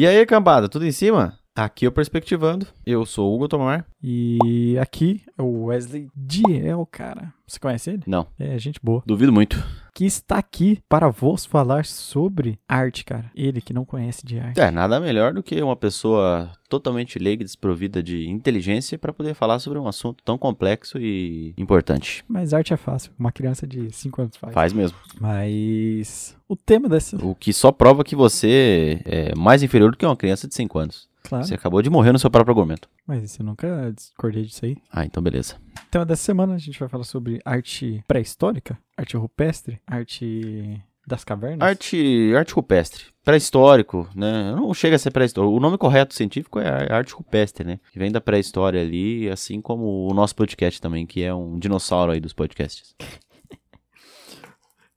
[0.00, 1.36] E aí, cambada, tudo em cima?
[1.56, 2.68] Aqui é o Perspectivando.
[2.86, 3.84] Eu sou o Hugo Tomar.
[4.00, 7.34] E aqui é o Wesley Diel, cara.
[7.44, 8.02] Você conhece ele?
[8.06, 9.02] Não, É, gente boa.
[9.04, 9.60] duvido muito.
[9.98, 13.32] Que está aqui para vos falar sobre arte, cara.
[13.34, 14.60] Ele que não conhece de arte.
[14.60, 19.34] É, nada melhor do que uma pessoa totalmente leiga e desprovida de inteligência para poder
[19.34, 22.24] falar sobre um assunto tão complexo e importante.
[22.28, 23.10] Mas arte é fácil.
[23.18, 24.54] Uma criança de 5 anos faz.
[24.54, 24.96] Faz mesmo.
[25.20, 27.16] Mas o tema dessa.
[27.16, 30.78] O que só prova que você é mais inferior do que uma criança de 5
[30.78, 31.08] anos.
[31.28, 31.44] Claro.
[31.44, 32.88] Você acabou de morrer no seu próprio argumento.
[33.06, 34.76] Mas eu nunca discordei disso aí.
[34.90, 35.56] Ah, então beleza.
[35.86, 41.24] O tema dessa semana a gente vai falar sobre arte pré-histórica, arte rupestre, arte das
[41.24, 41.66] cavernas.
[41.66, 43.04] Arte, arte rupestre.
[43.24, 44.52] Pré-histórico, né?
[44.54, 45.54] Não chega a ser pré-histórico.
[45.54, 47.80] O nome correto científico é ar- arte rupestre, né?
[47.92, 52.12] Que vem da pré-história ali, assim como o nosso podcast também, que é um dinossauro
[52.12, 52.94] aí dos podcasts.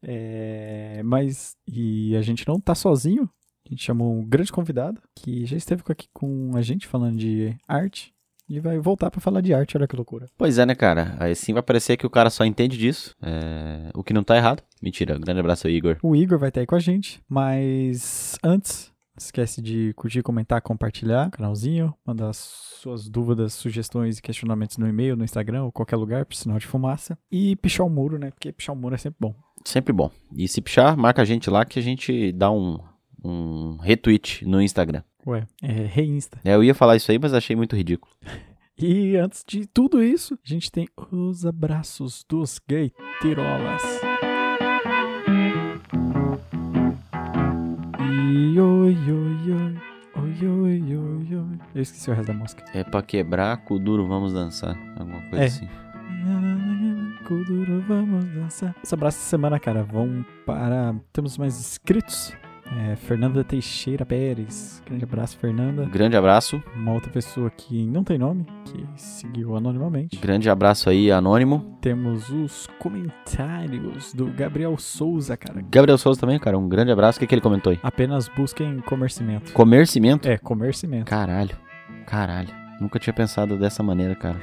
[0.03, 3.29] É, mas e a gente não tá sozinho.
[3.65, 7.55] A gente chamou um grande convidado que já esteve aqui com a gente falando de
[7.67, 8.13] arte
[8.49, 9.77] e vai voltar pra falar de arte.
[9.77, 10.27] Olha que loucura.
[10.37, 11.15] Pois é, né, cara?
[11.19, 13.15] Aí sim vai parecer que o cara só entende disso.
[13.21, 14.61] É, O que não tá errado.
[14.81, 15.17] Mentira.
[15.17, 15.97] Grande abraço aí, Igor.
[16.03, 20.61] O Igor vai estar aí com a gente, mas antes, não esquece de curtir, comentar,
[20.61, 25.95] compartilhar o canalzinho, mandar suas dúvidas, sugestões e questionamentos no e-mail, no Instagram ou qualquer
[25.95, 27.17] lugar, por sinal de fumaça.
[27.31, 28.31] E pichar o muro, né?
[28.31, 29.35] Porque pichar o muro é sempre bom.
[29.63, 30.09] Sempre bom.
[30.35, 32.79] E se pichar, marca a gente lá que a gente dá um,
[33.23, 35.03] um retweet no Instagram.
[35.25, 36.39] Ué, é reinsta.
[36.43, 38.13] É, eu ia falar isso aí, mas achei muito ridículo.
[38.83, 43.83] E antes de tudo isso, a gente tem os abraços dos gaiterolas.
[47.99, 49.75] E oi, oi, oi,
[50.15, 51.59] oi, oi, oi, oi.
[51.75, 52.63] Eu esqueci o resto da música.
[52.73, 54.75] É pra quebrar, cu duro, vamos dançar.
[54.97, 55.45] Alguma coisa É.
[55.45, 55.67] assim.
[57.27, 58.75] Kuduro, vamos dançar.
[58.83, 60.95] Os abraços da semana, cara, vão para.
[61.13, 62.33] Temos mais inscritos.
[62.73, 64.81] É, Fernanda Teixeira Pérez.
[64.85, 65.85] Grande abraço, Fernanda.
[65.85, 66.63] Grande abraço.
[66.73, 70.17] Uma outra pessoa que não tem nome, que seguiu anonimamente.
[70.17, 71.77] Grande abraço aí, Anônimo.
[71.81, 75.61] Temos os comentários do Gabriel Souza, cara.
[75.69, 76.57] Gabriel Souza também, cara.
[76.57, 77.17] Um grande abraço.
[77.17, 77.79] O que, que ele comentou aí?
[77.83, 79.51] Apenas busquem comercimento.
[79.51, 80.29] Comercimento?
[80.29, 81.07] É, comercimento.
[81.07, 81.57] Caralho.
[82.07, 82.49] Caralho.
[82.79, 84.39] Nunca tinha pensado dessa maneira, cara.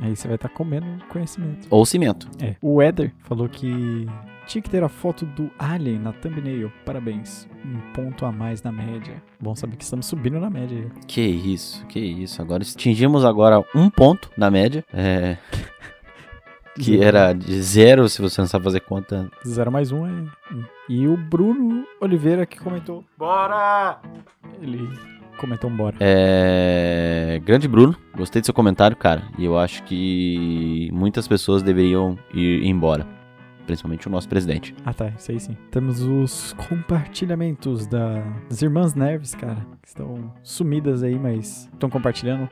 [0.00, 1.66] Aí você vai estar comendo conhecimento.
[1.68, 2.28] Ou cimento.
[2.40, 2.54] É.
[2.62, 4.06] O Eder falou que
[4.46, 6.72] tinha que ter a foto do Alien na thumbnail.
[6.84, 7.48] Parabéns.
[7.64, 9.22] Um ponto a mais na média.
[9.40, 10.90] Bom saber que estamos subindo na média aí.
[11.06, 12.40] Que isso, que isso.
[12.40, 14.84] Agora atingimos agora um ponto na média.
[14.92, 15.36] É.
[16.78, 19.30] Que era de zero, se você não sabe fazer conta.
[19.46, 20.10] Zero mais um é.
[20.90, 23.02] E o Bruno Oliveira que comentou.
[23.16, 23.98] Bora!
[24.60, 24.86] Ele
[25.38, 25.96] comentou um bora.
[26.00, 27.40] É.
[27.46, 29.22] Grande Bruno, gostei do seu comentário, cara.
[29.38, 33.15] E eu acho que muitas pessoas deveriam ir embora.
[33.66, 34.74] Principalmente o nosso presidente.
[34.84, 35.56] Ah tá, isso aí sim.
[35.70, 39.66] Temos os compartilhamentos da- das Irmãs Nerves, cara.
[39.82, 42.48] Que estão sumidas aí, mas estão compartilhando.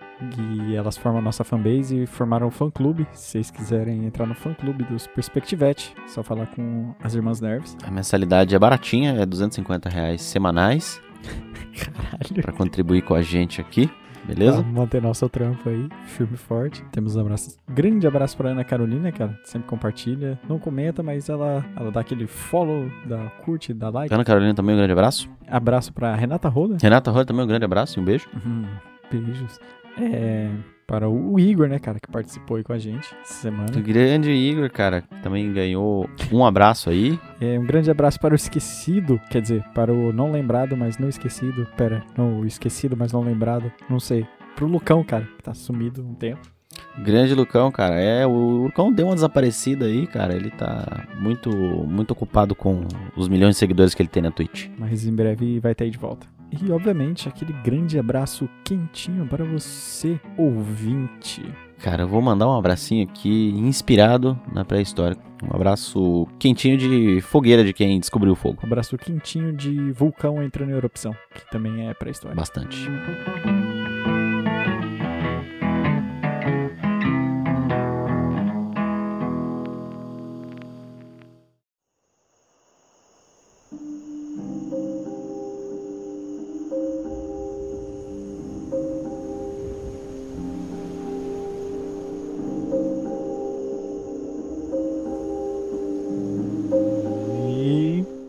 [0.68, 3.06] E elas formam a nossa fanbase e formaram o fã-clube.
[3.12, 7.76] Se vocês quiserem entrar no fã-clube dos Perspectivete, é só falar com as Irmãs Nerves.
[7.86, 11.00] A mensalidade é baratinha, é 250 reais semanais
[11.78, 12.42] Caralho.
[12.42, 13.90] pra contribuir com a gente aqui,
[14.26, 14.62] beleza?
[14.62, 16.84] Pra manter nosso trampo aí, firme e forte.
[16.92, 17.58] Temos um abraço.
[17.68, 19.38] Grande abraço pra Ana Carolina, cara.
[19.44, 20.38] Sempre compartilha.
[20.48, 24.12] Não comenta, mas ela, ela dá aquele follow, dá curte, dá like.
[24.12, 25.28] Ana Carolina também um grande abraço.
[25.48, 26.76] Abraço pra Renata Roda.
[26.80, 28.28] Renata Roy também um grande abraço e um beijo.
[28.46, 28.64] Hum,
[29.10, 29.58] beijos.
[29.98, 30.50] É,
[30.86, 33.76] para o Igor, né, cara, que participou aí com a gente essa semana.
[33.76, 37.18] O grande Igor, cara, também ganhou um abraço aí.
[37.40, 41.08] É, um grande abraço para o esquecido, quer dizer, para o não lembrado, mas não
[41.08, 41.66] esquecido.
[41.76, 43.72] Pera, não, o esquecido, mas não lembrado.
[43.88, 44.26] Não sei.
[44.54, 46.54] Pro Lucão, cara, que tá sumido um tempo.
[46.98, 48.00] Grande Lucão, cara.
[48.00, 50.34] É, o Lucão deu uma desaparecida aí, cara.
[50.34, 54.68] Ele tá muito, muito ocupado com os milhões de seguidores que ele tem na Twitch.
[54.78, 56.26] Mas em breve vai estar aí de volta.
[56.62, 61.42] E, obviamente, aquele grande abraço quentinho para você, ouvinte.
[61.78, 65.16] Cara, eu vou mandar um abracinho aqui, inspirado na pré-história.
[65.42, 68.60] Um abraço quentinho de fogueira de quem descobriu o fogo.
[68.62, 72.34] Um abraço quentinho de vulcão entrando em erupção, que também é pré-história.
[72.34, 72.88] Bastante.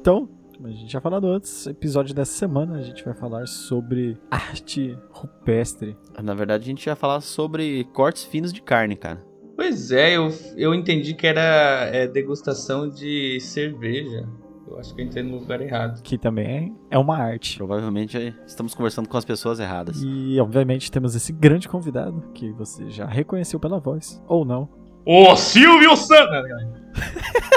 [0.05, 4.15] Então, como a gente tinha falado antes, episódio dessa semana a gente vai falar sobre
[4.29, 5.97] arte rupestre.
[6.21, 9.25] Na verdade, a gente ia falar sobre cortes finos de carne, cara.
[9.55, 14.29] Pois é, eu, eu entendi que era é, degustação de cerveja.
[14.67, 16.03] Eu acho que eu entrei no lugar errado.
[16.03, 17.57] Que também é uma arte.
[17.57, 20.03] Provavelmente é, estamos conversando com as pessoas erradas.
[20.03, 24.21] E, obviamente, temos esse grande convidado que você já reconheceu pela voz.
[24.27, 24.69] Ou não.
[25.03, 26.45] Ô, Silvio Santos!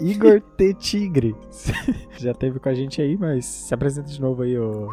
[0.00, 0.74] Igor T.
[0.74, 1.34] Tigre.
[2.18, 4.88] já teve com a gente aí, mas se apresenta de novo aí, ô.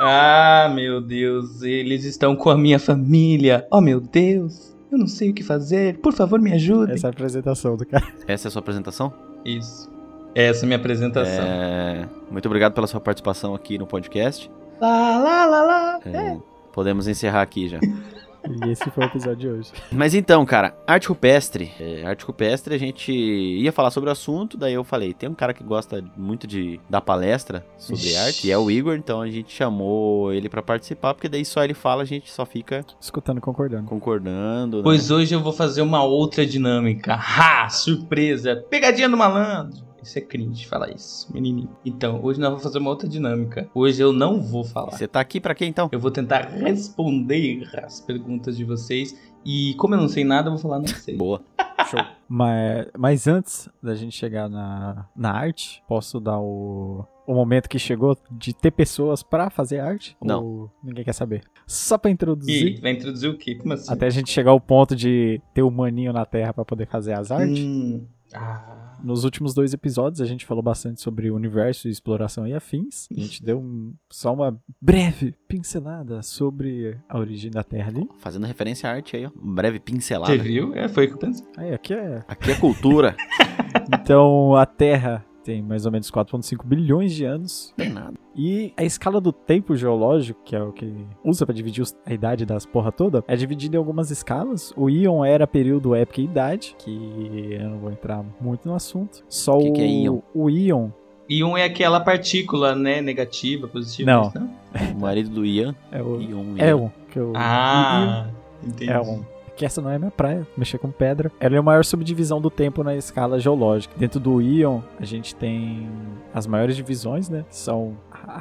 [0.00, 3.66] Ah, meu Deus, eles estão com a minha família.
[3.70, 5.98] Oh, meu Deus, eu não sei o que fazer.
[5.98, 6.92] Por favor, me ajude.
[6.92, 8.06] Essa é a apresentação do cara.
[8.26, 9.12] Essa é a sua apresentação?
[9.44, 9.90] Isso.
[10.34, 11.44] Essa é a minha apresentação.
[11.44, 14.50] É, Muito obrigado pela sua participação aqui no podcast.
[14.80, 16.00] Lá, lá, lá, lá.
[16.06, 16.38] É,
[16.72, 17.78] Podemos encerrar aqui já.
[18.48, 19.72] E esse foi o episódio de hoje.
[19.92, 21.72] Mas então, cara, arte rupestre.
[21.78, 25.34] É, arte rupestre, a gente ia falar sobre o assunto, daí eu falei, tem um
[25.34, 28.16] cara que gosta muito de dar palestra sobre Ixi.
[28.16, 31.62] arte, e é o Igor, então a gente chamou ele pra participar, porque daí só
[31.62, 33.88] ele fala, a gente só fica Escutando e concordando.
[33.88, 34.76] concordando.
[34.78, 34.82] né?
[34.82, 37.18] Pois hoje eu vou fazer uma outra dinâmica.
[37.40, 37.68] Ha!
[37.68, 38.64] Surpresa!
[38.68, 39.89] Pegadinha do malandro!
[40.02, 41.70] Isso é cringe falar isso, menininho.
[41.84, 43.68] Então, hoje nós vamos fazer uma outra dinâmica.
[43.74, 44.92] Hoje eu não vou falar.
[44.92, 45.88] Você tá aqui pra quê então?
[45.92, 49.18] Eu vou tentar responder as perguntas de vocês.
[49.44, 51.16] E como eu não sei nada, eu vou falar não sei.
[51.16, 51.42] Boa.
[51.90, 52.00] Show.
[52.32, 57.76] Mas, mas antes da gente chegar na, na arte, posso dar o, o momento que
[57.76, 60.16] chegou de ter pessoas pra fazer arte?
[60.22, 60.44] Não.
[60.44, 61.42] Ou ninguém quer saber?
[61.66, 62.78] Só pra introduzir.
[62.78, 63.56] E vai introduzir o quê?
[63.56, 63.92] Como assim?
[63.92, 67.14] Até a gente chegar ao ponto de ter o maninho na Terra pra poder fazer
[67.14, 67.58] as artes.
[67.58, 68.06] Hum.
[68.34, 68.98] Ah.
[69.02, 73.08] Nos últimos dois episódios a gente falou bastante sobre o universo e exploração e afins.
[73.10, 78.06] A gente deu um- só uma breve pincelada sobre a origem da Terra ali.
[78.18, 79.30] Fazendo referência à arte aí, ó.
[79.42, 80.32] Um breve pincelada.
[80.32, 80.74] Você viu?
[80.74, 81.46] É, foi o que eu pensei.
[81.56, 82.22] Aí aqui é.
[82.28, 83.16] Aqui é cultura.
[83.92, 87.72] Então a Terra tem mais ou menos 4,5 bilhões de anos.
[87.76, 88.14] Não tem nada.
[88.36, 90.92] E a escala do tempo geológico, que é o que
[91.24, 94.72] usa pra dividir a idade das porra toda, é dividida em algumas escalas.
[94.76, 99.24] O Íon era período, época e idade, que eu não vou entrar muito no assunto.
[99.28, 100.20] Só Que o, que é íon?
[100.34, 100.90] o Íon
[101.28, 103.00] Íon é aquela partícula, né?
[103.00, 104.10] Negativa, positiva.
[104.10, 104.32] Não.
[104.34, 104.50] não?
[104.96, 105.74] O marido do Ian.
[105.92, 106.76] é o Ion, É Ian.
[106.76, 107.32] um, que eu.
[107.36, 108.26] Ah,
[108.64, 108.90] entendi.
[108.90, 109.24] É um.
[109.60, 111.30] Que essa não é minha praia, mexer com pedra.
[111.38, 113.94] Ela é a maior subdivisão do tempo na escala geológica.
[113.94, 115.86] Dentro do Íon, a gente tem
[116.32, 117.44] as maiores divisões, né?
[117.46, 117.94] Que são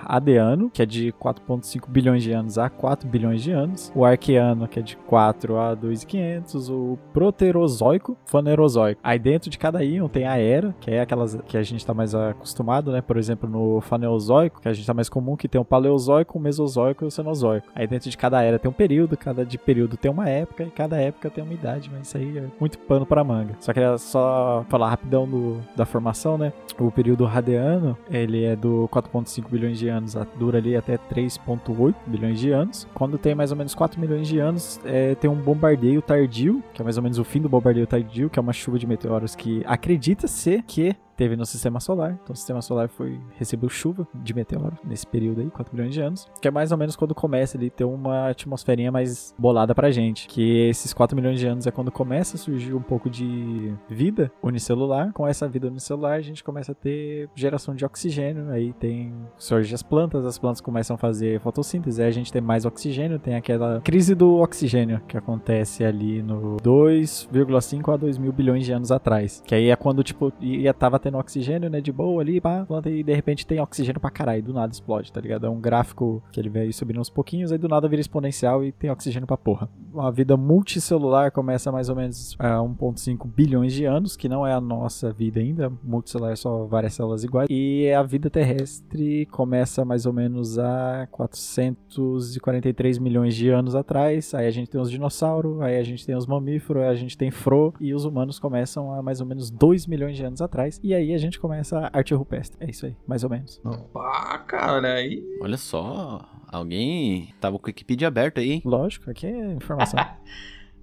[0.06, 3.92] Adeano, que é de 4,5 bilhões de anos a 4 bilhões de anos.
[3.94, 6.70] O Arqueano, que é de 4 a 2,500.
[6.70, 9.02] O Proterozoico, Fanerozoico.
[9.04, 11.94] Aí dentro de cada íon tem a Era, que é aquelas que a gente tá
[11.94, 13.02] mais acostumado, né?
[13.02, 16.42] Por exemplo, no Faneozoico, que a gente tá mais comum, que tem o Paleozoico, o
[16.42, 17.68] Mesozoico e o Cenozoico.
[17.76, 20.72] Aí dentro de cada era tem um período, cada de período tem uma época e
[20.72, 23.56] cada época tem uma idade, mas isso aí é muito pano pra manga.
[23.60, 26.54] Só queria só falar rapidão do, da formação, né?
[26.80, 32.40] O período Radeano, ele é do 4.5 bilhões de anos, dura ali até 3.8 bilhões
[32.40, 32.88] de anos.
[32.94, 36.82] Quando tem mais ou menos 4 milhões de anos, é, tem um bombardeio tardio, que
[36.82, 39.36] é mais ou menos o fim do bombardeio tardio, que é uma chuva de meteoros
[39.36, 42.18] que acredita-se que teve no sistema solar.
[42.24, 46.00] Então o sistema solar foi recebeu chuva de meteoro nesse período aí, 4 bilhões de
[46.00, 49.92] anos, que é mais ou menos quando começa ali ter uma atmosferinha mais bolada pra
[49.92, 53.74] gente, que esses 4 milhões de anos é quando começa a surgir um pouco de
[53.90, 55.12] vida unicelular.
[55.12, 59.76] Com essa vida unicelular, a gente começa a ter geração de oxigênio, aí tem surge
[59.76, 63.36] as plantas, as plantas começam a fazer fotossíntese, aí a gente tem mais oxigênio, tem
[63.36, 68.90] aquela crise do oxigênio que acontece ali no 2,5 a 2 mil bilhões de anos
[68.90, 72.66] atrás, que aí é quando tipo ia tava tendo oxigênio, né, de boa ali, pá,
[72.66, 75.46] planta e de repente tem oxigênio pra caralho, do nada explode, tá ligado?
[75.46, 78.72] É um gráfico que ele vai subindo uns pouquinhos, aí do nada vira exponencial e
[78.72, 79.70] tem oxigênio pra porra.
[79.94, 84.54] Uma vida multicelular começa mais ou menos a 1.5 bilhões de anos, que não é
[84.54, 89.84] a nossa vida ainda, multicelular é só várias células iguais, e a vida terrestre começa
[89.86, 95.62] mais ou menos a 443 milhões de anos atrás, aí a gente tem os dinossauros,
[95.62, 98.94] aí a gente tem os mamíferos, aí a gente tem fro, e os humanos começam
[98.94, 101.98] a mais ou menos 2 milhões de anos atrás, e aí a gente começa a
[101.98, 102.58] arte rupestre.
[102.60, 103.62] É isso aí, mais ou menos.
[103.64, 105.24] Opa, cara, aí.
[105.42, 106.28] Olha só.
[106.48, 108.62] Alguém tava com o Wikipedia aberto aí?
[108.66, 110.00] Lógico, aqui é informação.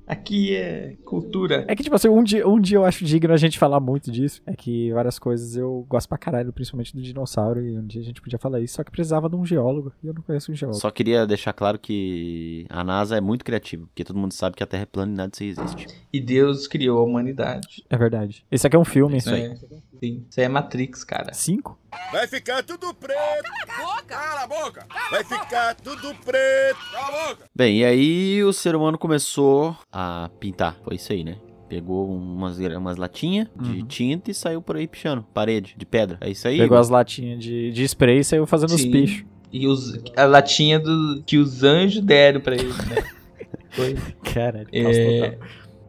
[0.07, 1.65] Aqui é cultura.
[1.67, 4.11] É que, tipo assim, um dia, um dia eu acho digno a gente falar muito
[4.13, 4.41] disso.
[4.47, 8.05] É que várias coisas eu gosto pra caralho, principalmente do dinossauro, e um dia a
[8.05, 10.55] gente podia falar isso, só que precisava de um geólogo, e eu não conheço um
[10.55, 10.81] geólogo.
[10.81, 14.63] Só queria deixar claro que a NASA é muito criativa, porque todo mundo sabe que
[14.63, 15.87] a Terra é plana e nada disso existe.
[16.13, 17.85] E Deus criou a humanidade.
[17.91, 18.47] É verdade.
[18.49, 19.17] Esse aqui é um filme.
[19.17, 19.43] Isso aí.
[19.43, 19.57] É,
[20.01, 20.25] sim.
[20.29, 21.33] Isso aí é Matrix, cara.
[21.33, 21.79] Cinco?
[22.13, 23.17] Vai ficar tudo preto.
[23.43, 24.05] Cala a boca!
[24.07, 24.87] Cala a boca!
[25.11, 26.79] Vai ficar tudo preto.
[26.93, 27.45] Cala a boca!
[27.55, 30.77] Bem, e aí o ser humano começou a pintar.
[30.85, 31.37] Foi isso aí, né?
[31.69, 33.87] Pegou umas, umas latinhas de Uhum.
[33.87, 35.25] tinta e saiu por aí pichando.
[35.35, 36.17] Parede, de pedra.
[36.21, 36.59] É isso aí?
[36.59, 38.91] Pegou as latinhas de, de spray e saiu fazendo os Sim.
[38.91, 39.25] pichos.
[39.53, 43.03] E os, a latinha do, que os anjos deram pra ele, né?
[43.71, 43.97] Foi.
[44.33, 45.49] Caralho, É, total.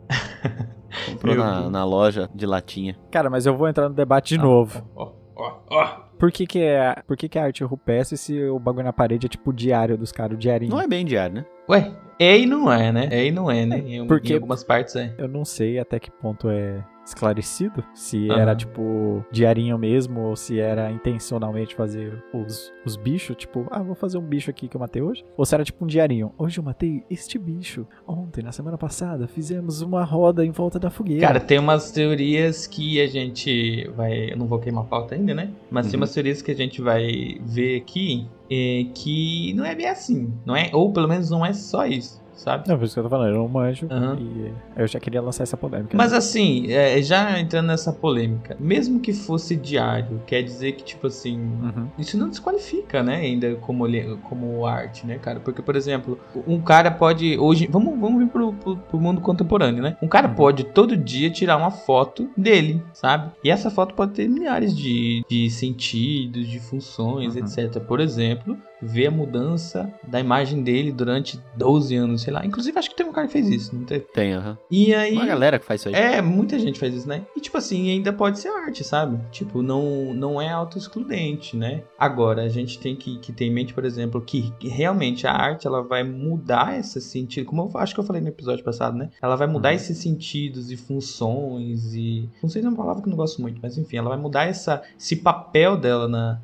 [1.05, 2.97] Comprou na, na loja de latinha.
[3.11, 4.83] Cara, mas eu vou entrar no debate de novo.
[4.95, 5.53] Ó, ó.
[5.69, 6.07] ó.
[6.17, 9.27] Por que que é, por que que é arte rupestre se o bagulho na parede
[9.27, 10.71] é tipo o diário dos caras, o diarinho?
[10.71, 11.45] Não é bem diário, né?
[11.69, 13.07] Ué, é e não é, né?
[13.11, 13.77] É e não é, né?
[13.77, 15.13] Em, porque- em algumas partes é.
[15.17, 18.39] Eu não sei até que ponto é esclarecido, se Aham.
[18.39, 23.95] era tipo diarinho mesmo ou se era intencionalmente fazer os, os bichos, tipo, ah, vou
[23.95, 26.59] fazer um bicho aqui que eu matei hoje, ou se era tipo um diarinho, hoje
[26.59, 31.25] eu matei este bicho, ontem, na semana passada, fizemos uma roda em volta da fogueira.
[31.25, 34.31] Cara, tem umas teorias que a gente vai.
[34.31, 35.49] Eu não vou queimar a pauta ainda, né?
[35.69, 36.01] Mas tem Uhum.
[36.01, 40.55] umas teorias que a gente vai ver aqui é, que não é bem assim, não
[40.55, 40.69] é?
[40.73, 42.63] Ou pelo menos não é só isso, sabe?
[42.67, 44.17] Não, por isso que eu tô falando, eu não manjo Aham.
[44.19, 45.97] e eu já queria lançar essa polêmica.
[45.97, 51.07] Mas assim, é, já entrando nessa polêmica, mesmo que fosse diário, quer dizer que, tipo
[51.07, 51.87] assim, Uhum.
[51.97, 53.85] isso não desqualifica, né, ainda como,
[54.23, 55.39] como arte, né, cara?
[55.39, 56.17] Porque, por exemplo,
[56.47, 57.37] um cara pode.
[57.37, 57.67] Hoje.
[57.69, 59.97] Vamos, vamos vir pro, pro, pro mundo contemporâneo, né?
[60.01, 60.35] Um cara Uhum.
[60.35, 63.31] pode todo dia tirar uma foto dele, sabe?
[63.43, 67.41] E essa foto pode ter milhares de, de sentidos, de funções, Uhum.
[67.41, 67.79] etc.
[67.81, 72.45] Por exemplo, ver a mudança da imagem dele durante 12 anos, sei lá.
[72.45, 74.05] Inclusive, acho que teve um cara que fez isso, não teve?
[74.13, 74.57] Tem, aham.
[74.69, 75.13] E aí.
[75.13, 75.95] Uma galera que faz isso aí.
[75.95, 77.23] É, muita gente faz isso, né?
[77.35, 79.19] E tipo assim, ainda pode ser arte, sabe?
[79.31, 81.83] Tipo, não, não é auto-excludente, né?
[81.97, 85.65] Agora, a gente tem que, que ter em mente, por exemplo, que realmente a arte
[85.67, 87.45] ela vai mudar esse sentido.
[87.45, 89.09] Como eu acho que eu falei no episódio passado, né?
[89.21, 89.75] Ela vai mudar Uhum.
[89.75, 92.29] esses sentidos e funções e.
[92.39, 94.81] Funções é uma palavra que eu não gosto muito, mas enfim, ela vai mudar essa,
[94.99, 96.39] esse papel dela na,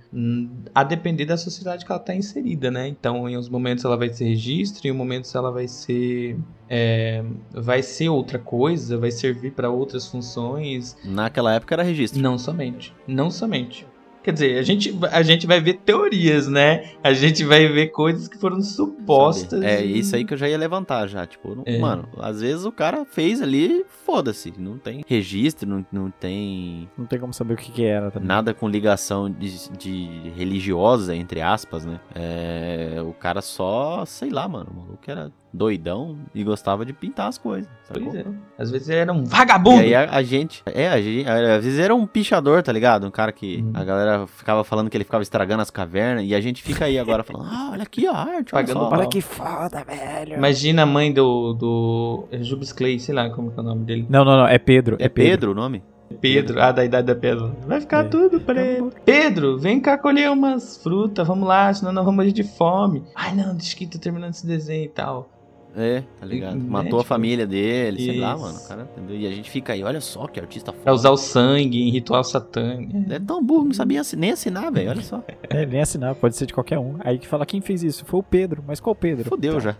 [0.73, 2.88] a depender da sociedade que ela tá inserida, né?
[2.88, 6.38] Então, em uns momentos ela vai ser registro, em momentos ela vai ser.
[6.70, 10.98] é, vai ser outra coisa, vai servir para outras funções.
[11.03, 12.22] Naquela época era registro.
[12.22, 12.94] Não somente.
[13.08, 13.86] Não somente.
[14.24, 16.92] Quer dizer, a gente, a gente vai ver teorias, né?
[17.03, 19.60] A gente vai ver coisas que foram supostas.
[19.60, 19.65] Sabe?
[19.65, 21.25] É e- isso aí que eu já ia levantar já.
[21.27, 21.77] Tipo, não- É.
[21.77, 24.53] mano, às vezes o cara fez ali, foda-se.
[24.58, 28.27] Não tem registro, não, não tem Não tem como saber o que que era também.
[28.27, 32.00] nada com ligação de, de religiosa, entre aspas, né?
[32.15, 34.70] É, o cara só, sei lá, mano.
[34.72, 37.69] O maluco era doidão e gostava de pintar as coisas.
[37.83, 38.03] sacou?
[38.03, 38.25] Pois é.
[38.57, 39.83] Às vezes ele era um vagabundo.
[39.83, 40.63] E aí a, a gente.
[40.65, 43.05] É, a gente, às vezes era um pichador, tá ligado?
[43.05, 43.72] Um cara que Uhum.
[43.75, 46.25] a galera ficava falando que ele ficava estragando as cavernas.
[46.25, 48.89] E a gente fica aí agora falando: ah, olha a arte, olha só.
[48.89, 50.36] Olha que foda, velho.
[50.38, 51.53] Imagina a mãe do.
[51.53, 54.07] do Jubes Clay, sei lá como que é o nome dele.
[54.10, 54.98] Não, não, não, é Pedro.
[55.00, 55.83] É Pedro o nome?
[56.22, 57.55] Pedro, ah, da idade da pedra.
[57.65, 58.07] Vai ficar É.
[58.07, 58.91] tudo preto.
[59.03, 63.03] Pedro, vem cá colher umas frutas, vamos lá, senão nós vamos morrer de fome.
[63.15, 65.29] Ai não, deixa que tô terminando esse desenho e tal.
[65.75, 66.58] É, tá ligado?
[66.60, 68.42] Matou a tipo, família dele, sei lá, isso.
[68.44, 68.60] mano.
[68.68, 69.18] Cara, entendeu?
[69.18, 70.84] E a gente fica aí, olha só que artista foda.
[70.84, 72.94] Pra usar o sangue em ritual satânico.
[73.12, 74.92] É tão burro, não sabia nem assinar, velho.
[74.92, 75.24] Olha só.
[75.50, 76.98] É, nem assinar, pode ser de qualquer um.
[77.00, 78.06] Aí que fala quem fez isso?
[78.06, 78.63] Foi o Pedro.
[78.68, 79.27] Mas qual Pedro?
[79.27, 79.60] Fodeu Tá.
[79.60, 79.77] já.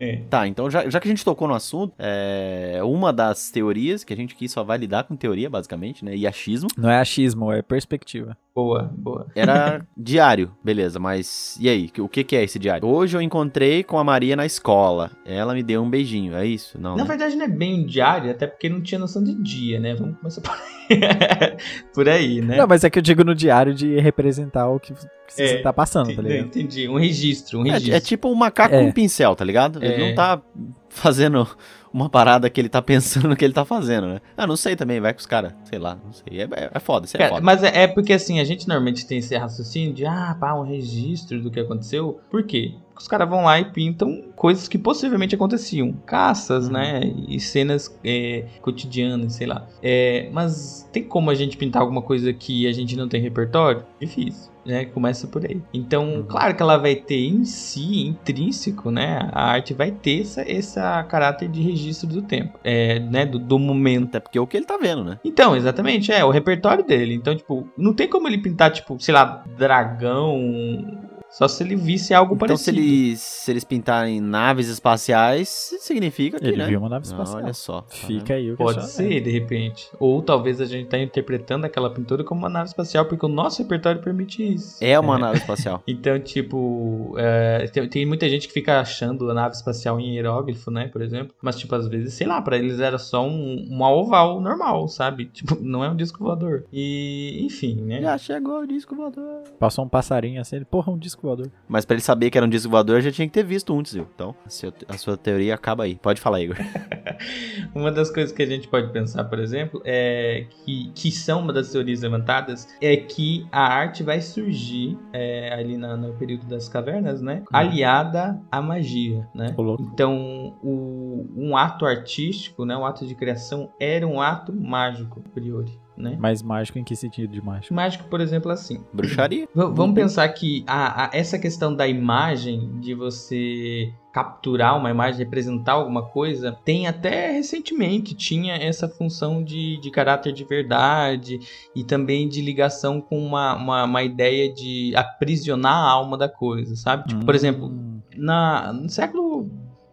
[0.00, 0.16] É.
[0.28, 4.12] Tá, então já, já que a gente tocou no assunto, é, uma das teorias, que
[4.12, 6.16] a gente aqui só vai lidar com teoria, basicamente, né?
[6.16, 8.36] E achismo, Não é achismo, é perspectiva.
[8.54, 9.28] Boa, boa.
[9.34, 11.90] era diário, beleza, mas e aí?
[11.98, 12.86] O que, que é esse diário?
[12.86, 15.10] Hoje eu encontrei com a Maria na escola.
[15.24, 16.78] Ela me deu um beijinho, é isso?
[16.78, 17.08] Não, Na né?
[17.08, 19.94] verdade não é bem um diário, até porque não tinha noção de dia, né?
[19.94, 21.56] Vamos começar por aí,
[21.94, 22.58] por aí né?
[22.58, 25.58] Não, mas é que eu digo no diário de representar o que, que É, você
[25.62, 26.46] tá passando, tá Entendi, ligado?
[26.48, 26.88] entendi.
[26.90, 27.94] Um registro, um registro.
[27.94, 28.84] É, é tipo um macaco É.
[28.84, 29.82] com pincel, tá ligado?
[29.82, 30.08] Ele É.
[30.08, 30.42] não tá
[30.90, 31.48] fazendo
[31.92, 34.20] uma parada que ele tá pensando no que ele tá fazendo, né?
[34.36, 36.40] Ah, não sei também, vai com os caras, sei lá, não sei.
[36.40, 37.42] É, é, é foda, isso é Cara, foda.
[37.42, 40.62] mas é, é porque assim, a gente normalmente tem esse raciocínio de, ah, pá, um
[40.62, 42.20] registro do que aconteceu.
[42.30, 42.74] Por quê?
[42.98, 45.92] Os caras vão lá e pintam coisas que possivelmente aconteciam.
[46.06, 46.72] Caças, Uhum.
[46.72, 47.00] né?
[47.28, 49.66] E cenas é, cotidianas, sei lá.
[49.82, 53.84] É, mas tem como a gente pintar alguma coisa que a gente não tem repertório?
[54.00, 54.50] Difícil.
[54.64, 55.60] Né, começa por aí.
[55.74, 56.22] Então, Uhum.
[56.22, 59.28] claro que ela vai ter em si, intrínseco, né?
[59.32, 63.26] A arte vai ter essa, essa caráter de registro do tempo, é, né?
[63.26, 64.06] Do, do momento.
[64.06, 65.18] Até porque é o que ele tá vendo, né?
[65.24, 67.12] Então, exatamente, é o repertório dele.
[67.12, 71.10] Então, tipo, não tem como ele pintar, tipo, sei lá, dragão.
[71.32, 72.78] Só se ele visse algo Então, se parecido.
[72.78, 75.48] eles, se eles pintarem naves espaciais,
[75.80, 76.66] significa que, Ele né?
[76.66, 77.42] viu uma nave Ah, espacial.
[77.42, 77.84] olha só.
[77.88, 79.14] Fica aí o Pode questionamento.
[79.14, 79.88] ser, de repente.
[79.98, 83.62] Ou talvez a gente tá interpretando aquela pintura como uma nave espacial, porque o nosso
[83.62, 84.76] repertório permite isso.
[84.84, 85.82] É uma nave espacial.
[85.88, 90.70] Então, tipo, é, tem, tem muita gente que fica achando a nave espacial em hieróglifo,
[90.70, 91.34] né, por exemplo.
[91.40, 95.26] Mas, tipo, às vezes, sei lá, pra eles era só um, uma oval normal, sabe?
[95.32, 96.64] Tipo, não é um disco voador.
[96.72, 98.00] E, enfim, né?
[98.02, 99.42] Já chegou o disco voador.
[99.58, 101.50] Passou um passarinho assim, ele, porra, um disco voador.
[101.68, 103.84] Mas pra ele saber que era um disco voador, já tinha que ter visto um,
[103.84, 104.06] Zil.
[104.14, 105.94] Então, a sua, a sua teoria acaba aí.
[105.96, 106.56] Pode falar, Igor.
[107.74, 111.52] Uma das coisas que a gente pode pensar, por exemplo, é que, que são uma
[111.52, 116.68] das teorias levantadas, é que a arte vai surgir é, ali na- no período das
[116.68, 117.42] cavernas, né?
[117.52, 119.46] Aliada à magia, né?
[119.92, 125.28] Então, o- um ato artístico, né, um ato de criação, era um ato mágico, a
[125.30, 125.78] priori.
[125.96, 126.16] Né?
[126.18, 127.74] Mais mágico em que sentido de mágico?
[127.74, 128.82] Mágico, por exemplo, assim.
[128.92, 129.46] Bruxaria.
[129.54, 135.18] V- vamos pensar que a, a- essa questão da imagem, de você capturar uma imagem,
[135.24, 141.38] representar alguma coisa, tem até recentemente, tinha essa função de, de caráter de verdade
[141.74, 146.76] e também de ligação com uma, uma, uma ideia de aprisionar a alma da coisa,
[146.76, 147.08] sabe?
[147.08, 149.31] Tipo, por exemplo, Hum, na, no século.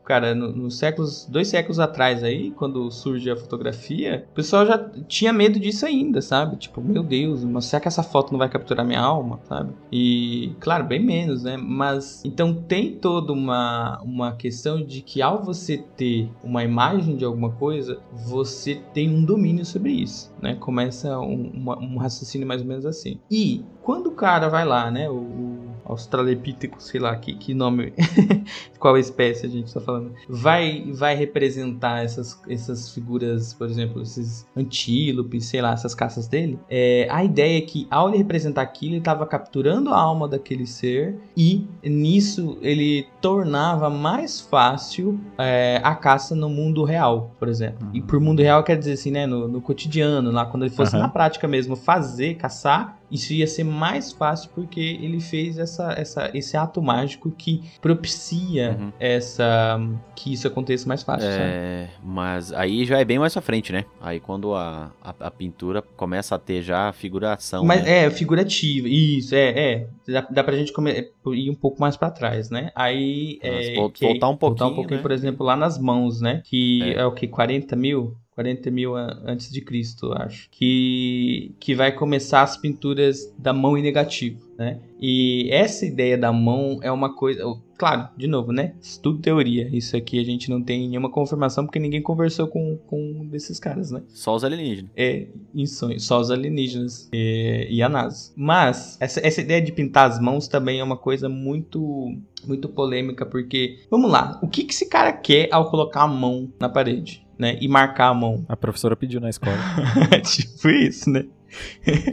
[0.10, 1.28] Cara, no- nos séculos.
[1.30, 4.76] Dois séculos atrás aí, quando surge a fotografia, o pessoal já
[5.08, 6.56] tinha medo disso ainda, sabe?
[6.58, 9.72] Tipo, meu Deus, mas será que essa foto não vai capturar minha alma, sabe?
[9.92, 11.58] E, claro, bem menos, né?
[11.58, 12.26] Mas.
[12.26, 17.52] Então tem toda uma, uma questão de que ao você ter uma imagem de alguma
[17.52, 20.56] coisa, você tem um domínio sobre isso, né?
[20.56, 23.20] Começa um, uma- um raciocínio mais ou menos assim.
[23.30, 25.08] E quando o cara vai lá, né?
[25.08, 25.59] O
[25.90, 27.94] Australopithecus, sei lá, que, que nome,
[28.80, 34.48] qual espécie a gente tá falando, vai, vai representar essas, essas figuras, por exemplo, esses
[34.56, 36.60] antílopes, sei lá, essas caças dele.
[36.70, 40.68] É, a ideia é que ao ele representar aquilo, ele estava capturando a alma daquele
[40.68, 47.88] ser e nisso ele tornava mais fácil é, a caça no mundo real, por exemplo.
[47.94, 50.96] E por mundo real quer dizer assim, né, no, no cotidiano, lá quando ele fosse
[50.96, 51.04] Aham.
[51.04, 56.30] na prática mesmo fazer, caçar, isso ia ser mais fácil porque ele fez essa, essa,
[56.34, 58.92] esse ato mágico que propicia Uhum.
[59.00, 59.80] essa
[60.16, 61.42] que isso aconteça mais fácil, sabe?
[61.44, 63.86] É, mas aí já é bem mais pra frente, né?
[64.02, 67.64] Aí quando a, a, a pintura começa a ter já a figuração.
[67.64, 68.06] Mas né?
[68.06, 69.88] é, figurativa, isso, é, é.
[70.08, 72.72] Dá, dá pra gente come- ir um pouco mais pra trás, né?
[72.76, 73.40] Aí.
[73.42, 75.02] Mas É, vol- que- voltar um Voltar um pouquinho, pouquinho, né?
[75.02, 76.42] por exemplo, lá nas mãos, né?
[76.46, 77.00] Que É.
[77.02, 77.28] é, o que?
[77.28, 78.16] 40 mil?
[78.40, 80.48] 40 mil antes de Cristo, acho.
[80.50, 84.80] Que, que vai começar as pinturas da mão em negativo, né?
[84.98, 87.44] E essa ideia da mão é uma coisa.
[87.78, 88.76] Claro, de novo, né?
[88.82, 89.70] Isso tudo teoria.
[89.74, 93.60] Isso aqui a gente não tem nenhuma confirmação porque ninguém conversou com, com um desses
[93.60, 94.04] caras, né?
[94.08, 94.92] Só os alienígenas.
[94.96, 98.32] É, em sonhos, só os alienígenas é, e a NASA.
[98.38, 103.26] Mas, essa, essa ideia de pintar as mãos também é uma coisa muito muito polêmica,
[103.26, 107.22] porque, vamos lá, o que, que esse cara quer ao colocar a mão na parede,
[107.40, 107.58] né?
[107.62, 108.46] E marcar a mão?
[108.48, 109.56] A professora pediu na escola.
[110.24, 111.26] tipo isso, né?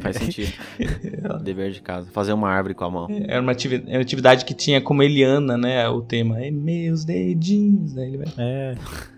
[0.01, 0.51] Faz sentido.
[1.45, 2.09] Dever de casa.
[2.11, 3.07] Fazer uma árvore com a mão.
[3.29, 5.87] Era uma ativi- era uma atividade que tinha como Eliana, né?
[5.91, 6.43] O tema.
[6.43, 7.99] É meus dedinhos.
[7.99, 8.27] Aí ele vai.
[8.39, 8.75] É,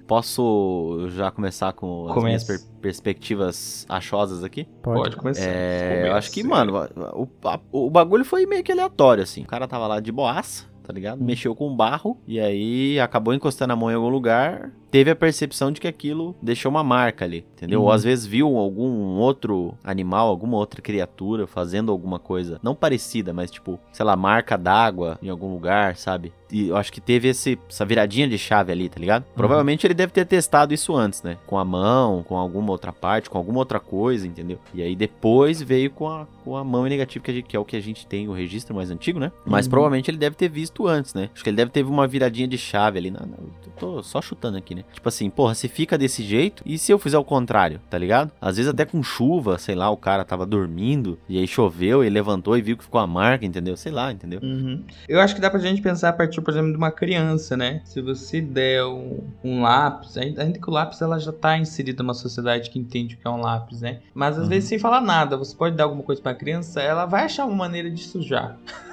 [0.08, 4.66] Posso já começar com as minhas per- perspectivas achosas aqui?
[4.82, 5.02] pode.
[5.02, 5.44] Pode começar.
[5.46, 6.72] É, eu acho que, mano,
[7.14, 9.42] o, a- o bagulho foi meio que aleatório, assim.
[9.42, 11.22] O cara tava lá de boaça, tá ligado?
[11.22, 14.72] Mexeu com barro e aí acabou encostando a mão em algum lugar.
[14.90, 17.80] Teve a percepção de que aquilo deixou uma marca ali, entendeu?
[17.82, 17.92] Ou Uhum.
[17.92, 23.50] às vezes viu algum outro animal, alguma outra criatura fazendo alguma coisa, não parecida, mas
[23.50, 26.32] tipo, sei lá, marca d'água em algum lugar, sabe?
[26.50, 29.24] E eu acho que teve esse, essa viradinha de chave ali, tá ligado?
[29.36, 31.36] Provavelmente ele deve ter testado isso antes, né?
[31.46, 34.58] Com a mão, com alguma outra parte, com alguma outra coisa, entendeu?
[34.72, 37.64] E aí depois veio com a, com a mão em negativo, que, que é o
[37.66, 39.30] que a gente tem, o registro mais antigo, né?
[39.44, 39.70] Mas Uhum.
[39.70, 41.28] provavelmente ele deve ter visto antes, né?
[41.34, 43.10] Acho que ele deve ter uma viradinha de chave ali.
[43.10, 44.84] Na, na- eu tô só chutando aqui, né?
[44.92, 48.30] Tipo assim, porra, se fica desse jeito, e se eu fizer o contrário, tá ligado?
[48.40, 52.14] Às vezes até com chuva, sei lá, o cara tava dormindo, e aí choveu, ele
[52.14, 53.76] levantou e viu que ficou a marca, entendeu?
[53.76, 54.40] Sei lá, entendeu?
[54.42, 54.82] Uhum.
[55.08, 57.80] Eu acho que dá pra gente pensar a partir, por exemplo, de uma criança, né?
[57.84, 62.14] Se você der um, um lápis, ainda, que o lápis ela já tá inserida numa
[62.14, 64.00] sociedade que entende o que é um lápis, né?
[64.14, 64.48] Mas às Uhum.
[64.48, 67.56] vezes sem falar nada, você pode dar alguma coisa pra criança, ela vai achar uma
[67.56, 68.56] maneira de sujar.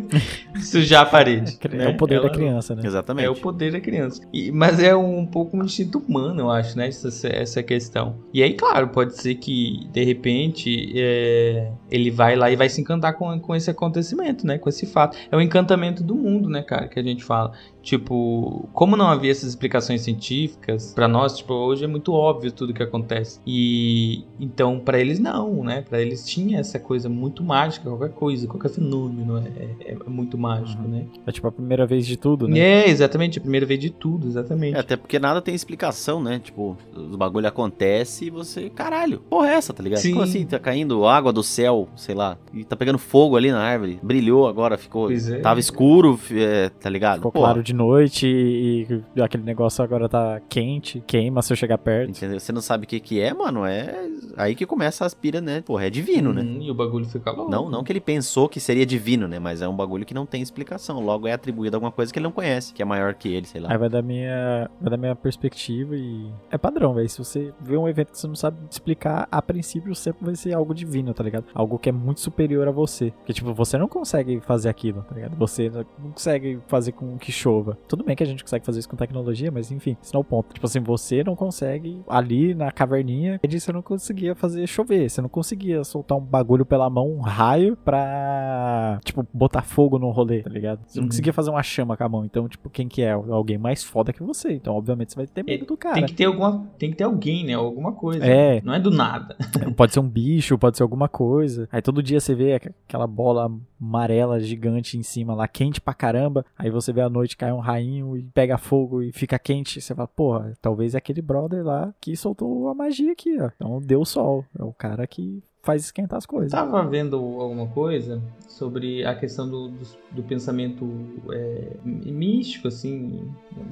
[0.60, 1.58] sujar a parede.
[1.62, 1.88] É né?
[1.88, 2.82] o poder Ela- da criança, né?
[2.84, 3.26] Exatamente.
[3.26, 4.22] É o poder da criança.
[4.32, 6.88] E- mas é um pouco um instinto humano, eu acho, né?
[6.88, 8.16] Essa, essa questão.
[8.32, 12.80] E aí, claro, pode ser que, de repente, é, ele vai lá e vai se
[12.80, 14.58] encantar com, com esse acontecimento, né?
[14.58, 15.16] Com esse fato.
[15.30, 16.88] É o encantamento do mundo, né, cara?
[16.88, 17.52] Que a gente fala.
[17.82, 22.72] Tipo, como não havia essas explicações científicas, pra nós, tipo, hoje é muito óbvio tudo
[22.72, 23.40] que acontece.
[23.46, 25.82] E então, pra eles não, né?
[25.88, 29.42] Pra eles tinha essa coisa muito mágica, qualquer coisa, qualquer fenômeno é,
[29.84, 30.88] é- é muito mágico, Uhum.
[30.88, 31.04] né?
[31.26, 32.58] É tipo a primeira vez de tudo, né?
[32.58, 34.76] É, exatamente, a primeira vez de tudo, exatamente.
[34.76, 36.38] É, até porque nada tem explicação, né?
[36.42, 39.98] Tipo, os bagulho acontece e você, caralho, porra é essa, tá ligado?
[40.00, 40.12] Sim.
[40.12, 40.46] Como assim?
[40.46, 44.46] Tá caindo água do céu, sei lá, e tá pegando fogo ali na árvore, brilhou
[44.46, 45.06] agora, ficou.
[45.06, 45.40] Pois é.
[45.40, 47.16] Tava escuro, é, tá ligado?
[47.16, 51.78] Ficou claro de noite e, e aquele negócio agora tá quente, queima se eu chegar
[51.78, 52.10] perto.
[52.10, 52.38] Entendeu?
[52.38, 55.60] Você não sabe o que que é, mano, é aí que começa as piras, né?
[55.62, 56.42] Porra, é divino, né?
[56.42, 57.50] Uhum, E o bagulho fica louco.
[57.50, 59.38] Não, não que ele pensou que seria divino, né?
[59.38, 61.00] Mas é um bagulho que não tem explicação.
[61.00, 63.46] Logo é atribuído a alguma coisa que ele não conhece, que é maior que ele,
[63.46, 63.70] sei lá.
[63.70, 67.08] Aí vai da minha, vai da minha perspectiva e é padrão, velho.
[67.08, 70.52] Se você vê um evento que você não sabe explicar, a princípio sempre vai ser
[70.54, 71.44] algo divino, tá ligado?
[71.54, 73.10] Algo que é muito superior a você.
[73.18, 75.36] Porque tipo, você não consegue fazer aquilo, tá ligado?
[75.36, 77.61] Você não consegue fazer com que chova.
[77.88, 80.22] Tudo bem que a gente consegue fazer isso com tecnologia, mas enfim, isso não é
[80.22, 80.52] o ponto.
[80.54, 85.28] Tipo assim, você não consegue ali na caverninha, você não conseguia fazer chover, você não
[85.28, 90.50] conseguia soltar um bagulho pela mão, um raio, pra, tipo, botar fogo no rolê, tá
[90.50, 90.80] ligado?
[90.86, 91.08] Você não Uhum.
[91.10, 92.24] conseguia fazer uma chama com a mão.
[92.24, 93.12] Então, tipo, quem que é?
[93.12, 94.52] Alguém mais foda que você.
[94.52, 95.94] Então, obviamente, você vai ter medo do cara.
[95.94, 96.66] Tem que ter alguma.
[96.78, 97.54] Tem que ter alguém, né?
[97.54, 98.24] Alguma coisa.
[98.24, 98.60] É.
[98.62, 99.36] Não é do nada.
[99.76, 101.68] Pode ser um bicho, pode ser alguma coisa.
[101.72, 105.94] Aí todo dia você vê aqu- aquela bola amarela gigante em cima lá, quente pra
[105.94, 106.44] caramba.
[106.58, 109.80] Aí você vê à noite cai um rainho e pega fogo e fica quente.
[109.80, 113.50] Você fala, porra, talvez é aquele brother lá que soltou a magia aqui, ó.
[113.54, 114.44] Então deu sol.
[114.58, 116.50] É o cara que faz esquentar as coisas.
[116.50, 120.86] tava vendo alguma coisa sobre a questão do, do, do pensamento
[121.30, 123.20] é, místico, assim.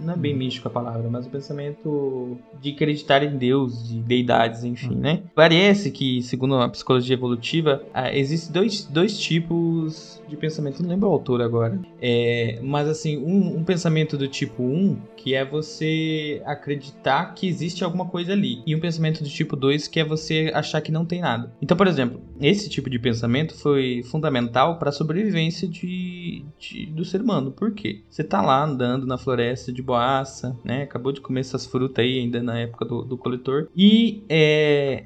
[0.02, 4.64] Não é bem místico a palavra, mas o pensamento de acreditar em Deus, de deidades,
[4.64, 5.00] enfim, Uhum.
[5.00, 5.22] né?
[5.34, 10.82] Parece que, segundo a psicologia evolutiva, ah, existem dois, dois tipos de pensamento.
[10.82, 11.78] Não lembro o autor agora.
[12.00, 17.84] É, mas, assim, um, um pensamento do tipo 1, que é você acreditar que existe
[17.84, 18.62] alguma coisa ali.
[18.66, 21.52] E um pensamento do tipo 2, que é você achar que não tem nada.
[21.60, 27.06] Então, por exemplo, esse tipo de pensamento foi fundamental para a sobrevivência de, de- do
[27.06, 27.52] ser humano.
[27.52, 28.02] Por quê?
[28.10, 30.82] Você tá lá andando na floresta de boaça, né?
[30.82, 33.70] Acabou de comer essas frutas aí, ainda na época do, do coletor.
[33.74, 35.04] E é,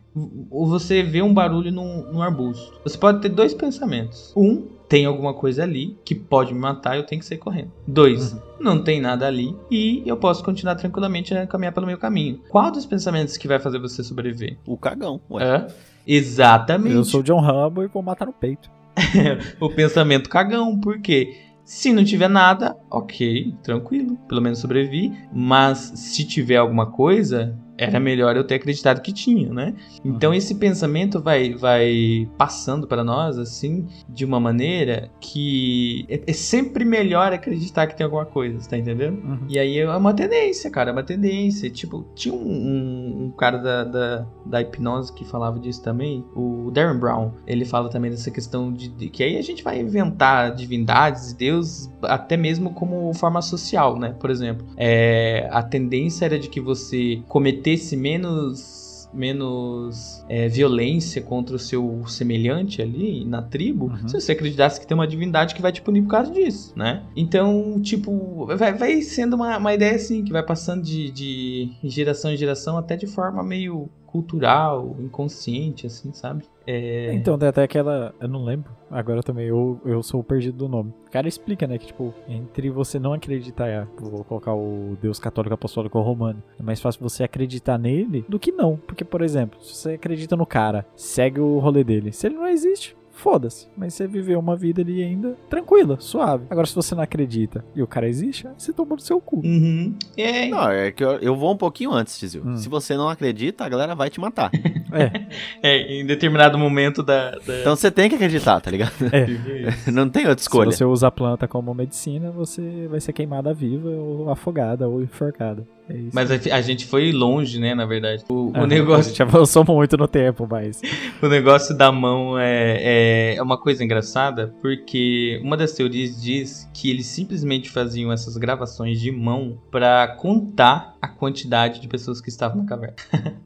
[0.51, 2.81] você vê um barulho num, num arbusto.
[2.83, 4.33] Você pode ter dois pensamentos.
[4.37, 7.71] Um, tem alguma coisa ali que pode me matar, eu tenho que sair correndo.
[7.87, 12.41] Dois, não tem nada ali e eu posso continuar tranquilamente a caminhar pelo meu caminho.
[12.49, 14.59] Qual dos pensamentos que vai fazer você sobreviver?
[14.67, 15.45] O cagão, ué.
[15.45, 15.67] Hã?
[16.07, 16.95] Exatamente.
[16.95, 18.71] Eu sou o John Rambo e vou matar no peito.
[19.61, 25.13] o pensamento cagão, porque se não tiver nada, ok, tranquilo, pelo menos sobrevivi.
[25.33, 29.75] Mas se tiver alguma coisa, era melhor eu ter acreditado que tinha, né?
[30.05, 36.33] Então esse pensamento vai, vai passando para nós assim de uma maneira que é, é
[36.33, 39.19] sempre melhor acreditar que tem alguma coisa, tá entendendo?
[39.25, 39.39] Uhum.
[39.49, 41.69] E aí é uma tendência, cara, é uma tendência.
[41.69, 46.71] Tipo, tinha um, um- um cara da, da, da hipnose que falava disso também, o
[46.73, 47.33] Darren Brown.
[47.47, 51.37] Ele fala também dessa questão de, de que aí a gente vai inventar divindades e
[51.37, 54.15] deuses até mesmo como forma social, né?
[54.21, 57.64] Por exemplo, é, a tendência era de que você cometesse
[57.97, 64.09] menos menos é, violência contra o seu semelhante ali na tribo, Uhum.
[64.09, 67.05] se você acreditasse que tem uma divindade que vai te punir por causa disso, né?
[67.15, 72.33] Então, tipo, vai, vai sendo uma, uma ideia assim, que vai passando de, de geração
[72.33, 76.45] em geração, até de forma meio cultural, inconsciente, assim, sabe?
[76.67, 77.13] É...
[77.15, 78.15] Então, tem até aquela.
[78.21, 78.71] Eu não lembro.
[78.91, 80.95] Agora também, eu, eu sou o perdido do nome.
[81.07, 81.79] O cara explica, né?
[81.79, 86.63] Que, tipo, entre você não acreditar, é, vou colocar o Deus católico apostólico romano, é
[86.63, 88.77] mais fácil você acreditar nele do que não.
[88.77, 92.13] Porque, por exemplo, se você acredita no cara, segue o rolê dele.
[92.13, 93.69] Se ele não existe, foda-se.
[93.77, 96.47] Mas você viveu uma vida ali ainda tranquila, suave.
[96.51, 99.37] Agora, se você não acredita e o cara existe, aí você tomou no seu cu.
[99.37, 99.95] Uhum.
[100.17, 102.43] É, Não, é que eu, eu vou um pouquinho antes, Tizil.
[102.45, 102.57] Hum.
[102.57, 104.51] Se você não acredita, a galera vai te matar.
[104.95, 105.27] É,
[105.63, 107.33] é, em determinado momento da.
[107.33, 107.61] da...
[107.61, 108.93] Então você tem que acreditar, tá ligado?
[109.13, 109.27] é.
[109.91, 110.71] Não tem outra escolha.
[110.71, 115.03] Se você usa a planta como medicina, você vai ser queimada viva, ou afogada, ou
[115.03, 115.67] enforcada.
[115.89, 116.11] É isso.
[116.15, 118.25] Mas a, a gente foi longe, né, na verdade.
[118.29, 120.81] O, o Aham, A negócio, gente avançou muito no tempo, mas.
[121.21, 126.69] o negócio da mão é, é, é uma coisa engraçada, porque uma das teorias diz
[126.73, 132.31] que eles simplesmente faziam essas gravações de mão pra contar a quantidade de pessoas que
[132.31, 132.97] estavam na caverna.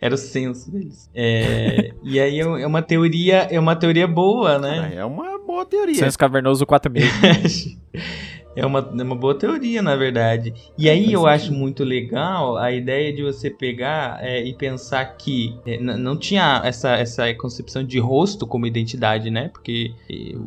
[0.00, 1.10] Era o senso deles.
[1.14, 4.92] É, e aí é é uma teoria, é uma teoria boa, né?
[4.94, 5.94] É uma boa teoria.
[5.96, 7.02] Senso Cavernoso 4000.
[8.58, 10.54] É uma, é uma boa teoria, na verdade.
[10.76, 11.26] E aí Faz eu sentido.
[11.28, 16.60] acho muito legal a ideia de você pegar é, e pensar que é, não tinha
[16.64, 19.48] essa, essa concepção de rosto como identidade, né?
[19.48, 19.94] Porque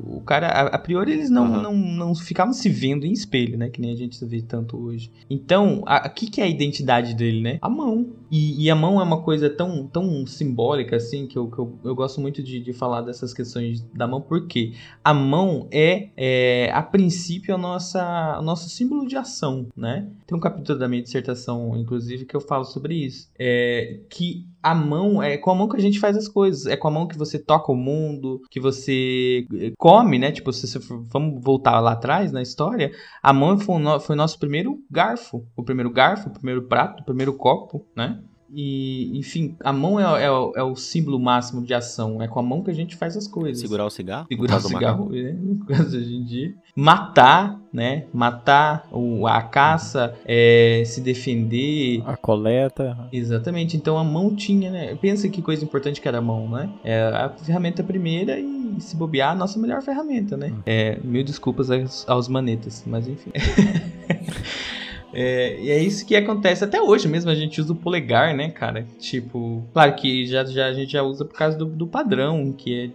[0.04, 1.62] o cara, a, a priori, eles não, Aham.
[1.62, 3.69] não, não ficavam se vendo em espelho, né?
[3.69, 5.12] Que nem a gente vê tanto hoje.
[5.30, 7.60] Então, o que, que é a identidade dele, né?
[7.62, 8.08] A mão.
[8.30, 11.78] E, e a mão é uma coisa tão, tão simbólica, assim, que eu, que eu,
[11.84, 16.71] eu gosto muito de, de falar dessas questões da mão, porque a mão é, é,
[16.74, 18.01] a princípio, a nossa,
[18.40, 20.08] o nosso símbolo de ação, né?
[20.28, 23.30] Tem um capítulo da minha dissertação, inclusive, que eu falo sobre isso.
[23.38, 26.66] É, que a mão, é com a mão que a gente faz as coisas.
[26.68, 30.32] É com a mão que você toca o mundo, que você eh, come, né?
[30.32, 32.92] Tipo, se for- vamos voltar lá atrás na história,
[33.24, 35.44] a mão foi o, no- foi o nosso primeiro garfo.
[35.56, 38.20] O primeiro garfo, o primeiro prato, o primeiro copo, né?
[38.54, 42.22] E, enfim, a mão é, é o- é o símbolo máximo de ação.
[42.22, 44.28] É com a mão que a gente faz as coisas Segurar o cigarro.
[44.30, 45.36] segurar o cigarro, né?
[45.40, 46.54] no caso hoje em dia.
[46.76, 48.06] Matar, né?
[48.14, 52.02] Matar o, a caça, é, se defender.
[52.06, 52.98] A coleta.
[53.12, 54.96] Exatamente, então a mão tinha, né?
[54.96, 56.70] Pensa que coisa importante que era a mão, né?
[56.84, 60.48] É a ferramenta primeira e se bobear, a nossa melhor ferramenta, né?
[60.54, 60.62] Hum.
[60.66, 63.32] É, mil desculpas aos, aos manetas, mas enfim.
[65.13, 67.30] É, e é isso que acontece até hoje mesmo.
[67.30, 68.86] A gente usa o polegar, né, cara?
[69.00, 72.93] Tipo, claro que já, já a gente já usa por causa do, do padrão, que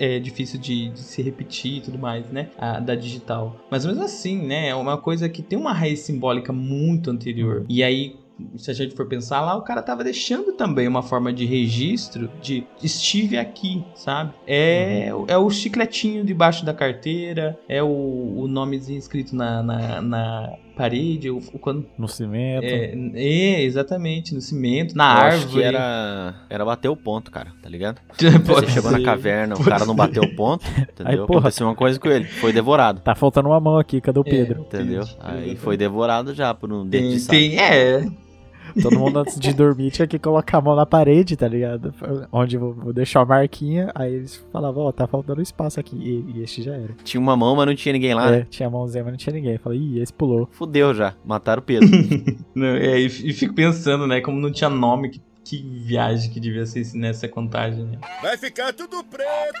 [0.00, 2.48] é, é difícil de, de se repetir e tudo mais, né?
[2.58, 3.56] A, da digital.
[3.70, 4.68] Mas mesmo assim, né?
[4.68, 7.64] É uma coisa que tem uma raiz simbólica muito anterior.
[7.68, 8.16] E aí.
[8.56, 12.28] Se a gente for pensar lá, o cara tava deixando também uma forma de registro
[12.40, 14.32] de estive aqui, sabe?
[14.46, 20.58] É, é o chicletinho debaixo da carteira, é o, o nomezinho escrito na, na, na
[20.72, 22.64] parede, o, o quando No cimento.
[22.64, 25.36] é, é, exatamente, no cimento, na Eu árvore.
[25.44, 28.00] acho que era, era bater o ponto, cara, tá ligado?
[28.44, 29.98] Você chegou na caverna, o Pode cara não ser.
[29.98, 31.26] bateu o ponto, entendeu?
[31.26, 31.40] porra.
[31.40, 34.62] Aconteceu uma coisa com ele, foi devorado, Tá faltando uma mão aqui, cadê o Pedro?
[34.62, 35.02] entendeu?
[35.02, 35.16] Entendi.
[35.20, 37.30] Aí foi devorado já por um dedo Tem, de saco.
[37.38, 38.06] tem, é,
[38.80, 41.92] Todo mundo antes de dormir tinha que colocar a mão na parede, tá ligado?
[42.30, 45.96] Onde eu vou deixar a marquinha, aí eles falavam, ó, tá faltando espaço aqui.
[45.96, 46.94] E, e este já era.
[47.04, 48.34] Tinha uma mão, mas não tinha ninguém lá.
[48.34, 49.54] É, tinha a mãozinha, mas não tinha ninguém.
[49.54, 50.48] Eu falei, ih, esse pulou.
[50.52, 51.88] Fudeu já, mataram o Pedro.
[52.54, 56.38] Não, é, e, e fico pensando, né, como não tinha nome, que, que viagem que
[56.38, 57.98] devia ser nessa contagem, né?
[58.20, 59.60] Vai ficar tudo preto.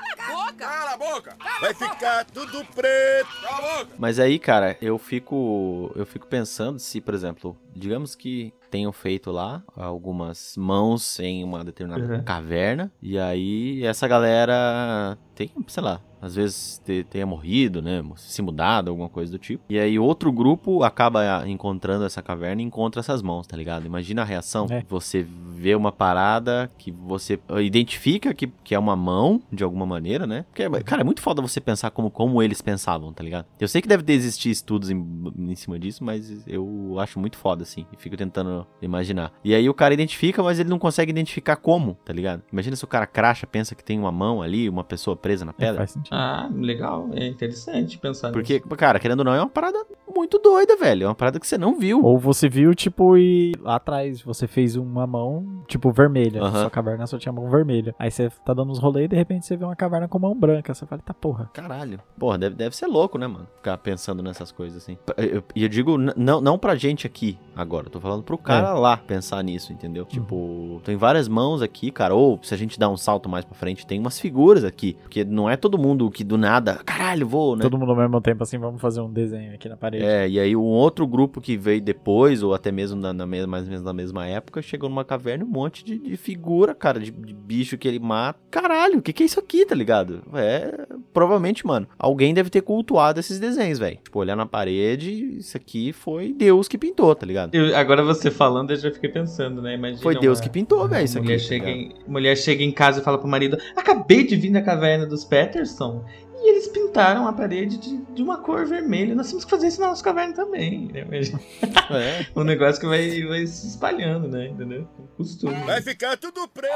[0.56, 1.36] Cala a boca.
[1.60, 3.28] Vai ficar tudo preto.
[3.42, 3.92] Cala a boca.
[3.98, 9.30] Mas aí, cara, eu fico eu fico pensando se, por exemplo, digamos que tenham feito
[9.30, 12.24] lá algumas mãos em uma determinada Uhum.
[12.24, 18.40] caverna e aí essa galera tem, sei lá, às vezes te- tenha morrido, né, se
[18.42, 19.62] mudado, alguma coisa do tipo.
[19.68, 23.86] E aí outro grupo acaba encontrando essa caverna e encontra essas mãos, tá ligado?
[23.86, 24.66] Imagina a reação.
[24.70, 24.84] É.
[24.88, 30.26] Você vê uma parada que você identifica que, que é uma mão, de alguma maneira,
[30.26, 30.44] né?
[30.52, 33.46] Porque, cara, é muito foda você pensar como, como eles pensavam, tá ligado?
[33.58, 35.04] Eu sei que deve existir estudos em,
[35.38, 37.86] em cima disso, mas eu acho muito foda, assim.
[37.92, 39.32] E fico tentando imaginar.
[39.44, 42.42] E aí o cara identifica, mas ele não consegue identificar como, tá ligado?
[42.52, 45.52] Imagina se o cara cracha, pensa que tem uma mão ali, uma pessoa presa na
[45.52, 45.76] É, pedra.
[45.78, 46.12] faz sentido.
[46.14, 49.84] Ah, legal, é interessante pensar Porque, cara, querendo ou não, é uma parada
[50.14, 51.04] muito doida, velho.
[51.04, 52.02] É uma parada que você não viu.
[52.02, 56.42] Ou você viu, tipo, e lá atrás você fez uma mão, tipo, vermelha.
[56.42, 56.60] Aham.
[56.62, 57.94] Sua caverna só tinha mão vermelha.
[57.98, 60.34] Aí você tá dando uns rolês e de repente você vê uma caverna com mão
[60.34, 60.74] branca.
[60.74, 61.50] Você fala, tá porra.
[61.52, 62.00] Caralho.
[62.18, 63.46] Porra, deve, deve ser louco, né, mano?
[63.56, 64.96] Ficar pensando nessas coisas assim.
[65.18, 67.86] E eu, eu digo, não, não pra gente aqui agora.
[67.86, 70.04] Eu tô falando pro cara lá pensar nisso, entendeu?
[70.04, 72.14] Tipo, tem várias mãos aqui, cara.
[72.14, 74.96] Ou se a gente dá um salto mais pra frente, tem umas figuras aqui.
[75.02, 77.62] Porque não é todo mundo que do nada, caralho, vou, né?
[77.62, 80.01] Todo mundo ao mesmo tempo assim, vamos fazer um desenho aqui na parede.
[80.04, 83.46] É, e aí um outro grupo que veio depois, ou até mesmo na, na mesma,
[83.46, 86.74] mais ou menos na mesma época, chegou numa caverna e um monte de, de figura,
[86.74, 88.38] cara, de, de bicho que ele mata.
[88.50, 90.22] Caralho, o que, que é isso aqui, tá ligado?
[90.34, 93.98] É, provavelmente, mano, alguém deve ter cultuado esses desenhos, velho.
[94.02, 97.54] Tipo, olhar na parede, isso aqui foi Deus que pintou, tá ligado?
[97.54, 99.74] Eu- agora você falando, eu já fiquei pensando, né?
[99.74, 101.26] Imagina Foi Deus uma- que pintou, velho, isso aqui.
[101.26, 102.00] mulher, tá chega ligado?
[102.06, 105.24] em, mulher chega em casa e fala pro marido: Acabei de vir da caverna dos
[105.24, 106.04] Peterson
[106.36, 109.14] e eles pintaram a parede de, de uma cor vermelha.
[109.14, 110.88] Nós temos que fazer isso na nossa caverna também.
[110.92, 111.06] Né?
[111.92, 112.26] É.
[112.34, 114.48] um negócio que vai, vai se espalhando, né?
[114.48, 114.88] Entendeu?
[115.16, 115.54] Costume.
[115.64, 116.72] Vai ficar tudo preto.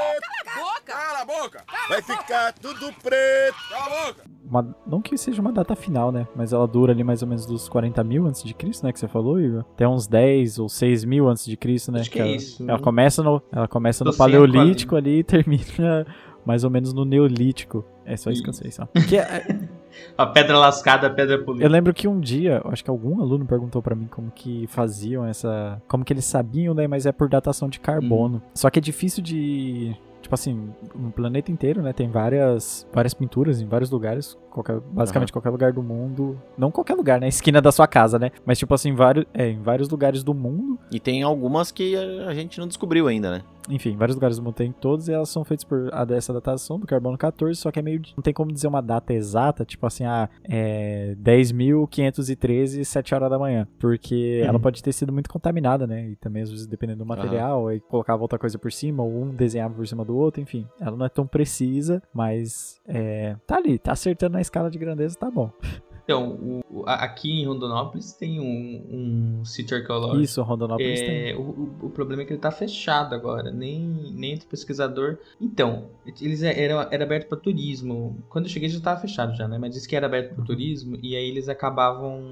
[0.84, 1.64] Cala a boca.
[1.88, 3.56] Vai ficar tudo preto.
[3.70, 4.24] Cala a boca.
[4.48, 6.26] Uma- não que seja uma data final, né?
[6.36, 8.92] Mas ela dura ali mais ou menos dos 40 mil antes de Cristo, né?
[8.92, 9.64] Que você falou, Igor?
[9.74, 12.00] Até uns 10 ou 6 mil antes de Cristo, né?
[12.00, 12.62] Acho que é ela, isso.
[12.68, 16.06] Ela começa no, ela começa no a Paleolítico ali e termina
[16.44, 17.84] mais ou menos no Neolítico.
[18.04, 18.86] É só isso que eu sei, só.
[19.08, 19.68] Que é-
[20.16, 21.64] A pedra lascada, a pedra polida.
[21.64, 25.26] eu lembro que um dia, acho que algum aluno perguntou pra mim como que faziam
[25.26, 25.80] essa...
[25.86, 26.86] Como que eles sabiam, né?
[26.86, 28.42] Mas é por datação de carbono.
[28.54, 29.94] Só que é difícil de...
[30.22, 31.92] Tipo assim, no planeta inteiro, né?
[31.92, 34.36] Tem várias, várias pinturas em vários lugares.
[34.50, 36.36] Qualquer, basicamente qualquer lugar do mundo.
[36.58, 37.28] Não qualquer lugar, né?
[37.28, 38.32] Esquina da sua casa, né?
[38.44, 40.80] Mas tipo assim, vários, é, em vários lugares do mundo.
[40.90, 43.42] E tem algumas que a gente não descobriu ainda, né?
[43.68, 46.78] Enfim, vários lugares do mundo tem todos e elas são feitas por a dessa datação
[46.78, 48.00] do carbono 14, só que é meio.
[48.16, 53.38] Não tem como dizer uma data exata, tipo assim, ah, é 10.513, 7 horas da
[53.38, 53.66] manhã.
[53.78, 54.48] Porque Uhum.
[54.48, 56.08] ela pode ter sido muito contaminada, né?
[56.10, 59.34] E também, às vezes, dependendo do material, aí colocava outra coisa por cima, ou um
[59.34, 60.66] desenhava por cima do outro, enfim.
[60.80, 65.16] Ela não é tão precisa, mas é, tá ali, tá acertando na escala de grandeza,
[65.18, 65.50] tá bom.
[66.06, 70.22] Então, o- aqui em Rondonópolis tem um, um sítio arqueológico.
[70.22, 71.30] Isso, Rondonópolis tem.
[71.30, 73.80] É, o, o- o problema é que ele tá fechado agora, nem,
[74.14, 75.18] nem entre pesquisador.
[75.40, 75.86] Então,
[76.20, 78.16] eles é- era, era aberto para turismo.
[78.28, 79.58] Quando eu cheguei já tava fechado já, né?
[79.58, 82.22] Mas disse que era aberto para turismo e aí eles acabavam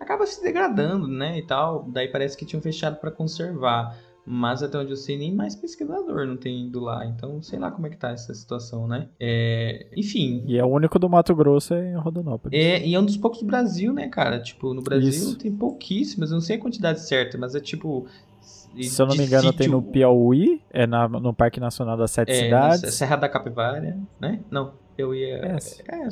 [0.00, 1.84] acaba se degradando, né, e tal.
[1.88, 3.94] Daí parece que tinham fechado para conservar.
[4.30, 7.06] Mas até onde eu sei, nem mais pesquisador não tem ido lá.
[7.06, 9.08] Então, sei lá como é que tá essa situação, né?
[9.18, 12.58] É, enfim, E é o único do Mato Grosso é em Rondonópolis.
[12.58, 14.38] é, e é um dos poucos do Brasil, né, cara?
[14.38, 15.38] Tipo, no Brasil Isso.
[15.38, 18.06] tem pouquíssimas, eu não sei a quantidade certa, mas é tipo.
[18.80, 22.10] Se eu não me engano, sítio, tem no Piauí, é na- no Parque Nacional das
[22.10, 22.82] Sete é, Cidades.
[22.82, 24.40] na Serra da Capivara, né?
[24.50, 25.36] Não, eu ia.
[25.38, 25.60] É, É,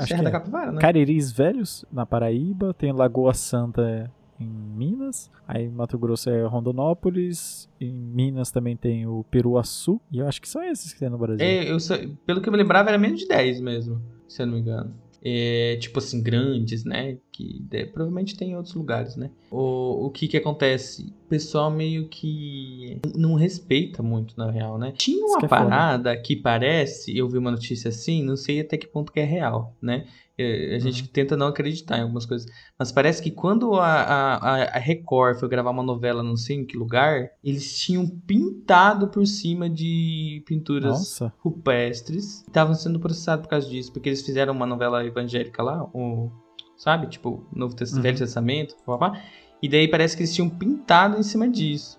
[0.07, 0.33] Serra da é.
[0.33, 0.81] Capivara, né?
[0.81, 5.31] Cariris Velhos, na Paraíba, tem Lagoa Santa em Minas.
[5.47, 7.69] Aí Mato Grosso é Rondonópolis.
[7.81, 10.01] Em Minas também tem o Peruaçu.
[10.11, 11.45] E eu acho que são esses que tem no Brasil.
[11.45, 11.79] É, eu
[12.25, 14.95] pelo que eu me lembrava, era menos de 10 mesmo, se eu não me engano.
[15.23, 17.19] É, tipo assim, grandes, né?
[17.37, 19.31] Que de- provavelmente tem em outros lugares, né?
[19.51, 21.03] O, o que que acontece?
[21.27, 24.93] O pessoal meio que não respeita muito, na real, né?
[24.97, 28.79] Tinha uma que é parada que parece, eu vi uma notícia assim, não sei até
[28.79, 30.07] que ponto que é real, né?
[30.39, 31.09] É, A gente Uhum.
[31.13, 32.47] tenta não acreditar em algumas coisas.
[32.79, 36.57] Mas parece que quando a, a, a- a Record foi gravar uma novela não sei
[36.57, 41.33] em que lugar, eles tinham pintado por cima de pinturas Nossa.
[41.39, 42.43] rupestres.
[42.47, 46.31] Estavam sendo processados por causa disso, porque eles fizeram uma novela evangélica lá, o,
[46.77, 47.07] sabe?
[47.09, 48.03] Tipo, Novo Test Uhum.
[48.03, 49.21] Velho Testamento, papá.
[49.63, 51.99] E daí parece que eles tinham pintado em cima disso.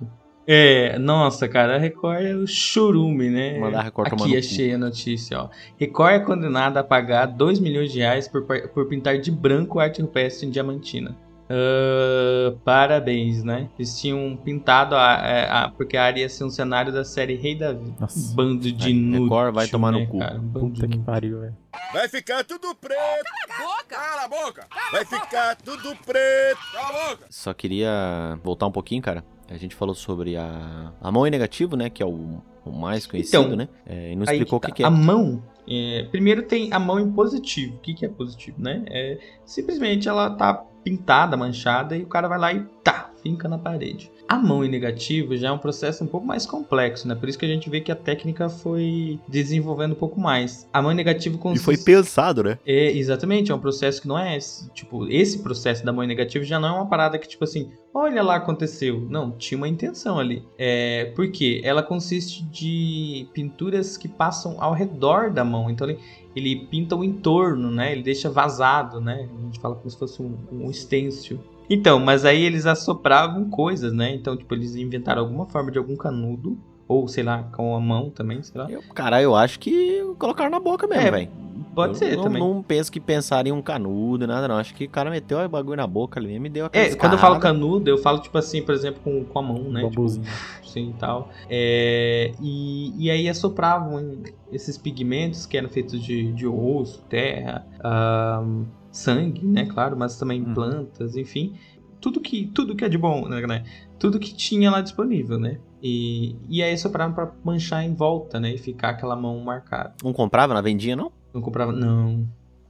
[0.50, 3.60] É, nossa, cara, a Record é o churume, né?
[3.60, 5.50] Mandar a Record Aqui achei a notícia, ó.
[5.78, 10.02] Record é condenada a pagar 2 milhões de reais por, por pintar de branco arte
[10.02, 11.18] rupestre em Diamantina.
[11.50, 13.70] Ah, parabéns, né?
[13.78, 17.36] Eles tinham pintado a, a- a- porque a área ia ser um cenário da série
[17.36, 17.94] Rei Davi.
[18.00, 18.36] Nossa.
[18.36, 20.20] Bando de Aí, inútil, Record vai tomar no né, cu.
[20.20, 20.38] cara?
[20.40, 21.56] Bando Puta que pariu, velho.
[21.94, 22.98] Vai ficar tudo preto.
[22.98, 23.96] Cala a boca!
[23.96, 24.68] Cala a boca!
[24.92, 26.60] Vai ficar tudo preto.
[26.74, 27.26] Cala a boca!
[27.30, 29.24] Só queria voltar um pouquinho, cara.
[29.50, 31.90] A gente falou sobre a, a mão em negativo, né?
[31.90, 33.70] Que é o, o mais conhecido, Então, né?
[33.86, 34.68] É, e não explicou o tá.
[34.68, 34.86] que, que é.
[34.86, 35.42] A mão.
[35.70, 37.76] é, primeiro tem a mão em positivo.
[37.78, 38.84] O que, que é positivo, né?
[38.90, 43.58] É, simplesmente ela tá pintada, manchada, e o cara vai lá e tá, finca na
[43.58, 44.10] parede.
[44.26, 47.15] A mão em negativo já é um processo um pouco mais complexo, né?
[47.15, 50.67] Por isso que a gente vê que a técnica foi desenvolvendo um pouco mais.
[50.71, 51.63] A mão em negativo E consiste...
[51.63, 52.58] foi pensado, né?
[52.65, 54.38] É, exatamente, é um processo que não é,
[54.73, 57.69] tipo, esse processo da mão em negativo já não é uma parada que, tipo assim,
[57.93, 59.06] olha lá, aconteceu.
[59.10, 60.43] Não, tinha uma intenção ali.
[60.58, 61.62] É, por quê?
[61.63, 65.69] Ela consiste de pinturas que passam ao redor da mão.
[65.69, 66.00] Então ele,
[66.38, 67.91] ele pinta o entorno, né?
[67.91, 69.28] Ele deixa vazado, né?
[69.38, 71.39] A gente fala como se fosse um, um stencil.
[71.69, 74.13] Então, mas aí eles assopravam coisas, né?
[74.13, 76.58] Então, tipo, eles inventaram alguma forma de algum canudo.
[76.88, 78.71] Ou, sei lá, com a mão também, sei lá.
[78.71, 81.30] Eu, cara, eu acho que colocaram na boca mesmo, É, velho.
[81.78, 82.42] Pode Eu ser não, também.
[82.42, 84.58] Não penso que pensaram em um canudo, nada, não.
[84.58, 86.96] Acho que o cara meteu o bagulho na boca ali mesmo e deu aquela É,
[86.96, 89.82] quando eu falo canudo, eu falo, tipo assim, por exemplo, com, com a mão, né?
[89.82, 90.26] Tipo, Bambuzinho.
[90.63, 91.30] Sim, e tal.
[91.48, 98.66] É, e, e aí assopravam esses pigmentos que eram feitos de, de osso, terra, ahn,
[98.92, 99.68] sangue, né?
[99.68, 100.56] Claro, mas também Uhum.
[100.56, 101.54] plantas, enfim.
[102.02, 103.46] Tudo que, tudo que é de bom, né?
[103.46, 103.63] né?
[104.00, 105.60] Tudo que tinha lá disponível, né?
[105.80, 108.52] E, e aí assopravam pra manchar em volta, né?
[108.56, 109.94] E ficar aquela mão marcada.
[110.04, 111.12] Não comprava na vendinha, não?
[111.34, 112.28] Não comprava, não.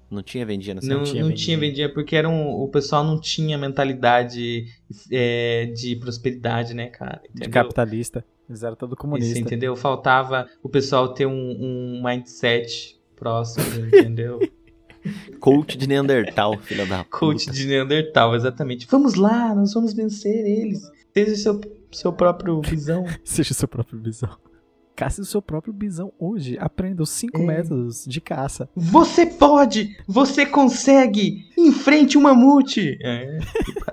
[0.10, 1.46] Não tinha vendinha nessa Não, tinha não vendia.
[1.46, 4.66] tinha vendia porque era um, o pessoal não tinha mentalidade
[5.12, 7.22] é, de prosperidade, né, cara?
[7.24, 7.52] De Entendeu?
[7.52, 8.24] capitalista.
[8.50, 9.38] Eles eram todo Isso, comunista.
[9.40, 9.76] entendeu?
[9.76, 14.40] Faltava o pessoal ter um, um mindset próximo, entendeu?
[15.42, 17.58] Coach de Neandertal, filha da Coach puta.
[17.58, 18.88] de Neandertal, exatamente.
[18.90, 20.90] Vamos lá, nós vamos vencer eles.
[21.14, 23.04] Seja seu, seu próprio visão.
[23.26, 24.30] Seja o seu próprio bisão.
[24.98, 26.58] Caça o seu próprio bisão hoje.
[26.60, 27.46] Aprenda os cinco É.
[27.46, 28.68] métodos de caça.
[28.76, 29.96] Você pode!
[30.08, 31.48] Você consegue!
[31.56, 32.98] Enfrente o mamute!
[33.04, 33.38] É,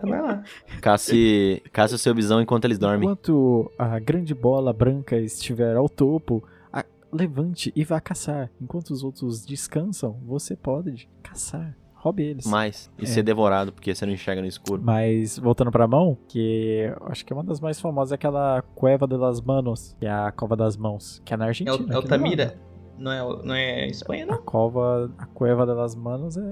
[0.03, 0.43] vai lá.
[0.81, 3.01] Casse, casse o seu visão enquanto eles dormem.
[3.03, 8.51] Enquanto a grande bola branca estiver ao topo, a- levante e vá caçar.
[8.59, 11.77] Enquanto os outros descansam, você pode caçar.
[12.05, 12.47] Roube eles.
[12.47, 12.91] Mais.
[12.99, 13.07] E É.
[13.07, 14.83] ser devorado, porque você não enxerga no escuro.
[14.85, 18.61] Mas voltando pra mão, que eu acho que é uma das mais famosas é aquela
[18.75, 21.75] Cueva de las Manos, que é a Cova das Mãos, que é na É Argentina.
[21.77, 22.45] o, é aqui o do Tamira.
[22.45, 22.59] lado.
[22.99, 24.43] Não é, não é Espanha, A não?
[24.43, 26.43] cova, a Cueva de las Manos é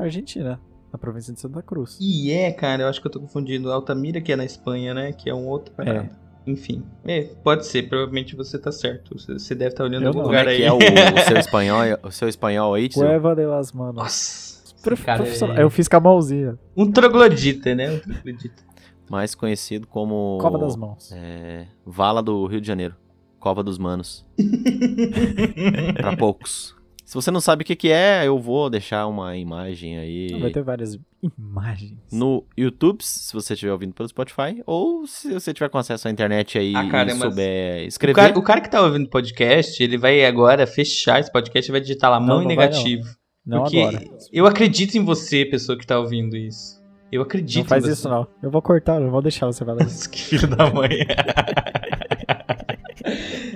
[0.00, 0.58] Argentina,
[0.92, 1.98] na província de Santa Cruz.
[2.00, 3.70] E é, cara, eu acho que eu tô confundindo.
[3.70, 5.12] Altamira, que é na Espanha, né?
[5.12, 6.10] Que é um outro parada.
[6.44, 9.16] Enfim, é, pode ser, provavelmente você tá certo.
[9.16, 10.24] Você, você deve estar olhando Eu algum não.
[10.26, 10.68] Como lugar é que aí.
[10.68, 13.00] é o, o seu espanhol, o seu espanhol aí, tio?
[13.00, 13.94] Cueva de las Manos.
[13.94, 14.51] Nossa,
[14.82, 15.56] Profissional.
[15.56, 16.58] é Eu fiz com a mãozinha.
[16.76, 17.90] um troglodita, né?
[17.92, 18.62] Um troglodita.
[19.10, 20.38] Mais conhecido como...
[20.40, 21.10] Cova das Mãos.
[21.12, 22.94] É, Vala do Rio de Janeiro.
[23.38, 24.24] Cova dos Manos.
[25.94, 26.74] pra poucos.
[27.04, 30.50] Se você não sabe o que, que é, eu vou deixar uma imagem aí Vai
[30.50, 30.98] ter várias
[31.38, 31.98] imagens.
[32.10, 36.10] no YouTube, se você estiver ouvindo pelo Spotify, ou se você tiver com acesso à
[36.10, 38.14] internet aí Ah, cara, e souber O escrever.
[38.14, 41.72] cara, o cara que tá ouvindo o podcast, ele vai agora fechar esse podcast e
[41.72, 43.06] vai digitar lá Não, mão não e vai, negativo.
[43.44, 44.04] Não porque agora.
[44.32, 46.80] eu acredito em você, pessoa que tá ouvindo isso.
[47.10, 47.92] Eu acredito Não faz em você.
[47.92, 48.26] isso não.
[48.42, 50.08] Eu vou cortar, não vou deixar você falar isso.
[50.08, 50.90] Que filho da mãe.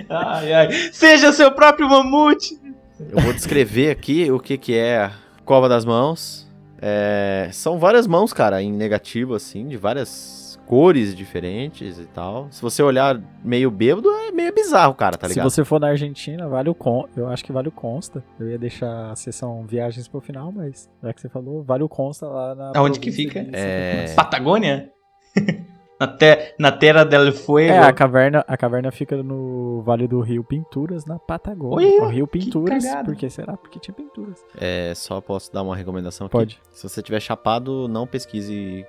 [0.09, 0.71] ai, ai.
[0.91, 2.57] Seja seu próprio mamute.
[2.99, 5.11] Eu vou descrever aqui o que, que é a
[5.45, 6.47] Cova das Mãos.
[6.79, 12.47] É, são várias mãos, cara, em negativo, assim, de várias cores diferentes e tal.
[12.51, 15.49] Se você olhar meio bêbado, é meio bizarro, cara, tá Se ligado?
[15.49, 17.07] você for na Argentina, vale o con...
[17.15, 18.23] eu acho que vale o Consta.
[18.39, 21.89] Eu ia deixar a sessão viagens pro final, mas já que você falou, vale o
[21.89, 22.71] Consta lá na.
[22.75, 23.47] Aonde que fica?
[23.53, 24.13] É.
[24.13, 24.91] Patagônia?
[25.99, 27.71] na, te, na Terra del Fuego.
[27.71, 31.87] É, a caverna, a caverna fica no Vale do Rio Pinturas, na Patagônia.
[31.87, 33.05] Olha, o Rio Pinturas, cagada.
[33.05, 33.57] por que será?
[33.57, 34.43] Porque tinha pinturas.
[34.59, 36.31] É, só posso dar uma recomendação aqui.
[36.33, 36.59] Pode.
[36.71, 38.85] Se você tiver chapado, não pesquise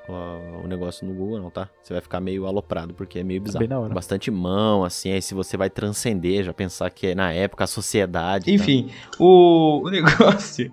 [0.63, 1.69] o negócio no Google, não, tá?
[1.83, 3.61] Você vai ficar meio aloprado, porque é meio bizarro.
[3.61, 3.95] bem na hora.
[3.95, 7.67] Bastante mão, assim, aí se você vai transcender, já pensar que é na época a
[7.67, 8.45] sociedade.
[8.47, 8.51] tá?
[8.51, 10.71] Enfim, o, o negócio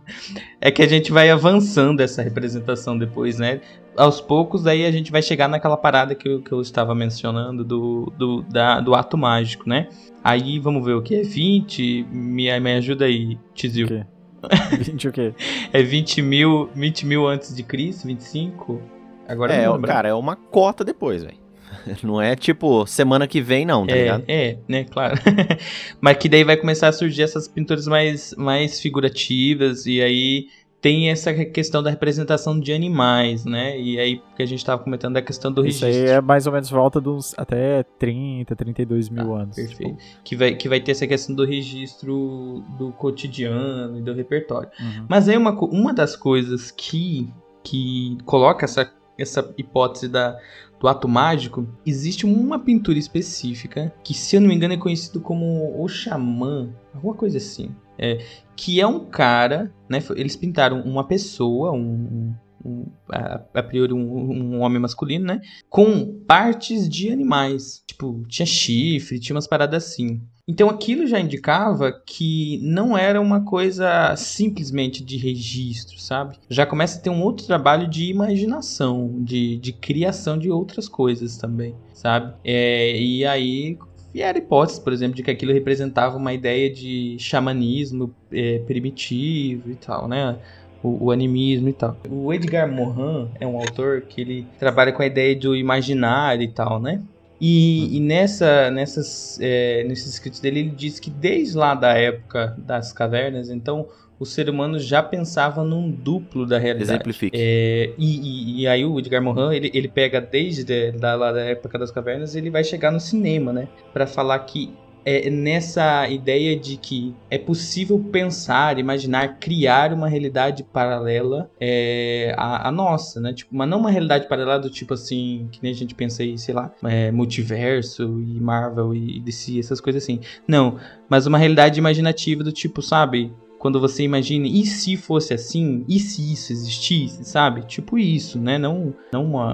[0.59, 3.61] é que a gente vai avançando essa representação depois, né?
[3.97, 7.63] Aos poucos, daí a gente vai chegar naquela parada que eu, que eu estava mencionando
[7.63, 9.87] do, do, da- do ato mágico, né?
[10.23, 12.03] Aí vamos ver o que é 20.
[12.11, 13.85] Me, me ajuda aí, Tizil.
[13.85, 14.05] O quê?
[14.69, 15.33] 20 o quê?
[15.71, 18.07] É 20 mil, 20 mil antes de Cristo?
[18.07, 18.81] 25?
[19.27, 21.37] Agora eu É, não cara, é uma cota depois, velho.
[22.03, 24.25] Não é tipo semana que vem, não, tá é, ligado?
[24.27, 25.15] é, né, claro.
[26.01, 30.47] Mas que daí vai começar a surgir essas pinturas mais, mais figurativas, e aí
[30.85, 33.75] tem essa questão da representação de animais, né?
[33.75, 36.11] E aí que a gente tava comentando da questão do Isso registro.
[36.11, 39.57] aí é mais ou menos volta dos até 30, 32 mil anos.
[39.57, 39.97] Ah, Perfeito.
[39.97, 40.21] tipo.
[40.23, 44.69] Que, vai, que vai ter essa questão do registro do cotidiano e do repertório.
[44.79, 45.07] Uhum.
[45.09, 47.33] Mas aí uma, uma das coisas que,
[47.63, 50.37] que coloca essa, essa hipótese da,
[50.79, 55.19] do ato mágico, existe uma pintura específica que, se eu não me engano, é conhecido
[55.19, 57.73] como o xamã, alguma coisa assim.
[57.97, 58.19] É,
[58.55, 59.99] que é um cara, né?
[60.15, 62.33] Eles pintaram uma pessoa, um,
[62.63, 65.39] um- a, a priori um, um homem masculino, né?
[65.69, 67.83] Com partes de animais.
[67.87, 70.21] Tipo, tinha chifre, tinha umas paradas assim.
[70.47, 76.37] Então aquilo já indicava que não era uma coisa simplesmente de registro, sabe?
[76.49, 81.37] Já começa a ter um outro trabalho de imaginação, de, de criação de outras coisas
[81.37, 82.35] também, sabe?
[82.43, 83.77] É, e aí
[84.15, 89.75] vieram hipóteses, por exemplo, de que aquilo representava uma ideia de xamanismo é, primitivo e
[89.75, 90.37] tal, né?
[90.81, 91.97] O, o animismo e tal.
[92.09, 96.47] O Edgar Morin é um autor que ele trabalha com a ideia do imaginário e
[96.47, 97.01] tal, né?
[97.41, 102.55] E, e nessa, nessas, é, nesses escritos dele, ele diz que desde lá da época
[102.57, 103.85] das cavernas, então
[104.19, 106.91] o ser humano já pensava num duplo da realidade.
[106.91, 107.37] Exemplifique.
[107.39, 111.41] É, e, e- e aí o Edgar Morin, ele, ele pega desde da, lá da
[111.41, 113.67] época das cavernas, ele vai chegar no cinema, né?
[113.93, 114.73] Pra falar que
[115.07, 122.69] é nessa ideia de que é possível pensar, imaginar, criar uma realidade paralela é, à,
[122.69, 123.31] à nossa, né?
[123.31, 126.37] Tipo, mas não uma realidade paralela do tipo assim, que nem a gente pensa aí,
[126.39, 130.19] sei lá, é, multiverso e Marvel e DC, essas coisas assim.
[130.47, 133.31] Não, mas uma realidade imaginativa do tipo, sabe?
[133.65, 135.83] Quando você imagina, e se fosse assim?
[135.89, 137.63] E se isso existisse, sabe?
[137.65, 138.59] Tipo isso, né?
[138.59, 139.53] Não, não uma,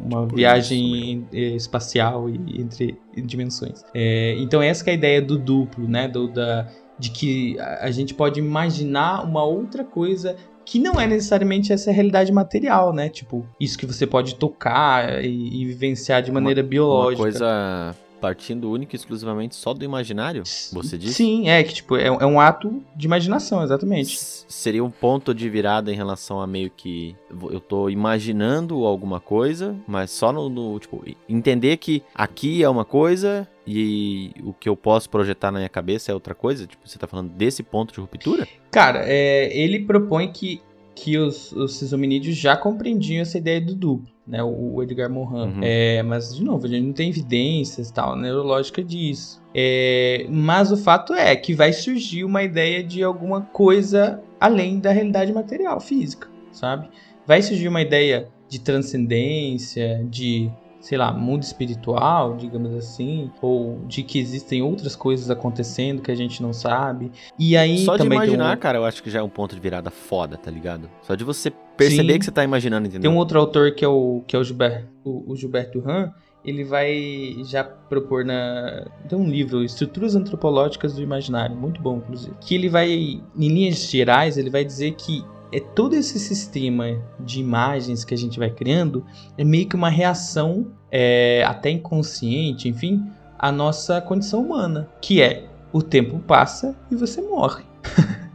[0.00, 3.84] uma Tipo viagem eh, espacial e entre dimensões.
[3.94, 6.08] É, então essa que é a ideia do duplo, né?
[6.08, 6.66] Do, da,
[6.98, 10.34] de que a gente pode imaginar uma outra coisa
[10.64, 13.08] que não é necessariamente essa realidade material, né?
[13.08, 17.22] Tipo, isso que você pode tocar e, e vivenciar de maneira Uma biológica.
[17.22, 20.42] coisa partindo única e exclusivamente só do imaginário,
[20.72, 21.14] você disse?
[21.14, 24.18] Sim, é que tipo, é, um- é um ato de imaginação, exatamente.
[24.48, 27.14] Seria um ponto de virada em relação a meio que
[27.50, 32.84] eu tô imaginando alguma coisa, mas só no, no, tipo, entender que aqui é uma
[32.84, 36.66] coisa e o que eu posso projetar na minha cabeça é outra coisa.
[36.66, 38.46] Tipo, você tá falando desse ponto de ruptura?
[38.70, 40.60] Cara, é, ele propõe que,
[40.94, 44.42] que os, os hominídeos já compreendiam essa ideia do duplo, né?
[44.42, 45.56] O, Edgar Morin.
[45.56, 45.60] Uhum.
[45.62, 49.42] É, mas, de novo, a gente não tem evidências tal, neurológica disso.
[49.54, 54.90] É, mas o fato é que vai surgir uma ideia de alguma coisa além da
[54.90, 56.88] realidade material, física, sabe?
[57.26, 60.50] Vai surgir uma ideia de transcendência, de
[60.86, 66.14] sei lá, mundo espiritual, digamos assim, ou de que existem outras coisas acontecendo que a
[66.14, 67.10] gente não sabe.
[67.36, 69.52] E aí Só de também um- imaginar, cara, eu acho que já é um ponto
[69.52, 70.88] de virada foda, tá ligado?
[71.02, 72.18] Só de você perceber Sim.
[72.20, 73.10] que você tá imaginando, entendeu?
[73.10, 76.12] Tem um outro autor que é o, que é o, Gilberto, o, o Gilberto Han,
[76.44, 78.86] ele vai já propor na.
[79.08, 82.36] Tem um livro, Estruturas Antropológicas do Imaginário, muito bom, inclusive.
[82.40, 87.40] Que ele vai, em linhas gerais, ele vai dizer que é todo esse sistema de
[87.40, 89.04] imagens que a gente vai criando
[89.36, 93.04] é meio que uma reação, é, até inconsciente, enfim,
[93.38, 97.64] à nossa condição humana, que é o tempo passa e você morre.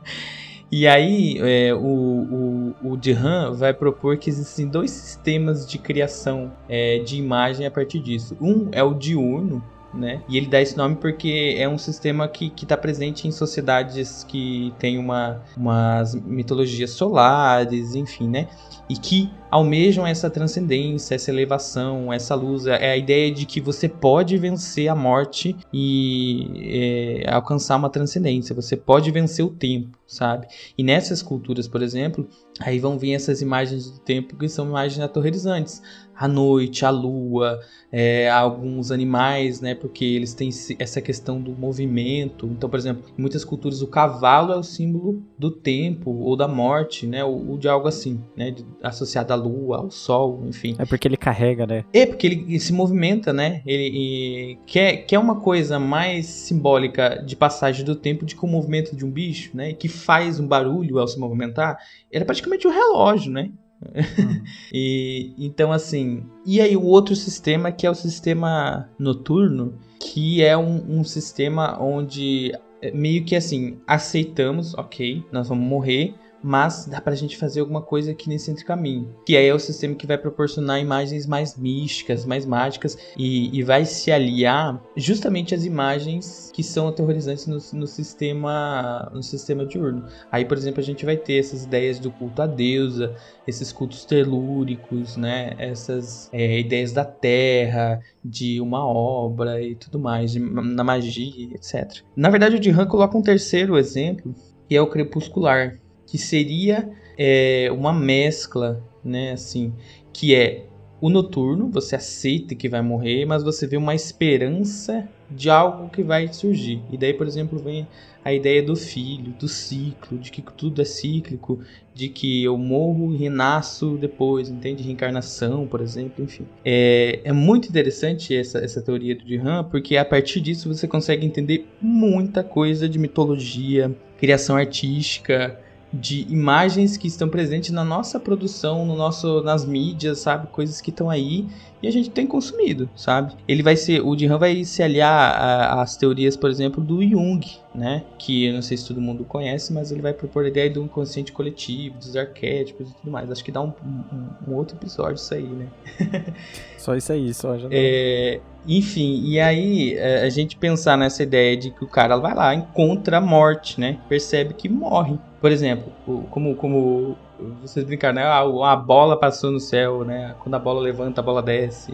[0.73, 6.99] E aí, é, o, o, o vai propor que existem dois sistemas de criação é,
[6.99, 8.37] de imagem a partir disso.
[8.39, 9.61] Um é o diurno,
[9.93, 10.21] né?
[10.27, 14.73] E ele dá esse nome porque é um sistema que está presente em sociedades que
[14.79, 18.47] têm uma, umas mitologias solares, enfim, né?
[18.89, 22.65] E que almejam essa transcendência, essa elevação, essa luz.
[22.65, 28.55] É a ideia de que você pode vencer a morte e é, alcançar uma transcendência.
[28.55, 30.47] Você pode vencer o tempo, sabe?
[30.77, 32.27] E nessas culturas, por exemplo,
[32.59, 35.81] aí vão vir essas imagens do tempo que são imagens aterrorizantes
[36.21, 37.59] a noite, a lua,
[37.91, 39.73] é, alguns animais, né?
[39.73, 42.45] Porque eles têm essa questão do movimento.
[42.45, 46.47] Então, por exemplo, em muitas culturas o cavalo é o símbolo do tempo ou da
[46.47, 47.23] morte, né?
[47.23, 48.51] Ou, ou de algo assim, né?
[48.51, 50.75] De, associado à lua, ao sol, enfim.
[50.77, 51.83] É porque ele carrega, né?
[51.91, 53.63] É porque ele, ele se movimenta, né?
[53.65, 58.47] Ele, ele quer, quer uma coisa mais simbólica de passagem do tempo do que o
[58.47, 59.73] movimento de um bicho, né?
[59.73, 61.79] Que faz um barulho ao se movimentar.
[62.11, 63.49] Ele é praticamente um relógio, né?
[63.81, 64.43] Uhum.
[64.71, 70.55] e então assim, e aí o outro sistema que é o sistema noturno, que é
[70.57, 72.51] um, um sistema onde
[72.81, 76.13] é, meio que assim aceitamos, ok, nós vamos morrer,
[76.43, 79.15] mas dá pra gente fazer alguma coisa aqui nesse entre caminho.
[79.25, 83.63] Que aí é o sistema que vai proporcionar imagens mais místicas, mais mágicas e, e
[83.63, 90.05] vai se aliar justamente às imagens que são aterrorizantes no, no, sistema no sistema diurno.
[90.31, 93.15] Aí, por exemplo, a gente vai ter essas ideias do culto à deusa,
[93.47, 95.55] esses cultos telúricos, né?
[95.57, 102.03] Essas é, ideias da terra, de uma obra e tudo mais, de, na magia, etc.
[102.15, 104.33] Na verdade, o Dihan coloca um terceiro exemplo,
[104.67, 105.79] que é o crepuscular,
[106.11, 109.71] que seria é, uma mescla, né, assim,
[110.11, 110.65] que é
[110.99, 116.03] o noturno, você aceita que vai morrer, mas você vê uma esperança de algo que
[116.03, 116.81] vai surgir.
[116.91, 117.87] E daí, por exemplo, vem
[118.25, 121.61] a ideia do filho, do ciclo, de que tudo é cíclico,
[121.95, 124.83] de que eu morro e renasço depois, entende?
[124.83, 126.45] Reencarnação, por exemplo, enfim.
[126.63, 131.25] É, é muito interessante essa, essa teoria do Dihan, porque a partir disso você consegue
[131.25, 135.57] entender muita coisa de mitologia, criação artística,
[135.93, 140.47] de imagens que estão presentes na nossa produção, no nosso, nas mídias, sabe?
[140.47, 141.47] Coisas que estão aí
[141.81, 143.33] e a gente tem consumido, sabe?
[143.47, 147.41] Ele vai ser, o Dihan vai se aliar às teorias, por exemplo, do Jung,
[147.73, 148.03] né?
[148.19, 150.83] Que eu não sei se todo mundo conhece, mas ele vai propor a ideia do
[150.83, 153.31] inconsciente coletivo, dos arquétipos e tudo mais.
[153.31, 155.67] Acho que dá um, um, um outro episódio isso aí, né?
[156.77, 157.67] só isso aí, só já.
[157.71, 162.35] É, enfim, e aí é, a gente pensar nessa ideia de que o cara vai
[162.35, 163.99] lá, encontra a morte, né?
[164.07, 165.17] Percebe que morre.
[165.41, 165.91] Por exemplo,
[166.29, 167.17] como, como
[167.61, 168.23] vocês brincaram, né?
[168.23, 170.35] Ah, a bola passou no céu, né?
[170.39, 171.91] Quando a bola levanta, a bola desce.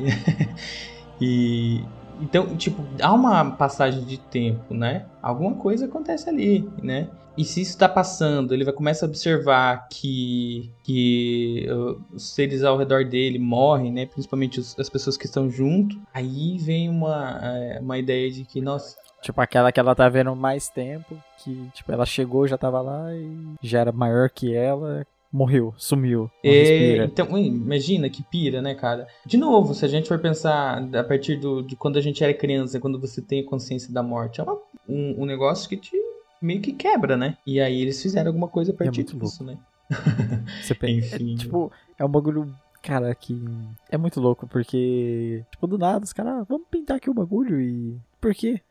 [1.22, 1.82] e
[2.20, 5.06] então, tipo, há uma passagem de tempo, né?
[5.22, 7.08] Alguma coisa acontece ali, né?
[7.38, 12.64] E se isso está passando, ele vai começar a observar que, que uh, os seres
[12.64, 14.08] ao redor dele morrem, né?
[14.08, 15.96] Principalmente os, as pessoas que estão junto.
[16.12, 20.36] Aí vem uma, uh, uma ideia de que, nossa, Tipo, aquela que ela tá vendo
[20.36, 25.06] mais tempo, que, tipo, ela chegou, já tava lá e já era maior que ela,
[25.32, 26.30] morreu, sumiu.
[26.44, 29.08] É, então, imagina que pira, né, cara?
[29.26, 32.34] De novo, se a gente for pensar a partir do, de quando a gente era
[32.34, 34.58] criança, quando você tem consciência da morte, é uma,
[34.88, 35.96] um, um, negócio que te
[36.42, 37.38] meio que quebra, né?
[37.46, 39.44] E aí eles fizeram alguma coisa a é partir é disso, louco.
[39.44, 39.58] né?
[40.62, 43.38] Você pensa, é, tipo, é um bagulho Cara, que
[43.90, 47.60] é muito louco, porque, tipo, do nada, os caras, ah, vamos pintar aqui o bagulho
[47.60, 48.00] e.
[48.22, 48.62] Por quê?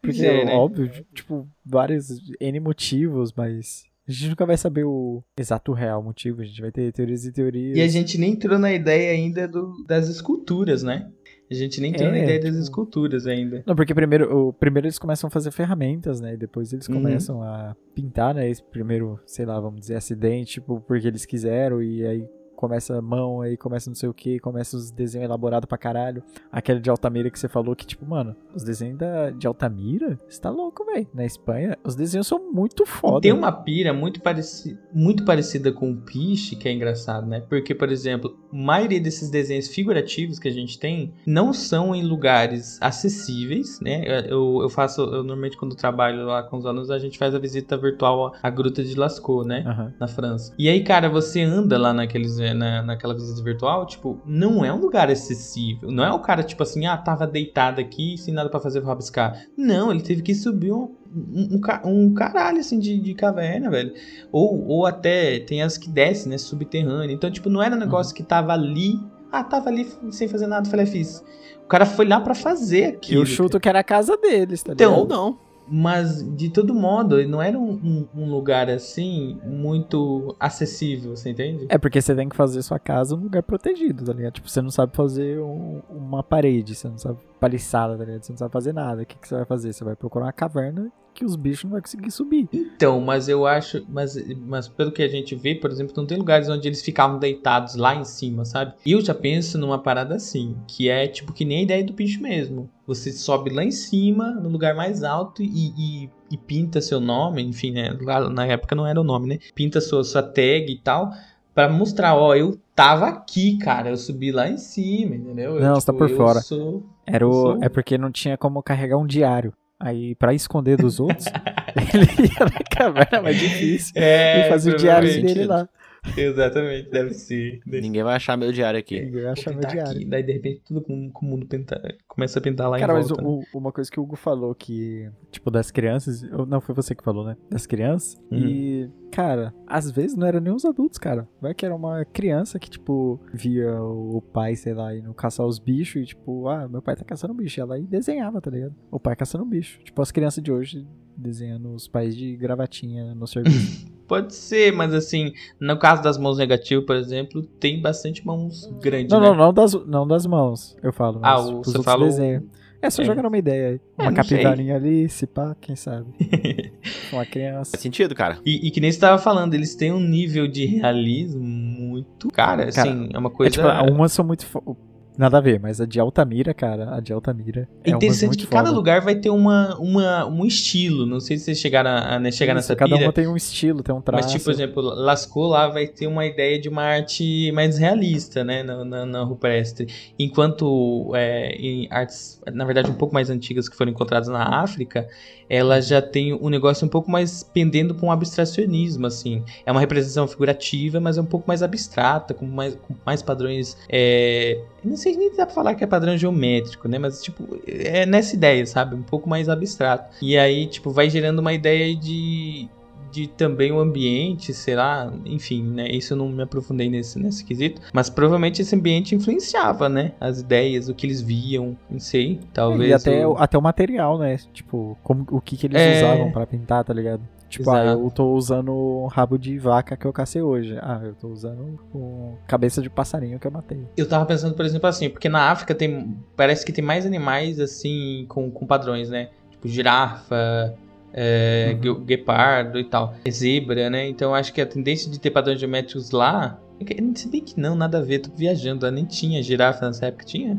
[0.00, 0.54] Porque, é, né?
[0.54, 2.08] óbvio, tipo, vários
[2.40, 6.72] N motivos, mas a gente nunca vai saber o exato real motivo, a gente vai
[6.72, 7.76] ter teorias e teorias.
[7.76, 11.10] E a gente nem entrou na ideia ainda do, das esculturas, né?
[11.50, 12.50] A gente nem entrou é, na ideia tipo...
[12.50, 13.62] das esculturas ainda.
[13.66, 16.34] Não, porque primeiro, o, primeiro eles começam a fazer ferramentas, né?
[16.34, 16.94] E depois eles uhum.
[16.94, 18.48] começam a pintar, né?
[18.48, 22.26] Esse primeiro, sei lá, vamos dizer, acidente, tipo, porque eles quiseram, e aí
[22.62, 26.22] começa a mão, aí começa não sei o que, começa os desenhos elaborados pra caralho.
[26.50, 30.40] Aquele de Altamira que você falou que, tipo, mano, os desenhos da, de Altamira, você
[30.40, 31.08] tá louco, velho.
[31.12, 33.20] Na Espanha, os desenhos são muito foda.
[33.20, 37.40] tem uma pira muito, pareci muito parecida com o Piche, que é engraçado, né?
[37.40, 42.04] Porque, por exemplo, a maioria desses desenhos figurativos que a gente tem não são em
[42.04, 44.04] lugares acessíveis, né?
[44.28, 47.40] Eu, eu faço, eu normalmente quando trabalho lá com os alunos, a gente faz a
[47.40, 49.64] visita virtual à Gruta de Lascaux, né?
[49.66, 49.92] Uhum.
[49.98, 50.54] Na França.
[50.56, 54.80] E aí, cara, você anda lá naqueles na, naquela visita virtual, tipo, não é um
[54.80, 55.90] lugar acessível.
[55.90, 58.88] Não é o cara, tipo assim, ah, tava deitado aqui sem nada para fazer, vou
[58.88, 59.46] rabiscar.
[59.56, 63.92] Não, ele teve que subir um, um, um caralho, assim, de, de caverna, velho.
[64.30, 67.14] Ou, ou até tem as que descem, né, subterrâneo.
[67.14, 68.16] Então, tipo, não era um negócio uhum.
[68.16, 68.98] que tava ali,
[69.30, 71.24] ah, tava ali sem fazer nada, falei, fiz.
[71.64, 73.22] O cara foi lá para fazer aquilo.
[73.22, 75.51] Eu chuto que era a casa deles, tá então, Ou não.
[75.68, 81.66] Mas, de todo modo, não era um, um, um, lugar assim muito acessível, você entende?
[81.68, 84.34] É porque você tem que fazer sua casa um lugar protegido, tá ligado?
[84.34, 88.22] Tipo, você não sabe fazer um, uma parede, você não sabe paliçada, tá ligado?
[88.22, 89.02] Você não sabe fazer nada.
[89.02, 89.72] O que, que você vai fazer?
[89.72, 92.48] Você vai procurar uma caverna que os bichos não vão conseguir subir.
[92.52, 93.84] Então, mas eu acho.
[93.88, 97.18] Mas, mas pelo que a gente vê, por exemplo, não tem lugares onde eles ficavam
[97.18, 98.74] deitados lá em cima, sabe?
[98.84, 101.92] E eu já penso numa parada assim, que é tipo que nem a ideia do
[101.92, 102.68] bicho mesmo.
[102.86, 107.42] Você sobe lá em cima, no lugar mais alto, e, e, e pinta seu nome,
[107.42, 107.96] enfim, né?
[108.32, 109.38] Na época não era o nome, né?
[109.54, 111.10] Pinta sua, sua tag e tal.
[111.54, 113.90] Pra mostrar, ó, eu tava aqui, cara.
[113.90, 115.56] Eu subi lá em cima, entendeu?
[115.56, 116.40] Eu, Não, você tá por eu fora.
[116.40, 116.82] Sou...
[117.06, 119.52] Era o, sou- é porque não tinha como carregar um diário.
[119.82, 121.26] Aí, pra esconder dos outros,
[121.92, 125.68] ele ia na caverna mais difícil É, e fazia o diário dele lá.
[126.16, 127.60] Exatamente, deve ser.
[127.64, 129.00] Deve Ninguém vai achar meu diário aqui.
[129.00, 129.92] Ninguém Vou acha meu pintar diário.
[129.92, 130.04] aqui.
[130.04, 132.96] Daí, de repente, tudo com, com o mundo pinta, começa a pintar lá Cara, em
[132.96, 133.24] mas volta.
[133.24, 133.44] o- né?
[133.54, 136.22] o- uma coisa que o Hugo falou que, tipo, das crianças.
[136.48, 137.36] Não, foi você que falou, né?
[137.50, 138.20] Das crianças.
[138.30, 138.38] Uhum.
[138.38, 141.28] E, cara, às vezes não era nem os adultos, cara.
[141.40, 145.58] Vai que era uma criança que, tipo, via o pai, sei lá, indo caçar os
[145.58, 147.60] bichos e, tipo, ah, meu pai tá caçando bicho.
[147.60, 148.74] Ela aí desenhava, tá ligado?
[148.90, 149.78] O pai caçando bicho.
[149.84, 150.86] Tipo, as crianças de hoje
[151.16, 153.86] desenhando os pais de gravatinha no serviço.
[154.08, 159.10] Pode ser, mas assim, no caso das mãos negativas, por exemplo, tem bastante mãos grandes,
[159.10, 159.28] não, né?
[159.28, 161.20] não, não das, não das mãos, eu falo.
[161.22, 162.42] Ah, o- os você outros fala o- desenhos.
[162.82, 163.04] É, só É.
[163.04, 163.80] jogando uma ideia aí.
[163.96, 164.36] É, Uma sei.
[164.38, 166.08] capivarinha ali, se pá, quem sabe.
[167.12, 167.70] uma criança.
[167.70, 168.38] Faz sentido, cara.
[168.44, 172.28] E, e que nem você tava falando, eles têm um nível de realismo muito.
[172.32, 173.52] Cara, Cara, assim, é uma É, coisa.
[173.52, 174.44] tipo, umas são muito.
[174.44, 174.76] fo-
[175.16, 177.68] Nada a ver, mas a de Altamira, cara, a de Altamira.
[177.84, 178.76] É É interessante que cada foda.
[178.76, 181.04] lugar vai ter uma, uma, um estilo.
[181.04, 183.06] Não sei se vocês chegaram a, né, chegar Isso, nessa Cada pira.
[183.06, 184.24] uma tem um estilo, tem um traço.
[184.24, 188.42] Mas, tipo, por exemplo, Lascaux lá vai ter uma ideia de uma arte mais realista,
[188.42, 189.86] né, na, na, na rupestre.
[190.18, 195.06] Enquanto é, em artes, na verdade, um pouco mais antigas que foram encontradas na África,
[195.48, 199.44] ela já tem um negócio um pouco mais pendendo para um abstracionismo, assim.
[199.66, 203.76] É uma representação figurativa, mas é um pouco mais abstrata, com mais, com mais padrões...
[203.90, 204.58] É,
[205.02, 208.64] sei nem dá pra falar que é padrão geométrico, né, mas, tipo, é nessa ideia,
[208.66, 208.94] sabe?
[208.94, 210.14] Um pouco mais abstrato.
[210.22, 212.68] E aí, tipo, vai gerando uma ideia de
[213.10, 215.12] de também o ambiente, será?
[215.26, 215.86] Enfim, né?
[215.90, 217.78] Isso eu não me aprofundei nesse, nesse quesito.
[217.92, 220.12] Mas provavelmente esse ambiente influenciava, né?
[220.18, 222.40] As ideias, o que eles viam, não sei.
[222.54, 222.88] Talvez.
[222.90, 224.38] E até, o- até o material, né?
[224.54, 225.98] Tipo, como, o que, que eles É.
[225.98, 227.20] usavam pra pintar, tá ligado?
[227.52, 230.76] Tipo, ah, eu tô usando um rabo de vaca que eu cacei hoje.
[230.80, 233.86] Ah, eu tô usando um cabeça de passarinho que eu matei.
[233.96, 236.16] Eu tava pensando, por exemplo, assim, porque na África tem.
[236.36, 239.28] Parece que tem mais animais assim, com, com padrões, né?
[239.50, 240.74] Tipo, girafa.
[241.14, 241.80] É, Uhum.
[241.96, 244.08] gue- guepardo e tal, zebra, né?
[244.08, 247.60] Então eu acho que a tendência de ter padrões geométricos lá, é se bem que
[247.60, 250.56] não, nada a ver, tô viajando, nem tinha girafa nessa época, tinha?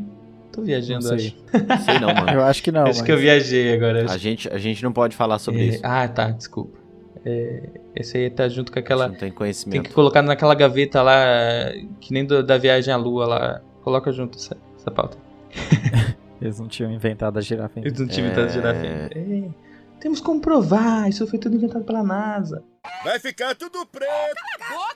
[0.52, 1.24] Tô viajando, Não acho.
[1.24, 1.36] sei.
[1.84, 2.30] Sei não, mano.
[2.30, 2.82] Eu acho que não.
[2.82, 3.02] acho mas...
[3.02, 4.08] que eu viajei agora.
[4.08, 5.80] A gente, a gente não pode falar sobre É, isso.
[5.82, 6.78] Ah, tá, desculpa.
[7.24, 7.62] É,
[7.96, 9.04] esse aí tá junto com A aquela.
[9.08, 9.88] não tem Tem conhecimento.
[9.88, 11.14] que colocar naquela gaveta lá,
[12.00, 13.60] que nem do- da viagem à lua lá.
[13.82, 15.16] Coloca junto essa, essa pauta.
[16.40, 17.88] Eles não tinham inventado a girafa ainda.
[17.88, 18.32] Eles não tinham É.
[18.32, 19.10] inventado girafa ainda.
[19.18, 19.50] É,
[20.00, 22.62] Temos como provar, isso foi tudo inventado pela NASA.
[23.02, 24.10] Vai ficar tudo preto.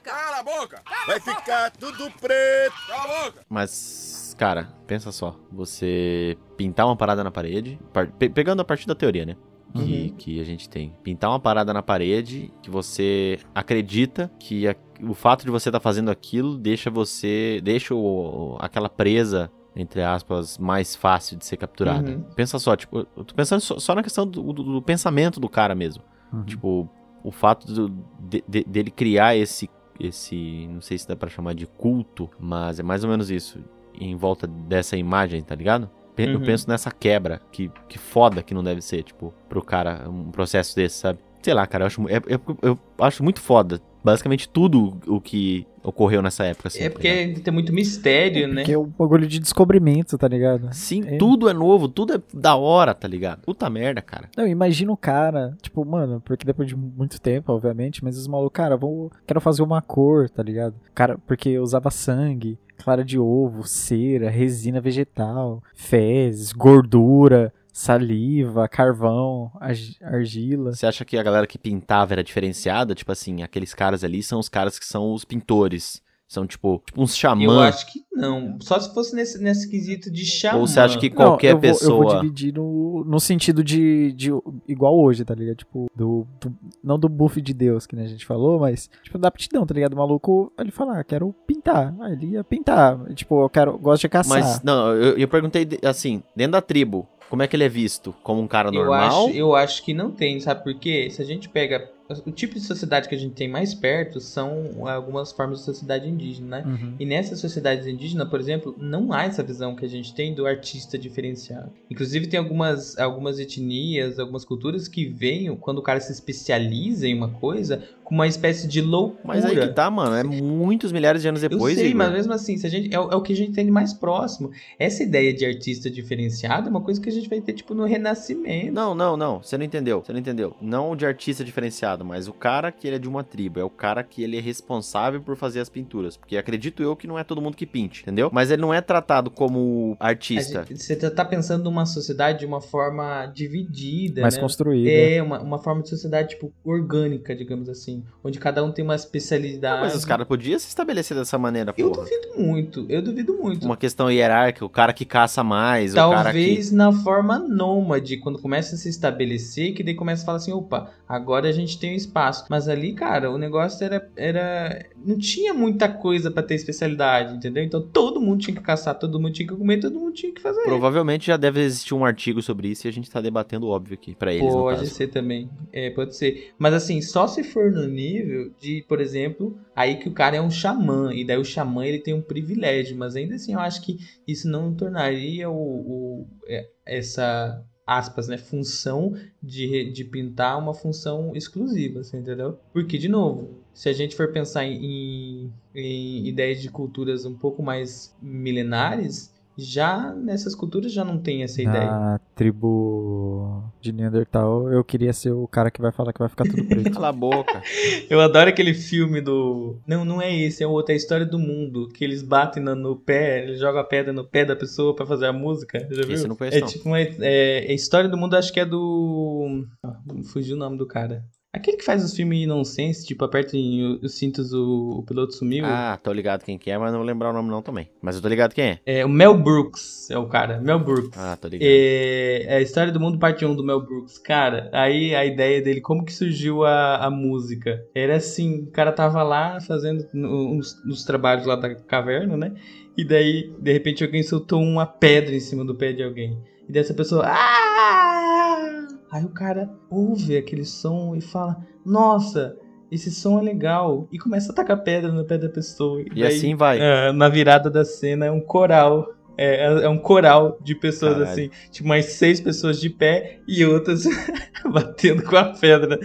[0.03, 0.83] Cala a boca.
[1.07, 2.75] Vai ficar tudo preto.
[2.89, 3.41] Cala a boca.
[3.49, 5.35] Mas, cara, pensa só.
[5.51, 9.37] Você pintar uma parada na parede, par- pe- pegando a partir da teoria, né?
[9.75, 10.15] Que, Uhum.
[10.17, 10.95] que a gente tem.
[11.03, 15.79] Pintar uma parada na parede que você acredita que a- o fato de você estar
[15.81, 17.61] fazendo aquilo deixa você.
[17.63, 22.11] deixa o- aquela presa, entre aspas, mais fácil de ser capturada.
[22.13, 22.23] Uhum.
[22.35, 25.49] Pensa só, tipo, eu tô pensando só, só na questão do, do- do pensamento do
[25.49, 26.03] cara mesmo.
[26.33, 26.45] Uhum.
[26.45, 26.89] Tipo,
[27.23, 27.89] o fato do-
[28.21, 29.69] de- de- dele criar esse,
[30.01, 33.59] esse, não sei se dá pra chamar de culto, mas é mais ou menos isso,
[34.01, 35.91] em volta dessa imagem, tá ligado?
[36.19, 36.45] Pe- Eu Uhum.
[36.45, 40.75] penso nessa quebra, que, que foda que não deve ser, tipo, pro cara, um processo
[40.75, 41.21] desse, sabe?
[41.41, 45.65] Sei lá, cara, eu acho, é- é- eu acho muito foda, basicamente tudo o que
[45.85, 46.81] ocorreu nessa época, assim.
[46.81, 48.57] É tá porque tem muito mistério, né?
[48.63, 50.69] Porque é um bagulho de descobrimento, tá ligado?
[50.73, 51.17] Sim, É.
[51.17, 53.43] tudo é novo, tudo é da hora, tá ligado?
[53.43, 54.29] Puta merda, cara.
[54.37, 58.57] Não, imagina o cara, tipo, mano, porque depois de muito tempo, obviamente, mas os malucos,
[58.57, 60.75] cara, vou, quero fazer uma cor, tá ligado?
[60.95, 69.51] Cara, porque eu usava sangue, clara de ovo, cera, resina vegetal, fezes, gordura, saliva, carvão,
[69.61, 70.75] argi- argila.
[70.75, 72.95] Você acha que a galera que pintava era diferenciada?
[72.95, 76.03] Tipo assim, aqueles caras ali são os caras que são os pintores.
[76.29, 77.67] São tipo, tipo uns Eu xamã.
[77.69, 78.59] acho que não.
[78.61, 80.59] Só se fosse nesse, nesse quesito de xamã.
[80.61, 81.91] Ou você acha que Não, qualquer eu vou, pessoa.
[81.91, 84.31] Eu vou dividir no, no sentido de, de.
[84.69, 85.57] Igual hoje, tá ligado?
[85.57, 86.55] Tipo, do, do-
[86.85, 88.91] Não do buff de Deus, que né, a gente falou, mas.
[89.03, 89.95] Tipo, da aptidão, tá ligado?
[89.95, 91.95] O maluco, ele fala, ah, quero pintar.
[92.01, 92.99] Aí ele ia pintar.
[93.15, 93.79] Tipo, eu quero.
[93.79, 94.39] Gosto de caçar.
[94.39, 98.15] Mas, não, eu, eu perguntei assim, dentro da tribo, como é que ele é visto?
[98.23, 99.29] Como um cara Eu normal?
[99.29, 101.09] acho, eu acho que não tem, sabe por quê?
[101.11, 101.91] Se a gente pega
[102.27, 106.09] o tipo de sociedade que a gente tem mais perto são algumas formas de sociedade
[106.09, 106.65] indígena, né?
[106.67, 106.95] Uhum.
[106.99, 110.47] E nessas sociedades indígenas, por exemplo, não há essa visão que a gente tem do
[110.47, 111.71] artista diferenciado.
[111.91, 117.15] Inclusive, tem algumas, algumas etnias, algumas culturas que veem quando o cara se especializa em
[117.15, 119.21] uma coisa com uma espécie de loucura.
[119.23, 120.17] Mas aí que tá, mano.
[120.17, 121.75] É muitos milhares de anos depois.
[121.77, 121.99] Eu sei, Igor.
[121.99, 123.71] mas mesmo assim, se a gente, é, o- é o que a gente tem de
[123.71, 124.51] mais próximo.
[124.79, 127.85] Essa ideia de artista diferenciado é uma coisa que a gente vai ter, tipo, no
[127.85, 128.73] Renascimento.
[128.73, 129.43] Não, não, não.
[129.43, 130.03] Você não entendeu.
[130.03, 130.57] Você não entendeu.
[130.61, 133.61] Não o de artista diferenciado, mas o cara que ele é de uma tribo.
[133.61, 136.17] É o cara que ele é responsável por fazer as pinturas.
[136.17, 138.31] Porque acredito eu que não é todo mundo que pinte, entendeu?
[138.33, 140.65] Mas ele não é tratado como artista.
[140.69, 144.41] gente- Você tá pensando numa sociedade de uma forma dividida, Mais né?
[144.41, 144.91] construída.
[144.91, 148.05] É, uma, uma forma de sociedade, tipo, orgânica, digamos assim.
[148.23, 149.83] Onde cada um tem uma especialidade.
[149.83, 153.65] Mas os caras podiam se estabelecer dessa maneira, Eu duvido muito, eu duvido muito.
[153.65, 156.23] Uma questão hierárquica, o cara que caça mais, o cara que...
[156.25, 160.53] Talvez na forma nômade, quando começa a se estabelecer, que daí começa a falar assim,
[160.53, 162.45] opa, agora a gente tem um espaço.
[162.51, 164.11] Mas ali, cara, o negócio era.
[164.17, 167.63] era não tinha muita coisa pra ter especialidade, entendeu?
[167.65, 170.41] Então todo mundo tinha que caçar, todo mundo tinha que comer, todo mundo tinha que
[170.41, 170.63] fazer.
[170.65, 174.15] Provavelmente já deve existir um artigo sobre isso e a gente tá debatendo óbvio aqui,
[174.15, 175.49] pra eles, Pode ser também.
[175.73, 176.53] É, pode ser.
[176.59, 180.41] Mas assim, só se for no nível de, por exemplo, aí que o cara é
[180.43, 181.13] um xamã.
[181.15, 182.97] E daí o xamã ele tem um privilégio.
[182.97, 188.37] Mas ainda assim, eu acho que isso não tornaria o, o- é, essa aspas, né,
[188.37, 192.59] função de, de pintar uma função exclusiva, você entendeu?
[192.71, 197.63] Porque, de novo, se a gente for pensar em, em ideias de culturas um pouco
[197.63, 201.91] mais milenares, já nessas culturas já não tem essa ideia.
[201.91, 206.45] Na tribo de Neandertal, eu queria ser o cara que vai falar que vai ficar
[206.45, 206.91] tudo preto.
[206.95, 207.61] Cala a boca.
[208.09, 209.81] Eu adoro aquele filme do.
[209.87, 211.89] Não, não é esse, é outro, é a história do mundo.
[211.89, 215.05] Que eles batem no, no pé, eles jogam a pedra no pé da pessoa pra
[215.05, 215.81] fazer a música.
[215.91, 216.15] Já viu?
[216.15, 216.69] Esse não conheço, É não.
[216.69, 217.01] tipo uma.
[217.01, 219.67] É, é a história do mundo, acho que é do.
[219.83, 219.99] Ah,
[220.33, 221.25] fugiu o nome do cara.
[221.51, 225.65] Aquele que faz os filmes nonsense, tipo, apertem os cintos, o, o piloto sumiu.
[225.65, 227.89] Ah, tô ligado quem que é, mas não vou lembrar o nome não também.
[228.03, 228.79] Mas eu tô ligado quem é.
[228.85, 230.61] É o Mel Brooks, é o cara.
[230.61, 231.19] Mel Brooks.
[231.19, 231.67] Ah, tô ligado.
[231.67, 234.19] É, é a história do mundo parte 1 do Mel Brooks.
[234.19, 237.83] Cara, aí a ideia dele, como que surgiu a, a música?
[237.95, 242.53] Era assim, o cara tava lá fazendo uns, uns trabalhos lá da caverna, né?
[242.95, 246.39] E daí, de repente, alguém soltou uma pedra em cima do pé de alguém.
[246.69, 247.25] E dessa pessoa.
[247.27, 252.57] "Ah!" Aí o cara ouve aquele som e fala: Nossa,
[252.91, 254.09] esse som é legal.
[254.13, 256.03] E começa a tacar pedra no pé da pessoa.
[256.15, 256.79] E assim vai.
[256.81, 259.15] É, na virada da cena é um coral.
[259.41, 261.31] É, é- é um coral de pessoas Caralho.
[261.31, 264.03] assim, tipo umas seis pessoas de pé e outras
[264.73, 265.97] batendo com a pedra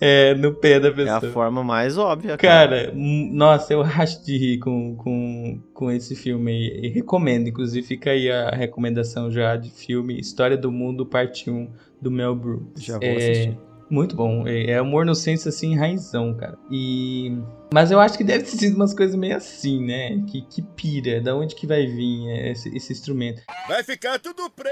[0.00, 1.32] é, no pé da É a pessoa.
[1.32, 2.86] forma mais óbvia, cara.
[2.86, 6.80] Cara, hum, nossa, eu racho de rir com, com, com esse filme aí.
[6.86, 11.70] E recomendo, inclusive fica aí a recomendação já de filme História do Mundo, parte 1,
[12.00, 12.82] do Mel Brooks.
[12.82, 13.58] Já vou É, assistir.
[13.90, 14.46] Muito bom.
[14.46, 16.56] É, é humor no senso assim, raizão, cara.
[16.70, 17.36] E.
[17.74, 20.22] Mas eu acho que deve ter sido umas coisas meio assim, né?
[20.28, 23.42] Que, que pira, da onde que vai vir esse, esse instrumento.
[23.66, 24.70] Vai ficar tudo preto.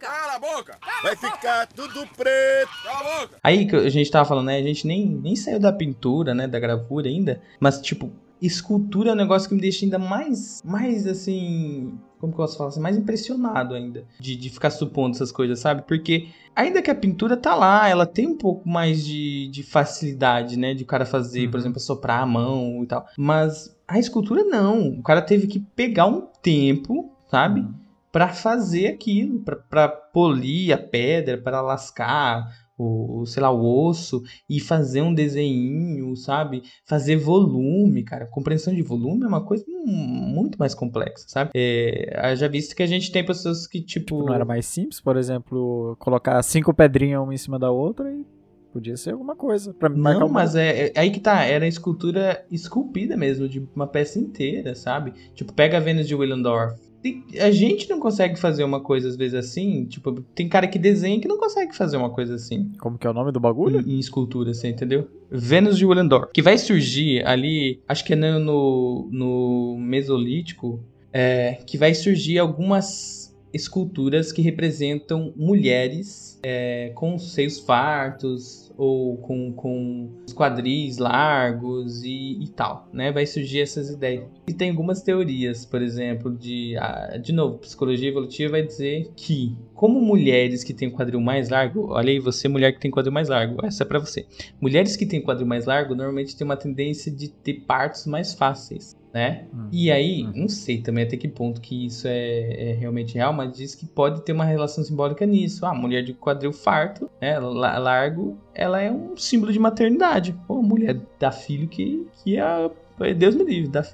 [0.00, 0.76] Cala a boca.
[1.02, 2.70] Vai ficar tudo preto.
[2.84, 3.36] Cala a boca.
[3.42, 4.58] Aí que a gente tava falando, né?
[4.58, 6.46] A gente nem, nem saiu da pintura, né?
[6.48, 7.40] Da gravura ainda.
[7.60, 11.98] Mas, tipo, escultura é um negócio que me deixa ainda mais, mais assim.
[12.18, 12.80] Como que eu posso falar assim?
[12.80, 14.04] Mais impressionado ainda.
[14.18, 15.82] De, de ficar supondo essas coisas, sabe?
[15.86, 20.58] Porque ainda que a pintura tá lá, ela tem um pouco mais de, de facilidade,
[20.58, 20.74] né?
[20.74, 21.60] De o cara fazer, por Uhum.
[21.60, 23.06] exemplo, soprar a mão e tal.
[23.18, 24.88] Mas a escultura não.
[24.98, 27.66] O cara teve que pegar um tempo, sabe?
[28.10, 32.46] Pra fazer aquilo, pra- pra polir a pedra, pra lascar
[32.78, 36.62] o, sei lá, o osso e fazer um desenho, sabe?
[36.84, 38.26] Fazer volume, cara.
[38.26, 41.50] Compreensão de volume é uma coisa muito mais complexa, sabe?
[41.54, 44.24] É, já visto que a gente tem pessoas que, tipo.
[44.24, 48.24] Não era mais simples, por exemplo, colocar cinco pedrinhas uma em cima da outra e
[48.72, 49.72] podia ser alguma coisa.
[49.72, 53.86] Pra marcar Não, mas é, é aí que tá, era escultura esculpida mesmo, de uma
[53.86, 55.12] peça inteira, sabe?
[55.34, 56.78] Tipo, pega a Vênus de Willendorf.
[57.12, 60.78] Tem- A gente não consegue fazer uma coisa às vezes assim, tipo, tem cara que
[60.78, 62.72] desenha que não consegue fazer uma coisa assim.
[62.78, 63.80] Como que é o nome do bagulho?
[63.80, 65.08] em, em escultura, você entendeu?
[65.30, 66.32] Vênus de Willendorf.
[66.32, 70.80] Que vai surgir ali, acho que é no, no, no Mesolítico,
[71.12, 79.52] é, que vai surgir algumas esculturas que representam mulheres é, com seios fartos ou com,
[79.52, 83.10] com quadris largos e, e tal, né?
[83.10, 84.24] Vai surgir essas ideias.
[84.46, 86.76] E tem algumas teorias, por exemplo, de...
[86.78, 91.90] ah, de novo, psicologia evolutiva vai dizer que como mulheres que têm quadril mais largo,
[91.90, 94.26] olha aí você mulher que tem quadril mais largo, essa é para você.
[94.60, 98.96] Mulheres que têm quadril mais largo normalmente têm uma tendência de ter partos mais fáceis
[99.16, 99.46] né?
[99.50, 99.68] Uhum.
[99.72, 100.32] E aí, uhum.
[100.34, 103.86] não sei também até que ponto que isso é, é, realmente real, mas diz que
[103.86, 105.64] pode ter uma relação simbólica nisso.
[105.64, 110.36] Ah, a mulher de quadril farto, né, largo, ela é um símbolo de maternidade.
[110.46, 113.86] Pô, mulher dá filho que, que é, Deus me livre, dá,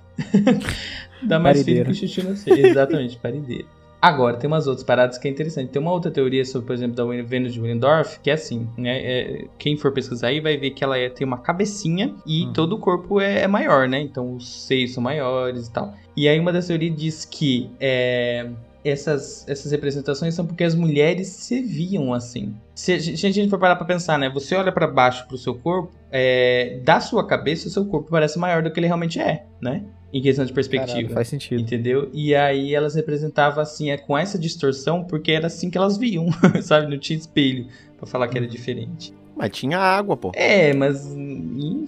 [1.23, 2.59] dá mais filho que o xixi nascer.
[2.59, 3.67] Exatamente, parideira.
[4.03, 5.71] Agora, tem umas outras paradas que é interessante.
[5.71, 8.99] Tem uma outra teoria sobre, por exemplo, da Vênus de Willendorf, que é assim, né?
[8.99, 12.53] É, quem for pesquisar aí vai ver que ela é, tem uma cabecinha e uhum.
[12.53, 14.01] todo o corpo é, é, maior, né?
[14.01, 15.95] Então os seios são maiores e tal.
[16.17, 18.51] E aí uma das teorias diz que é,
[18.85, 22.57] essas, essas representações são porque as mulheres se viam assim.
[22.75, 24.29] Se, se a gente for parar pra pensar, né?
[24.31, 28.37] Você olha para baixo pro seu corpo, é, da sua cabeça, o seu corpo parece
[28.37, 29.85] maior do que ele realmente é, né?
[30.13, 30.95] Em questão de perspectiva.
[30.95, 31.61] Caralho, faz sentido.
[31.61, 32.11] Entendeu?
[32.13, 36.27] E aí elas representavam assim, é, com essa distorção, porque era assim que elas viam,
[36.61, 36.91] sabe?
[36.91, 38.53] Não tinha espelho para falar que era uhum.
[38.53, 39.15] diferente.
[39.35, 40.31] Mas tinha água, pô.
[40.35, 41.17] É, mas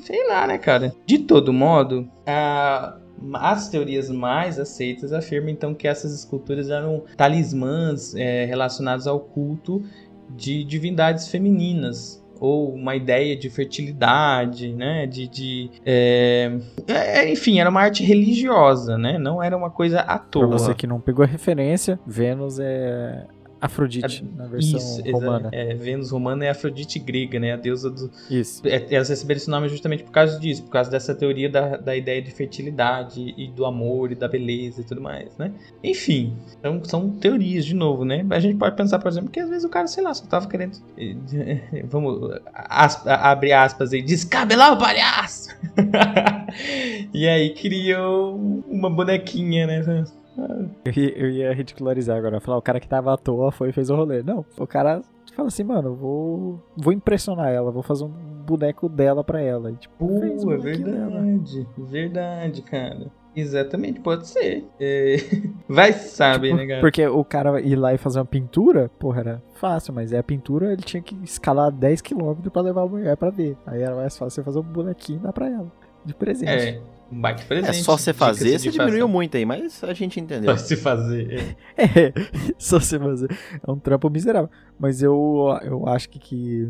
[0.00, 0.94] sei lá, né, cara?
[1.04, 2.96] De todo modo, a,
[3.34, 9.82] as teorias mais aceitas afirmam então que essas esculturas eram talismãs é, relacionados ao culto
[10.30, 15.06] de divindades femininas ou uma ideia de fertilidade, né?
[15.06, 16.52] De, de é...
[16.86, 19.18] É, enfim, era uma arte religiosa, né?
[19.18, 20.48] Não era uma coisa à toa.
[20.48, 23.26] Pra você que não pegou a referência, Vênus é
[23.64, 25.48] Afrodite, a, na versão isso, romana.
[25.50, 27.54] É, Vênus romana é Afrodite grega, né?
[27.54, 28.10] A deusa do.
[28.28, 28.60] Isso.
[28.68, 31.96] É, elas receberam esse nome justamente por causa disso, por causa dessa teoria da, da
[31.96, 35.50] ideia de fertilidade e do amor e da beleza e tudo mais, né?
[35.82, 38.22] Enfim, então, são teorias de novo, né?
[38.28, 40.46] A gente pode pensar, por exemplo, que às vezes o cara, sei lá, só tava
[40.46, 40.76] querendo.
[41.88, 45.48] Vamos aspa, abrir aspas aí, descabelar o palhaço!
[47.14, 50.04] e aí criou uma bonequinha, né?
[50.84, 53.96] Eu ia, ridicularizar agora, falar, o cara que tava à toa foi e fez o
[53.96, 54.22] rolê.
[54.22, 55.02] Não, o cara
[55.34, 58.12] fala assim, mano, vou, vou impressionar ela, vou fazer um
[58.46, 59.70] boneco dela pra ela.
[59.70, 61.22] E, tipo, uh, é verdade, dela.
[61.78, 63.10] verdade, cara.
[63.36, 64.64] Exatamente, pode ser.
[64.78, 65.16] É...
[65.68, 66.80] Vai saber, tipo, né, cara?
[66.80, 70.22] Porque o cara ir lá e fazer uma pintura, porra, era fácil, mas é a
[70.22, 73.56] pintura ele tinha que escalar 10km pra levar a mulher pra ver.
[73.66, 75.70] Aí era mais fácil você fazer um bonequinho e dar pra ela.
[76.04, 76.50] De presente.
[76.50, 76.80] É.
[77.14, 77.70] Um baita presente.
[77.70, 80.50] É só você fazer, você diminuiu muito aí, mas a gente entendeu.
[80.58, 81.56] Só se fazer.
[81.76, 81.84] É.
[82.08, 82.12] é,
[82.58, 83.30] só se fazer.
[83.64, 84.50] É um trampo miserável.
[84.76, 86.68] Mas eu, eu acho que, que,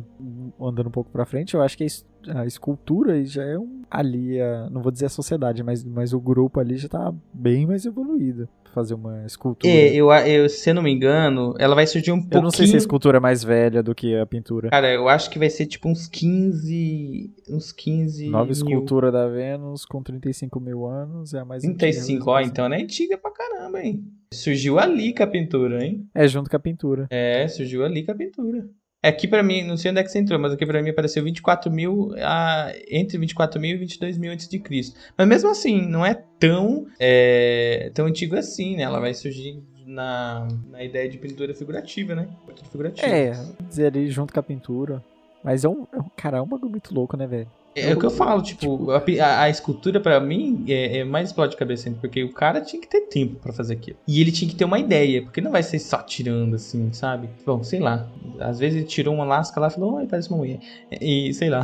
[0.61, 1.87] andando um pouco pra frente, eu acho que
[2.29, 3.83] a escultura já é um.
[3.91, 7.67] Ali, a, não vou dizer a sociedade, mas, mas o grupo ali já tá bem
[7.67, 9.73] mais evoluído fazer uma escultura.
[9.73, 12.39] É, eu, eu, se eu não me engano, ela vai surgir um pouquinho...
[12.39, 14.71] Eu não sei se a escultura é mais velha do que a pintura.
[14.71, 17.33] Cara, eu acho que vai ser tipo uns 15...
[17.49, 18.53] Uns 15 Nova mil.
[18.53, 22.83] escultura da Vênus com 35 mil anos, é a mais 35, ó, então ela é
[22.83, 24.05] antiga pra caramba, hein?
[24.33, 26.09] Surgiu ali com a pintura, hein?
[26.15, 27.07] É, junto com a pintura.
[27.11, 28.69] É, surgiu ali com a pintura.
[29.05, 30.89] É aqui para mim, não sei onde é que você entrou, mas aqui para mim
[30.89, 34.99] apareceu 24 mil, a, entre 24 mil e 22 mil antes de Cristo.
[35.15, 38.85] Mas mesmo assim, não é tão, é, tão antigo assim, né?
[38.85, 42.31] Ela vai surgir na, na ideia de pintura figurativa, né?
[42.47, 43.07] Pintura figurativa.
[43.07, 43.33] É,
[43.69, 45.05] dizer ali junto com a pintura.
[45.45, 45.87] Mas é é um,
[46.17, 47.49] cara, é um bagulho muito louco, né, velho?
[47.75, 51.29] É, é o que eu falo, tipo, a, a escultura para mim é, é, mais
[51.29, 53.97] explode cabeça, porque o cara tinha que ter tempo para fazer aquilo.
[54.07, 57.29] E ele tinha que ter uma ideia, porque não vai ser só tirando assim, sabe?
[57.45, 58.09] Bom, sei lá.
[58.39, 60.61] Às vezes ele tirou uma lasca lá e falou, oi, parece uma mulher.
[61.01, 61.63] E sei lá.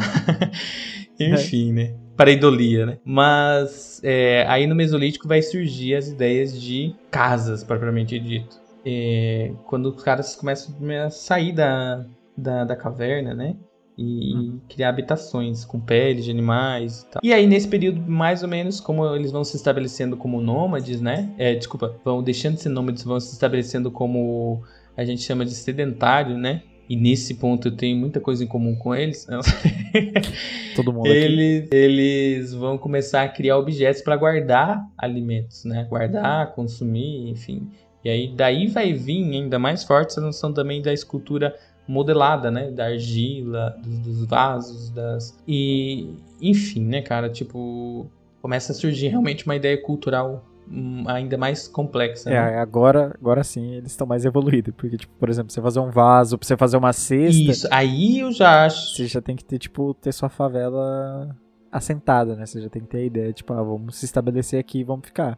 [1.21, 1.95] Enfim, né?
[2.17, 2.99] Para idolia, né?
[3.05, 8.59] Mas é, aí no Mesolítico vai surgir as ideias de casas, propriamente dito.
[8.85, 10.75] É, quando os caras começam
[11.05, 12.05] a sair da,
[12.37, 13.55] da, da caverna, né?
[13.97, 14.61] E, uhum.
[14.69, 17.21] criar habitações com peles de animais e tal.
[17.23, 21.31] E aí, nesse período, mais ou menos, como eles vão se estabelecendo como nômades, né?
[21.37, 24.63] É, desculpa, vão deixando de ser nômades, vão se estabelecendo como
[24.97, 26.63] a gente chama de sedentário, né?
[26.89, 29.25] E nesse ponto eu tenho muita coisa em comum com eles.
[30.75, 31.77] Todo mundo eles, aqui.
[31.77, 35.87] Eles vão começar a criar objetos para guardar alimentos, né?
[35.89, 37.71] Guardar, consumir, enfim.
[38.05, 41.55] E aí daí vai vir ainda mais forte essa noção também da escultura
[41.91, 42.71] modelada, né?
[42.71, 45.37] Da argila, dos, dos vasos, das.
[45.47, 47.29] E, enfim, né, cara?
[47.29, 48.07] Tipo,
[48.41, 52.31] começa a surgir realmente uma ideia cultural hum, ainda mais complexa.
[52.31, 52.59] É, né?
[52.59, 54.73] agora, agora sim eles estão mais evoluídos.
[54.77, 57.51] Porque, tipo, por exemplo, você fazer um vaso, pra você fazer uma cesta.
[57.51, 58.95] Isso, aí eu já acho.
[58.95, 61.37] Você já tem que ter, tipo, ter sua favela
[61.73, 62.47] assentada, né?
[62.47, 65.07] Você já tem que ter a ideia, tipo, ah, vamos se estabelecer aqui e vamos
[65.07, 65.37] ficar.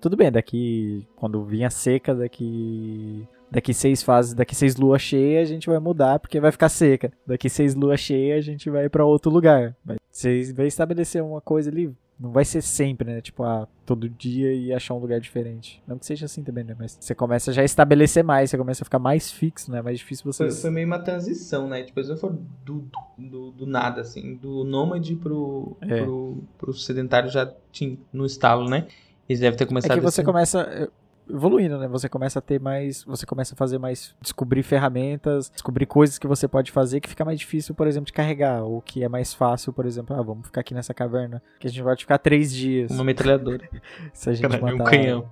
[0.00, 1.06] Tudo bem, daqui.
[1.14, 6.18] Quando vinha seca, daqui daqui seis fases, daqui seis luas cheias, a gente vai mudar
[6.18, 7.12] porque vai ficar seca.
[7.26, 9.76] Daqui seis luas cheias, a gente vai para outro lugar.
[10.10, 13.20] Você vai estabelecer uma coisa ali, Não vai ser sempre, né?
[13.22, 15.82] Tipo, ah, todo dia e achar um lugar diferente.
[15.86, 16.76] Não que seja assim também, né?
[16.78, 19.80] Mas você começa já a estabelecer mais, você começa a ficar mais fixo, né?
[19.80, 20.44] Mais difícil você.
[20.50, 21.82] Foi, foi meio uma transição, né?
[21.82, 22.84] Tipo, se eu for do,
[23.16, 26.02] do, do nada, assim, do nômade pro, É.
[26.02, 28.86] pro, pro sedentário já tinha no estalo, né?
[29.26, 30.26] Eles devem ter É começado que você assim.
[30.26, 30.90] começa
[31.32, 31.88] evoluindo, né?
[31.88, 36.26] Você começa a ter mais, você começa a fazer mais, descobrir ferramentas, descobrir coisas que
[36.26, 39.32] você pode fazer que fica mais difícil, por exemplo, de carregar, ou que é mais
[39.34, 42.52] fácil, por exemplo, ah, vamos ficar aqui nessa caverna, que a gente pode ficar três
[42.54, 43.68] dias, Uma metralhadora.
[44.12, 45.28] se a gente Caralho, um matar, canhão.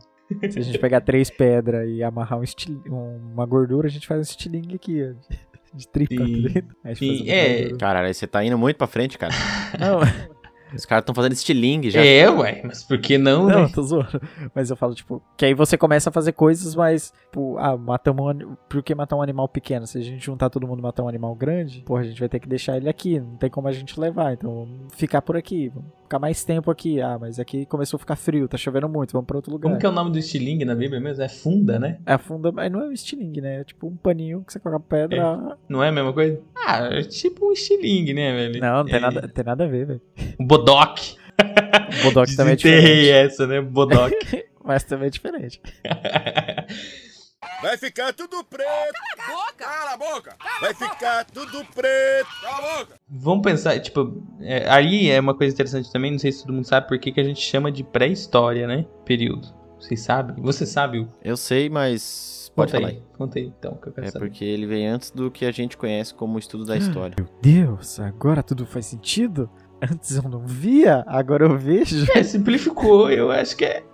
[0.51, 4.07] se a gente pegar três pedras e amarrar um estil, um- uma gordura, a gente
[4.07, 5.35] faz um estilingue aqui, ó,
[5.75, 6.43] de, tripa, Sim.
[7.27, 7.59] tá é.
[7.61, 7.77] gordura.
[7.79, 9.35] Caralho, você tá indo muito pra frente, cara.
[9.79, 10.01] Não,
[10.75, 12.05] Os caras estão fazendo estilingue já.
[12.05, 13.71] É, ué, mas por que não, Não, né?
[13.75, 14.21] tô zoando.
[14.55, 18.35] Mas eu falo, tipo, que aí você começa a fazer coisas mais, tipo, ah, matamos
[18.35, 19.87] um, por que matar um animal pequeno?
[19.87, 22.29] Se a gente juntar todo mundo e matar um animal grande, porra, a gente vai
[22.29, 25.37] ter que deixar ele aqui, não tem como a gente levar, então vamos ficar por
[25.37, 27.01] aqui, vamos ficar mais tempo aqui.
[27.01, 29.69] Ah, mas aqui começou a ficar frio, tá chovendo muito, vamos pra outro lugar.
[29.69, 31.23] Como que é o nome do estilingue na Bíblia mesmo?
[31.23, 31.99] É funda, né?
[32.07, 33.61] É funda, mas não é um estilingue, né?
[33.61, 35.57] É tipo um paninho que você coloca pedra.
[35.69, 36.41] Não é a mesma coisa?
[36.57, 38.61] Ah, é tipo um estilingue, né, velho?
[38.61, 39.01] Não, não tem É.
[39.01, 40.01] nada, tem nada a ver, velho.
[40.41, 41.17] Bodoque.
[42.03, 43.11] Bodox também é diferente.
[43.11, 43.61] essa, né?
[43.61, 44.45] Bodoque.
[44.65, 45.61] Mas também é diferente.
[47.63, 48.67] Vai ficar tudo preto.
[49.17, 49.65] Cala a boca.
[49.65, 50.37] Cala a boca.
[50.61, 52.29] Vai ficar tudo preto.
[52.43, 52.95] Cala a boca.
[53.09, 56.65] Vamos pensar, tipo, é, aí é uma coisa interessante também, não sei se todo mundo
[56.67, 58.85] sabe por que, que a gente chama de pré-história, né?
[59.05, 59.49] Período.
[59.79, 60.37] Vocês sabem?
[60.43, 60.99] Você sabe?
[60.99, 61.13] Hugo?
[61.23, 62.93] Eu sei, mas pode Conta falar.
[62.93, 63.03] aí.
[63.17, 64.27] Conta aí, então, que eu quero É saber.
[64.27, 67.15] porque ele vem antes do que a gente conhece como estudo da história.
[67.41, 69.49] Deus, agora tudo faz sentido?
[69.81, 72.05] Antes eu não via, agora eu vejo.
[72.13, 73.85] É, simplificou, eu acho que é.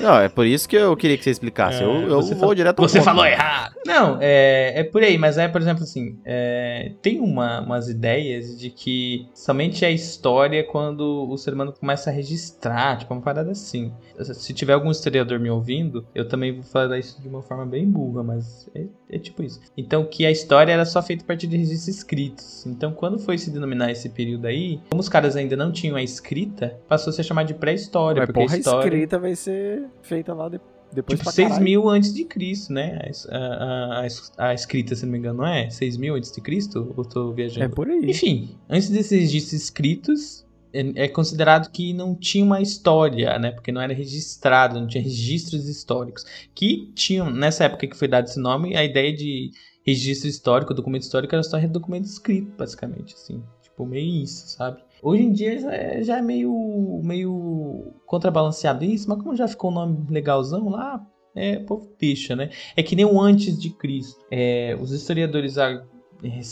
[0.00, 1.82] Não, é por isso que eu queria que você explicasse.
[1.82, 3.04] É, eu eu você vou fa- direto ao Você ponto.
[3.04, 3.74] falou errado!
[3.86, 8.58] Não, é, é por aí, mas é, por exemplo, assim, é, tem uma, umas ideias
[8.58, 13.50] de que somente é história quando o ser humano começa a registrar, tipo, uma parada
[13.50, 13.92] assim.
[14.34, 17.86] Se tiver algum historiador me ouvindo, eu também vou falar isso de uma forma bem
[17.86, 19.60] burra, mas é, é tipo isso.
[19.76, 22.64] Então, que a história era só feita a partir de registros escritos.
[22.66, 26.02] Então, quando foi se denominar esse período aí, como os caras ainda não tinham a
[26.02, 28.80] escrita, passou a ser chamado de pré-história, Mas porque porra, a história...
[28.80, 29.59] a escrita vai ser
[30.02, 30.60] feita lá de-
[30.92, 31.64] depois Tipo, pra 6 caralho.
[31.64, 32.98] mil antes de Cristo, né?
[33.30, 34.06] A, a,
[34.38, 35.70] a, a escrita, se não me engano, não é?
[35.70, 36.92] 6 mil antes de Cristo?
[36.96, 37.74] Ou tô É viajando?
[37.76, 38.10] por aí.
[38.10, 43.52] Enfim, antes desses registros escritos, é, é considerado que não tinha uma história, né?
[43.52, 46.24] Porque não era registrado, não tinha registros históricos.
[46.54, 49.50] Que tinham, nessa época que foi dado esse nome, a ideia de
[49.86, 53.42] registro histórico, documento histórico, era só documento escrito, basicamente, assim.
[53.62, 54.82] Tipo, meio isso, sabe?
[55.02, 59.70] Hoje em dia já é, já é meio, meio contrabalanceado isso, mas como já ficou
[59.70, 62.50] um nome legalzão lá, é, povo picha, né?
[62.76, 64.20] É que nem o antes de Cristo.
[64.30, 65.56] É, os historiadores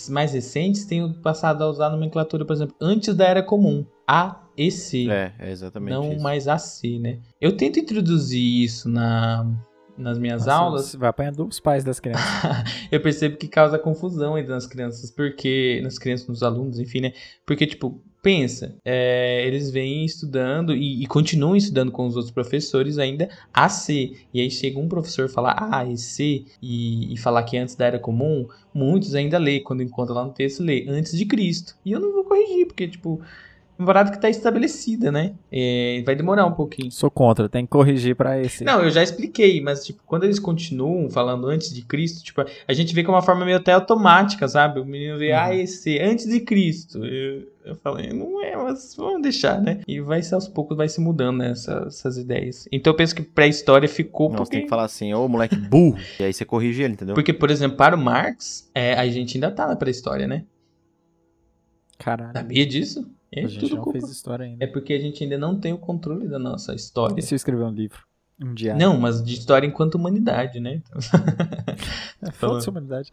[0.08, 3.84] mais recentes têm passado a usar a nomenclatura, por exemplo, antes da Era Comum.
[4.06, 5.08] A e C.
[5.10, 6.22] É, é exatamente não isso.
[6.22, 7.18] mais AC, né?
[7.40, 9.46] Eu tento introduzir isso na,
[9.96, 12.24] nas minhas Nossa, aulas, você Vai apanhando os pais das crianças.
[12.90, 15.80] eu percebo que causa confusão entre as crianças, porque.
[15.82, 17.12] Nas crianças, nos alunos, enfim, né?
[17.44, 22.98] Porque, tipo, pensa, é, eles vêm estudando e, e continuam estudando com os outros professores
[22.98, 24.16] ainda AC.
[24.32, 27.86] E aí chega um professor falar A e C e, e falar que antes da
[27.86, 31.76] era comum, muitos ainda lê, quando encontra lá no texto, lê antes de Cristo.
[31.84, 33.20] E eu não vou corrigir, porque, tipo.
[33.78, 35.34] Uma parada que tá estabelecida, né?
[35.52, 36.90] É, vai demorar um pouquinho.
[36.90, 38.64] Sou contra, tem que corrigir pra esse.
[38.64, 42.72] Não, eu já expliquei, mas tipo, quando eles continuam falando antes de Cristo, tipo, a
[42.72, 44.80] gente vê que é uma forma meio até automática, sabe?
[44.80, 45.38] O menino vê, Uhum.
[45.38, 47.04] ah, esse, antes de Cristo.
[47.04, 49.80] Eu, eu falei, não é, mas vamos deixar, né?
[49.86, 52.66] E vai ser aos poucos, vai se mudando né, essas, essas ideias.
[52.72, 54.56] Então eu penso que pré-história ficou Não, você porque...
[54.56, 55.98] tem que falar assim, ô moleque burro.
[56.18, 57.14] e aí você corrige ele, entendeu?
[57.14, 60.42] Porque, por exemplo, para o Marx, é, a gente ainda tá na pré-história, né?
[61.98, 62.32] Caralho.
[62.32, 63.08] Sabia disso?
[63.32, 63.98] É A gente tudo não culpa.
[63.98, 64.64] fez história ainda.
[64.64, 67.14] É porque a gente ainda não tem o controle da nossa história.
[67.18, 68.06] E se eu escrever um livro?
[68.40, 68.80] Um diário?
[68.80, 70.80] Não, mas de história enquanto humanidade, né?
[72.22, 73.10] É, Foda-se a humanidade.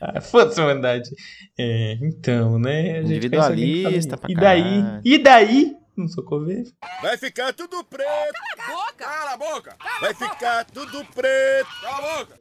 [0.00, 1.10] Ah, Foda-se a humanidade.
[1.58, 2.98] É, então, né?
[2.98, 4.82] A gente fala Individualista pra E daí?
[5.04, 5.76] E daí?
[5.96, 6.70] Não sou coveiro.
[7.02, 8.06] Vai ficar tudo preto.
[8.06, 8.94] Cala a boca.
[8.96, 9.76] Cala a boca.
[10.00, 11.68] Vai ficar tudo preto.
[11.82, 12.40] Cala a boca.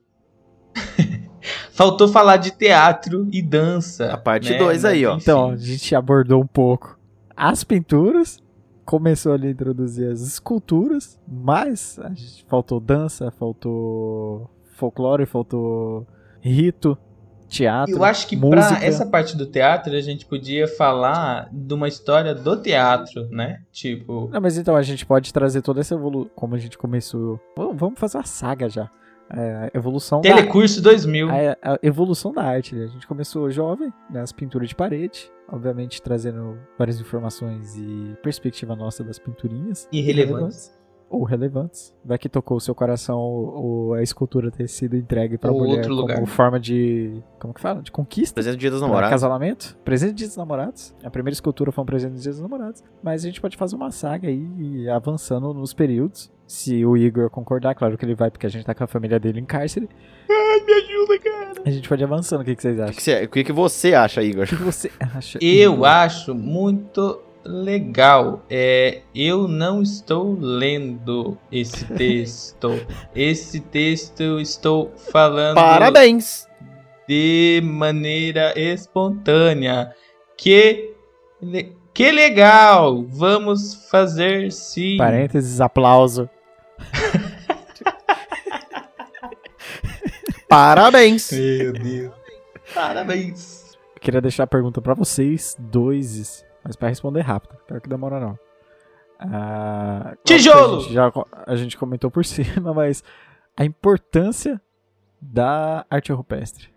[1.71, 4.11] Faltou falar de teatro e dança.
[4.13, 4.57] A parte né?
[4.57, 5.17] dois aí, ó.
[5.17, 6.98] Então, a gente abordou um pouco
[7.39, 8.37] as pinturas,
[8.83, 16.05] começou ali a introduzir as esculturas, mas a gente faltou dança, faltou folclore, faltou
[16.41, 16.97] rito,
[17.47, 21.87] teatro, Eu acho que pra essa parte do teatro a gente podia falar de uma
[21.87, 23.61] história do teatro, né?
[23.71, 27.39] Tipo, Não, mas então a gente pode trazer toda essa evolução, como a gente começou...
[27.55, 28.89] Vamos fazer uma saga já.
[29.31, 30.29] É, evolução da...
[30.29, 31.29] Telecurso 2000.
[31.61, 32.75] a, a evolução da arte.
[32.75, 32.83] né?
[32.83, 35.31] A gente começou jovem, nas pinturas de parede.
[35.51, 39.87] Obviamente trazendo várias informações e perspectiva nossa das pinturinhas.
[39.91, 40.78] Irrelevantes.
[41.09, 41.93] Ou relevantes.
[42.05, 45.77] Vai que tocou o seu coração ou a escultura ter sido entregue pra Ou mulher
[45.77, 46.25] outro como lugar.
[46.27, 47.19] forma de.
[47.39, 47.81] Como que fala?
[47.81, 48.35] De conquista?
[48.35, 49.09] Presente do dia dos namorados.
[49.09, 49.77] Casamento?
[49.83, 50.93] Presente de Dia dos Namorados.
[51.03, 52.83] A primeira escultura foi um presente de Dia dos Namorados.
[53.01, 56.31] Mas a gente pode fazer uma saga aí e avançando nos períodos.
[56.45, 59.19] Se o Igor concordar, claro que ele vai, porque a gente tá com a família
[59.19, 59.87] dele em cárcere.
[60.29, 61.53] Ai, me ajuda, cara.
[61.65, 62.41] A gente pode ir avançando.
[62.41, 63.23] O que, que vocês O acham?
[63.23, 64.43] o que que você acha, Igor?
[64.45, 65.37] O que que você acha?
[65.41, 65.85] Eu Igor?
[65.87, 68.43] acho muito legal.
[68.49, 72.69] É, eu não estou lendo esse texto.
[73.15, 76.47] esse texto eu estou falando Parabéns!
[77.07, 79.93] de maneira espontânea.
[80.37, 80.93] Que,
[81.93, 83.03] que legal!
[83.07, 84.97] Vamos fazer sim.
[84.97, 86.29] Parênteses, aplauso.
[90.47, 91.31] Parabéns!
[91.31, 92.13] Meu Deus.
[92.73, 93.77] Parabéns.
[93.95, 97.55] Eu queria deixar a pergunta pra vocês dois, mas pra responder rápido.
[97.67, 98.37] Pior que demora não.
[99.19, 100.77] Ah, Tijolo!
[100.77, 101.11] A gente, já,
[101.47, 103.03] a gente comentou por cima, mas
[103.57, 104.61] a importância
[105.21, 106.69] da arte rupestre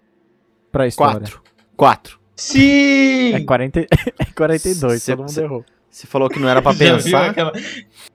[0.72, 1.20] pra história.
[1.20, 1.43] Quatro.
[1.76, 2.20] Quatro.
[2.35, 3.35] Sim!
[3.35, 3.87] É, 40, é
[4.35, 5.64] 42, Cê- todo mundo cê- errou.
[5.89, 7.30] Você falou que não era pra pensar.
[7.30, 7.53] aquela,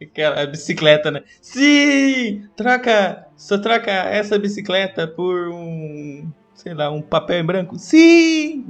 [0.02, 1.24] aquela bicicleta, né?
[1.42, 2.44] Sim!
[2.58, 7.78] Troca, só troca essa bicicleta por um, sei lá, um papel em branco.
[7.78, 8.66] Sim!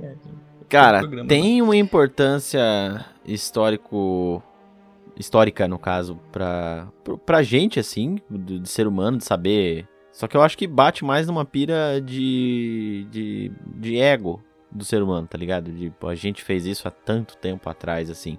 [0.69, 1.27] Cara, programa.
[1.27, 4.43] tem uma importância histórico
[5.17, 6.87] histórica no caso pra
[7.25, 9.87] pra gente assim, do, de ser humano, de saber.
[10.11, 14.41] Só que eu acho que bate mais numa pira de de, de ego
[14.71, 15.71] do ser humano, tá ligado?
[15.71, 18.37] De a gente fez isso há tanto tempo atrás assim.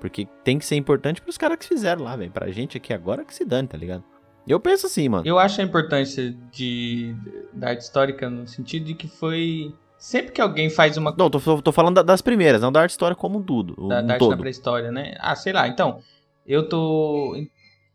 [0.00, 2.30] Porque tem que ser importante pros caras que fizeram lá, velho.
[2.30, 4.04] Pra gente aqui agora que se dane, tá ligado?
[4.46, 5.26] Eu penso assim, mano.
[5.26, 7.16] Eu acho a importância de,
[7.52, 9.74] da arte histórica no sentido de que foi.
[10.04, 12.90] Sempre que alguém faz uma Não, tô, tô- falando da- das primeiras, não da arte
[12.90, 13.74] história como um tudo.
[13.88, 15.14] da, um da arte da pré-história, né?
[15.18, 16.00] Ah, sei lá, então.
[16.46, 17.34] Eu tô.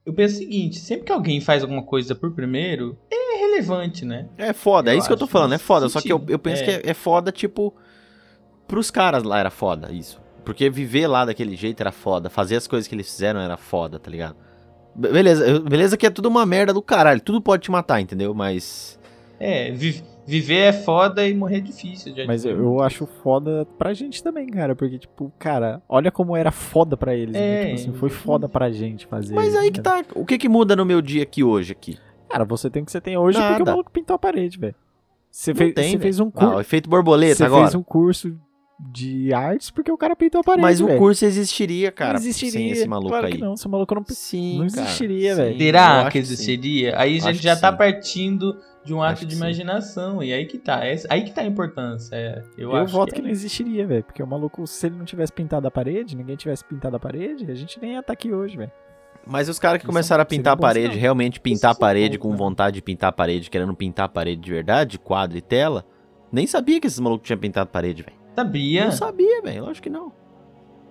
[0.03, 4.27] Eu penso o seguinte: sempre que alguém faz alguma coisa por primeiro, é relevante, né?
[4.39, 5.87] É foda, é Eu isso que eu tô acho falando, é foda.
[5.87, 6.31] Só que eu, sentido.
[6.31, 6.65] eu penso É.
[6.65, 7.75] que é, é foda, tipo,
[8.67, 10.19] pros caras lá era foda isso.
[10.43, 13.99] Porque viver lá daquele jeito era foda, fazer as coisas que eles fizeram era foda,
[13.99, 14.35] tá ligado?
[14.95, 18.33] Be- Beleza, beleza que é tudo uma merda do caralho, tudo pode te matar, entendeu?
[18.33, 18.99] Mas.
[19.39, 22.15] É, vi- viver é foda e morrer é difícil.
[22.15, 24.75] Já Mas eu, eu acho foda pra gente também, cara.
[24.75, 27.33] Porque, tipo, cara, olha como era foda pra eles.
[27.33, 27.39] né?
[27.39, 29.33] É, Tipo assim, foi foda pra gente fazer.
[29.33, 29.83] Mas aí que né?
[29.83, 30.03] tá.
[30.15, 31.97] O que que muda no meu dia aqui hoje aqui?
[32.29, 33.71] Cara, você tem o que você tem hoje porque o Nada.
[33.71, 34.75] maluco pintou a parede, velho.
[35.31, 36.59] Você, fez, tem, você fez um Ah, o curso.
[36.61, 37.63] efeito borboleta você agora.
[37.63, 38.35] fez um curso
[38.79, 40.61] de artes porque o cara pintou a parede.
[40.61, 40.97] Mas o velho.
[40.97, 42.51] curso existiria, cara, não existiria.
[42.51, 43.33] sem esse maluco claro aí.
[43.33, 45.57] Que não, esse maluco não Sim, Não cara, existiria, sim, velho.
[45.59, 46.19] Será que sim.
[46.19, 46.97] existiria?
[46.97, 47.77] Aí a gente já tá sim.
[47.77, 49.41] partindo de um Acho ato de sim.
[49.41, 50.23] imaginação.
[50.23, 50.85] E aí que tá.
[50.85, 52.15] É- aí que tá a importância.
[52.15, 53.23] é, eu, Eu, acho voto que, que, é.
[53.25, 54.03] não existiria, velho.
[54.03, 57.51] Porque o maluco, se ele não tivesse pintado a parede, ninguém tivesse pintado a parede,
[57.51, 58.71] a gente nem ia estar aqui hoje, velho.
[59.27, 62.23] Mas os caras que Isso começaram a pintar a parede, realmente pintar a parede bom,
[62.23, 62.37] com né?
[62.37, 65.85] vontade de pintar a parede, querendo pintar a parede de verdade, quadro e tela,
[66.31, 68.18] nem sabia que esses malucos tinham pintado a parede, velho.
[68.39, 68.85] Sabia?
[68.85, 70.11] Não sabia, velho, lógico que não.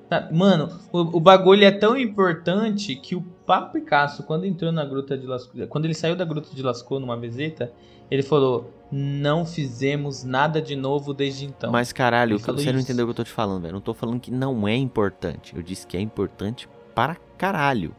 [0.09, 4.84] Tá- Mano, o, o bagulho é tão importante que o Pablo Picasso, quando entrou na
[4.84, 7.72] Gruta de Lascaux, quando ele saiu da Gruta de Lascaux numa visita,
[8.11, 11.70] ele falou: Não fizemos nada de novo desde então.
[11.70, 12.78] Mas caralho, você não isso.
[12.80, 13.74] entendeu o que eu tô te falando, velho.
[13.74, 15.55] Não tô falando que não é importante.
[15.55, 17.94] Eu disse que é importante para caralho.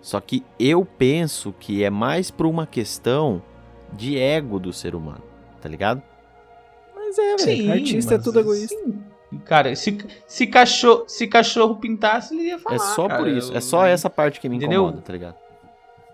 [0.00, 3.42] Só que eu penso que é mais por uma questão
[3.92, 5.22] de ego do ser humano,
[5.60, 6.02] tá ligado?
[7.10, 7.72] Mas é, Sim, velho.
[7.72, 8.74] Artista é tudo egoísta.
[8.76, 9.02] assim,
[9.44, 9.96] Cara, se,
[10.26, 12.76] se, cachorro, se cachorro pintasse, ele ia falar.
[12.76, 13.20] É só cara.
[13.22, 13.52] por isso.
[13.52, 14.82] É Eu- só essa parte que me Entendeu?
[14.82, 15.36] incomoda, tá ligado?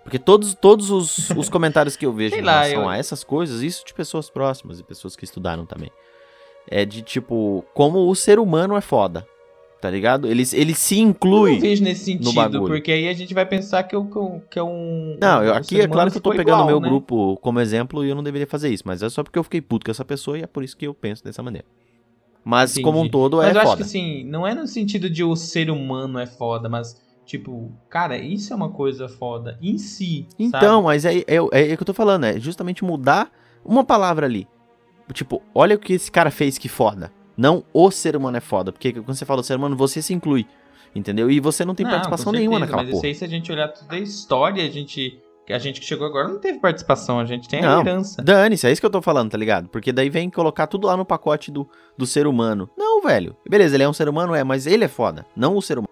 [0.02, 3.24] Porque todos, todos os, os comentários que eu vejo em lá, relação eu- a essas
[3.24, 5.90] coisas, isso de pessoas próximas e pessoas que estudaram também,
[6.68, 9.26] é de tipo, como o ser humano é foda,
[9.80, 10.26] tá ligado?
[10.26, 11.58] Ele, ele se Eu não inclui.
[11.58, 15.16] vejo nesse sentido, porque aí a gente vai pensar que, eu, que, eu- é um.
[15.20, 16.88] Não, eu, aqui é claro que eu tô pegando o meu né?
[16.88, 19.60] grupo como exemplo e eu não deveria fazer isso, mas é só porque eu fiquei
[19.60, 21.66] puto com essa pessoa e é por isso que eu penso dessa maneira.
[22.44, 22.84] Mas Entendi.
[22.84, 23.76] como um todo Mas é eu acho foda.
[23.78, 28.16] que assim, não é no sentido de o ser humano é foda, mas tipo, cara,
[28.16, 30.28] isso é uma coisa foda em si.
[30.38, 33.30] Então, mas é, é, é, o que eu tô falando, é justamente mudar
[33.64, 34.46] uma palavra ali.
[35.12, 37.12] Tipo, olha o que esse cara fez que foda.
[37.36, 38.72] Não o ser humano é foda.
[38.72, 40.46] Porque quando você fala ser humano, você se inclui.
[40.94, 41.30] Entendeu?
[41.30, 43.08] E você não tem Não, participação com nenhuma certeza, naquela mas porra.
[43.10, 46.06] isso aí, se a gente olhar toda a história, a gente, a gente que chegou
[46.06, 47.80] agora não teve participação, a gente tem a Não.
[47.82, 48.22] herança.
[48.22, 49.68] Dane-se, é isso que eu tô falando, tá ligado?
[49.68, 51.68] Porque daí vem colocar tudo lá no pacote do,
[51.98, 52.70] do ser humano.
[52.78, 53.36] Não, velho.
[53.46, 55.26] Beleza, ele é um ser humano, é, mas ele é foda.
[55.36, 55.86] Não o ser humano.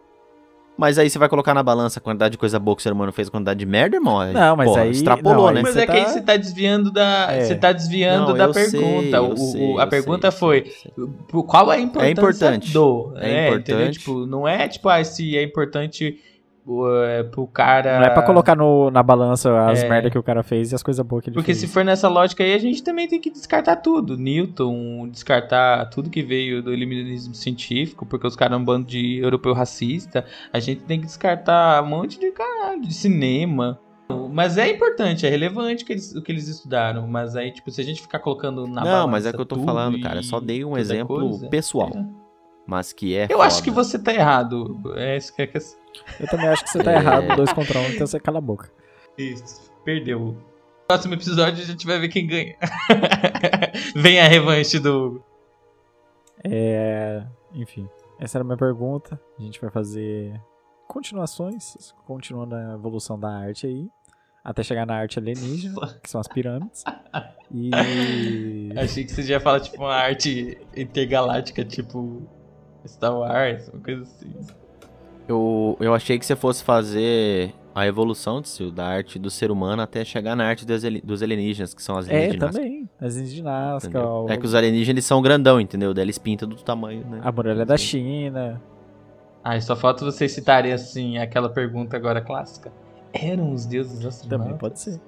[0.77, 2.93] Mas aí você vai colocar na balança a quantidade de coisa boa que o ser
[2.93, 4.19] humano fez, a quantidade de merda, irmão.
[4.19, 5.63] aí, Não, mas porra, aí- Extrapolou, não, né?
[5.63, 7.29] Mas você é que aí tá- você tá desviando da.
[7.33, 7.45] É.
[7.45, 9.17] Você tá desviando Não, da sei, pergunta.
[9.17, 11.43] eu O- sei, a pergunta sei, foi: sei, sei.
[11.45, 12.73] Qual a importância importante.
[12.73, 13.13] do?
[13.17, 13.59] É entendeu?
[13.61, 13.99] importante.
[14.01, 16.19] Tipo, não é tipo, ah, se é importante
[16.67, 17.99] uh, pro cara.
[18.01, 19.89] Não é pra colocar no, na balança as É.
[19.89, 21.59] merda que o cara fez e as coisas boas que ele Porque fez.
[21.59, 24.17] se for nessa lógica aí, a gente também tem que descartar tudo.
[24.17, 29.19] Newton, descartar tudo que veio do iluminismo científico, porque os caras é um bando de
[29.19, 30.25] europeu racista.
[30.53, 33.79] A gente tem que descartar um monte de caralho, de cinema.
[34.33, 37.07] Mas é importante, é relevante que eles- o que eles estudaram.
[37.07, 39.47] Mas aí, tipo, se a gente ficar colocando na Não, mas balança é que eu
[39.47, 40.23] tô falando, cara.
[40.23, 41.91] Só dei um exemplo coisa, pessoal.
[41.95, 42.24] é.
[42.67, 43.27] Mas que é.
[43.31, 43.65] Eu acho foda.
[43.65, 44.81] que você tá errado.
[44.97, 46.97] É isso que é que Eu também acho que você tá É.
[46.97, 48.71] errado, dois contra um, então você cala a boca.
[49.19, 50.19] Isso, perdeu.
[50.21, 50.37] No
[50.89, 52.57] próximo episódio a gente vai ver quem ganha.
[53.97, 55.23] Vem a revanche do.
[56.43, 57.23] É,
[57.55, 57.89] enfim,
[58.19, 59.21] essa era a minha pergunta.
[59.39, 60.41] A gente vai fazer
[60.89, 63.89] continuações, continuando a evolução da arte aí,
[64.43, 66.85] até chegar na arte alienígena, que são as pirâmides.
[67.51, 67.71] E
[68.77, 72.23] Achei que você já fala tipo uma arte intergaláctica, tipo
[72.87, 74.31] Star Wars, uma coisa assim.
[75.27, 79.81] Eu, eu achei que você fosse fazer a evolução Tsil, da arte do ser humano
[79.83, 82.89] até chegar na arte dos, dos alienígenas, que são as linhas é de Nazca, também,
[83.01, 85.93] as linhas de Nazca, o- É que os alienígenas eles são grandão, entendeu?
[85.95, 87.21] Daí eles pintam do tamanho, né?
[87.23, 88.61] a muralha da China.
[89.43, 92.71] Ah, e só falta vocês citarem assim aquela pergunta agora clássica.
[93.13, 94.29] Eram os deuses astronautas?
[94.47, 95.01] Também pode ser.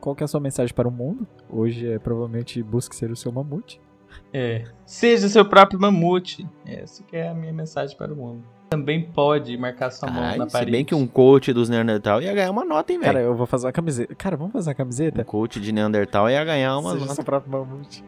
[0.00, 1.26] Qual que é a sua mensagem para o mundo?
[1.48, 3.80] Hoje é provavelmente busque ser o seu mamute.
[4.32, 4.64] É.
[4.84, 6.46] Seja seu próprio mamute.
[6.66, 8.42] Essa que é a minha mensagem para o mundo.
[8.70, 10.70] Também pode marcar sua mão Caralho, na se parede.
[10.72, 13.26] bem que um coach dos Neandertal ia ganhar uma nota, hein, Cara, velho?
[13.30, 14.14] eu vou fazer uma camiseta.
[14.16, 15.24] Cara, vamos fazer uma Um camiseta?
[15.24, 17.14] coach de Neandertal ia ganhar uma Seja nota.
[17.14, 18.04] seu próprio mamute.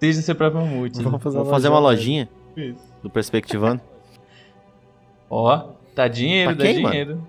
[0.00, 1.02] Seja seu próprio mamute.
[1.02, 2.82] Vamos fazer, Vamos fazer uma lojinha Isso.
[3.02, 3.80] do Perspectivando.
[5.30, 6.90] Ó, dá dinheiro, Pra dá quem, mano?
[6.90, 7.26] dinheiro.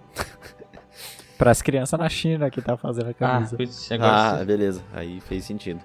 [1.37, 3.57] Para as crianças na China que tá fazendo a Ah, camisa.
[4.01, 4.45] Ah, sim.
[4.45, 4.81] beleza.
[4.93, 5.79] Aí fez sentido.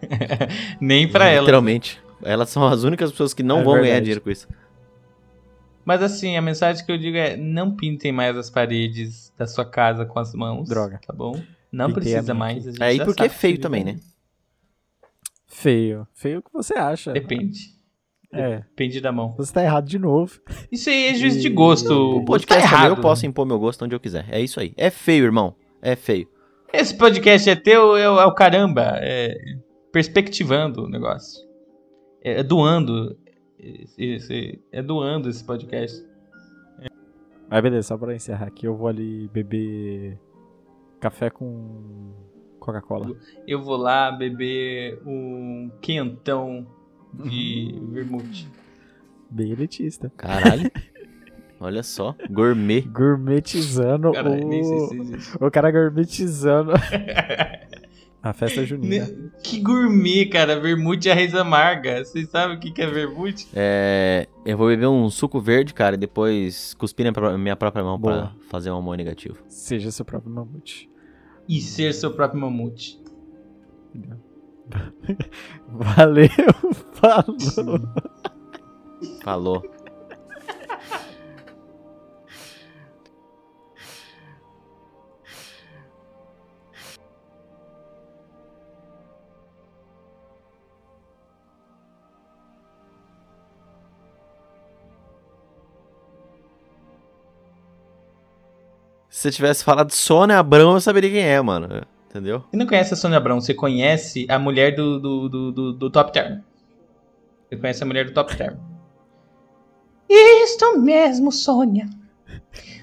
[0.80, 1.40] Nem pra ela.
[1.40, 2.00] Literalmente.
[2.22, 4.00] Elas são as únicas pessoas que não É vão ganhar verdade.
[4.04, 4.46] dinheiro com isso.
[5.84, 9.64] Mas assim, a mensagem que eu digo é: não pintem mais as paredes da sua
[9.64, 10.68] casa com as mãos.
[10.68, 11.00] Droga.
[11.06, 11.40] Tá bom?
[11.72, 12.66] Não Pintei precisa mais.
[12.66, 13.96] a gente Aí porque é feio também, né?
[15.46, 16.06] Feio.
[16.14, 17.12] Feio o que você acha.
[17.12, 17.58] Depende.
[18.32, 18.58] É.
[18.58, 19.34] Depende da mão.
[19.36, 20.38] Você tá errado de novo.
[20.70, 21.90] Isso aí é juízo de E- gosto.
[21.92, 22.96] O tá podcast também errado.
[22.98, 24.26] eu posso impor meu gosto onde eu quiser.
[24.30, 24.72] É isso aí.
[24.76, 25.54] É feio, irmão.
[25.82, 26.28] É feio.
[26.72, 28.92] Esse podcast é teu, é, o- é o caramba.
[29.00, 29.34] É
[29.92, 31.46] perspectivando o negócio.
[32.22, 33.16] É, é doando.
[33.58, 36.04] Esse- esse- é doando esse podcast.
[37.48, 40.16] Mas beleza, só pra encerrar aqui, eu vou ali beber
[41.00, 42.12] café com
[42.60, 43.14] Coca-Cola.
[43.46, 46.66] Eu vou lá beber um quentão
[47.12, 48.48] de vermute.
[49.28, 50.12] Bem elitista.
[50.16, 50.70] Caralho.
[51.58, 52.14] Olha só.
[52.30, 52.82] Gourmet.
[52.82, 55.20] Gourmetizando Cara, nem sei o...
[55.20, 56.72] se o cara gourmetizando
[58.22, 59.08] a festa junina.
[59.42, 60.60] Que gourmet, cara.
[60.60, 62.04] Vermute é a raiz amarga.
[62.04, 63.48] Vocês sabem o que que é vermute?
[63.54, 67.98] É, eu vou beber um suco verde, cara, e depois cuspir na minha própria mão
[67.98, 68.14] Boa.
[68.14, 69.38] pra fazer um amor negativo.
[69.48, 70.90] Seja seu próprio mamute.
[71.48, 73.00] E ser seu próprio mamute.
[75.66, 76.28] Valeu,
[76.92, 77.80] falou.
[79.22, 79.79] Falou.
[99.20, 101.86] Se você tivesse falado Sônia Abrão, eu saberia quem é, mano.
[102.08, 102.42] Entendeu?
[102.50, 105.90] Você não conhece a Sônia Abrão, você conhece a mulher do, do, do, do, do
[105.90, 106.40] Top Term.
[107.46, 108.56] Você conhece a mulher do Top Term.
[110.08, 111.86] Isto mesmo, Sônia.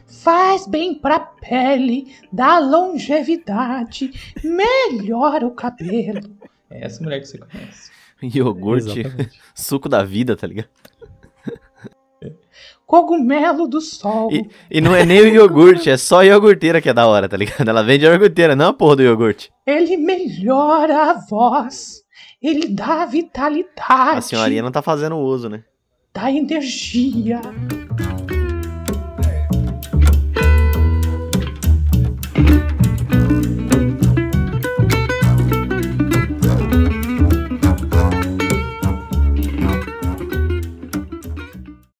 [0.05, 4.11] Faz bem pra pele, dá longevidade,
[4.43, 6.37] melhora o cabelo.
[6.69, 7.89] É essa mulher que você conhece.
[8.21, 9.39] Iogurte, Exatamente.
[9.55, 10.69] suco da vida, tá ligado?
[12.87, 14.31] Cogumelo do sol.
[14.31, 17.27] E, e não é nem o iogurte, é só a iogurteira que é da hora,
[17.27, 17.67] tá ligado?
[17.67, 19.51] Ela vende a iogurteira, não a porra do iogurte.
[19.65, 22.01] Ele melhora a voz.
[22.41, 24.17] Ele dá vitalidade.
[24.17, 25.65] A senhorinha não tá fazendo uso, né?
[26.13, 27.41] Dá energia.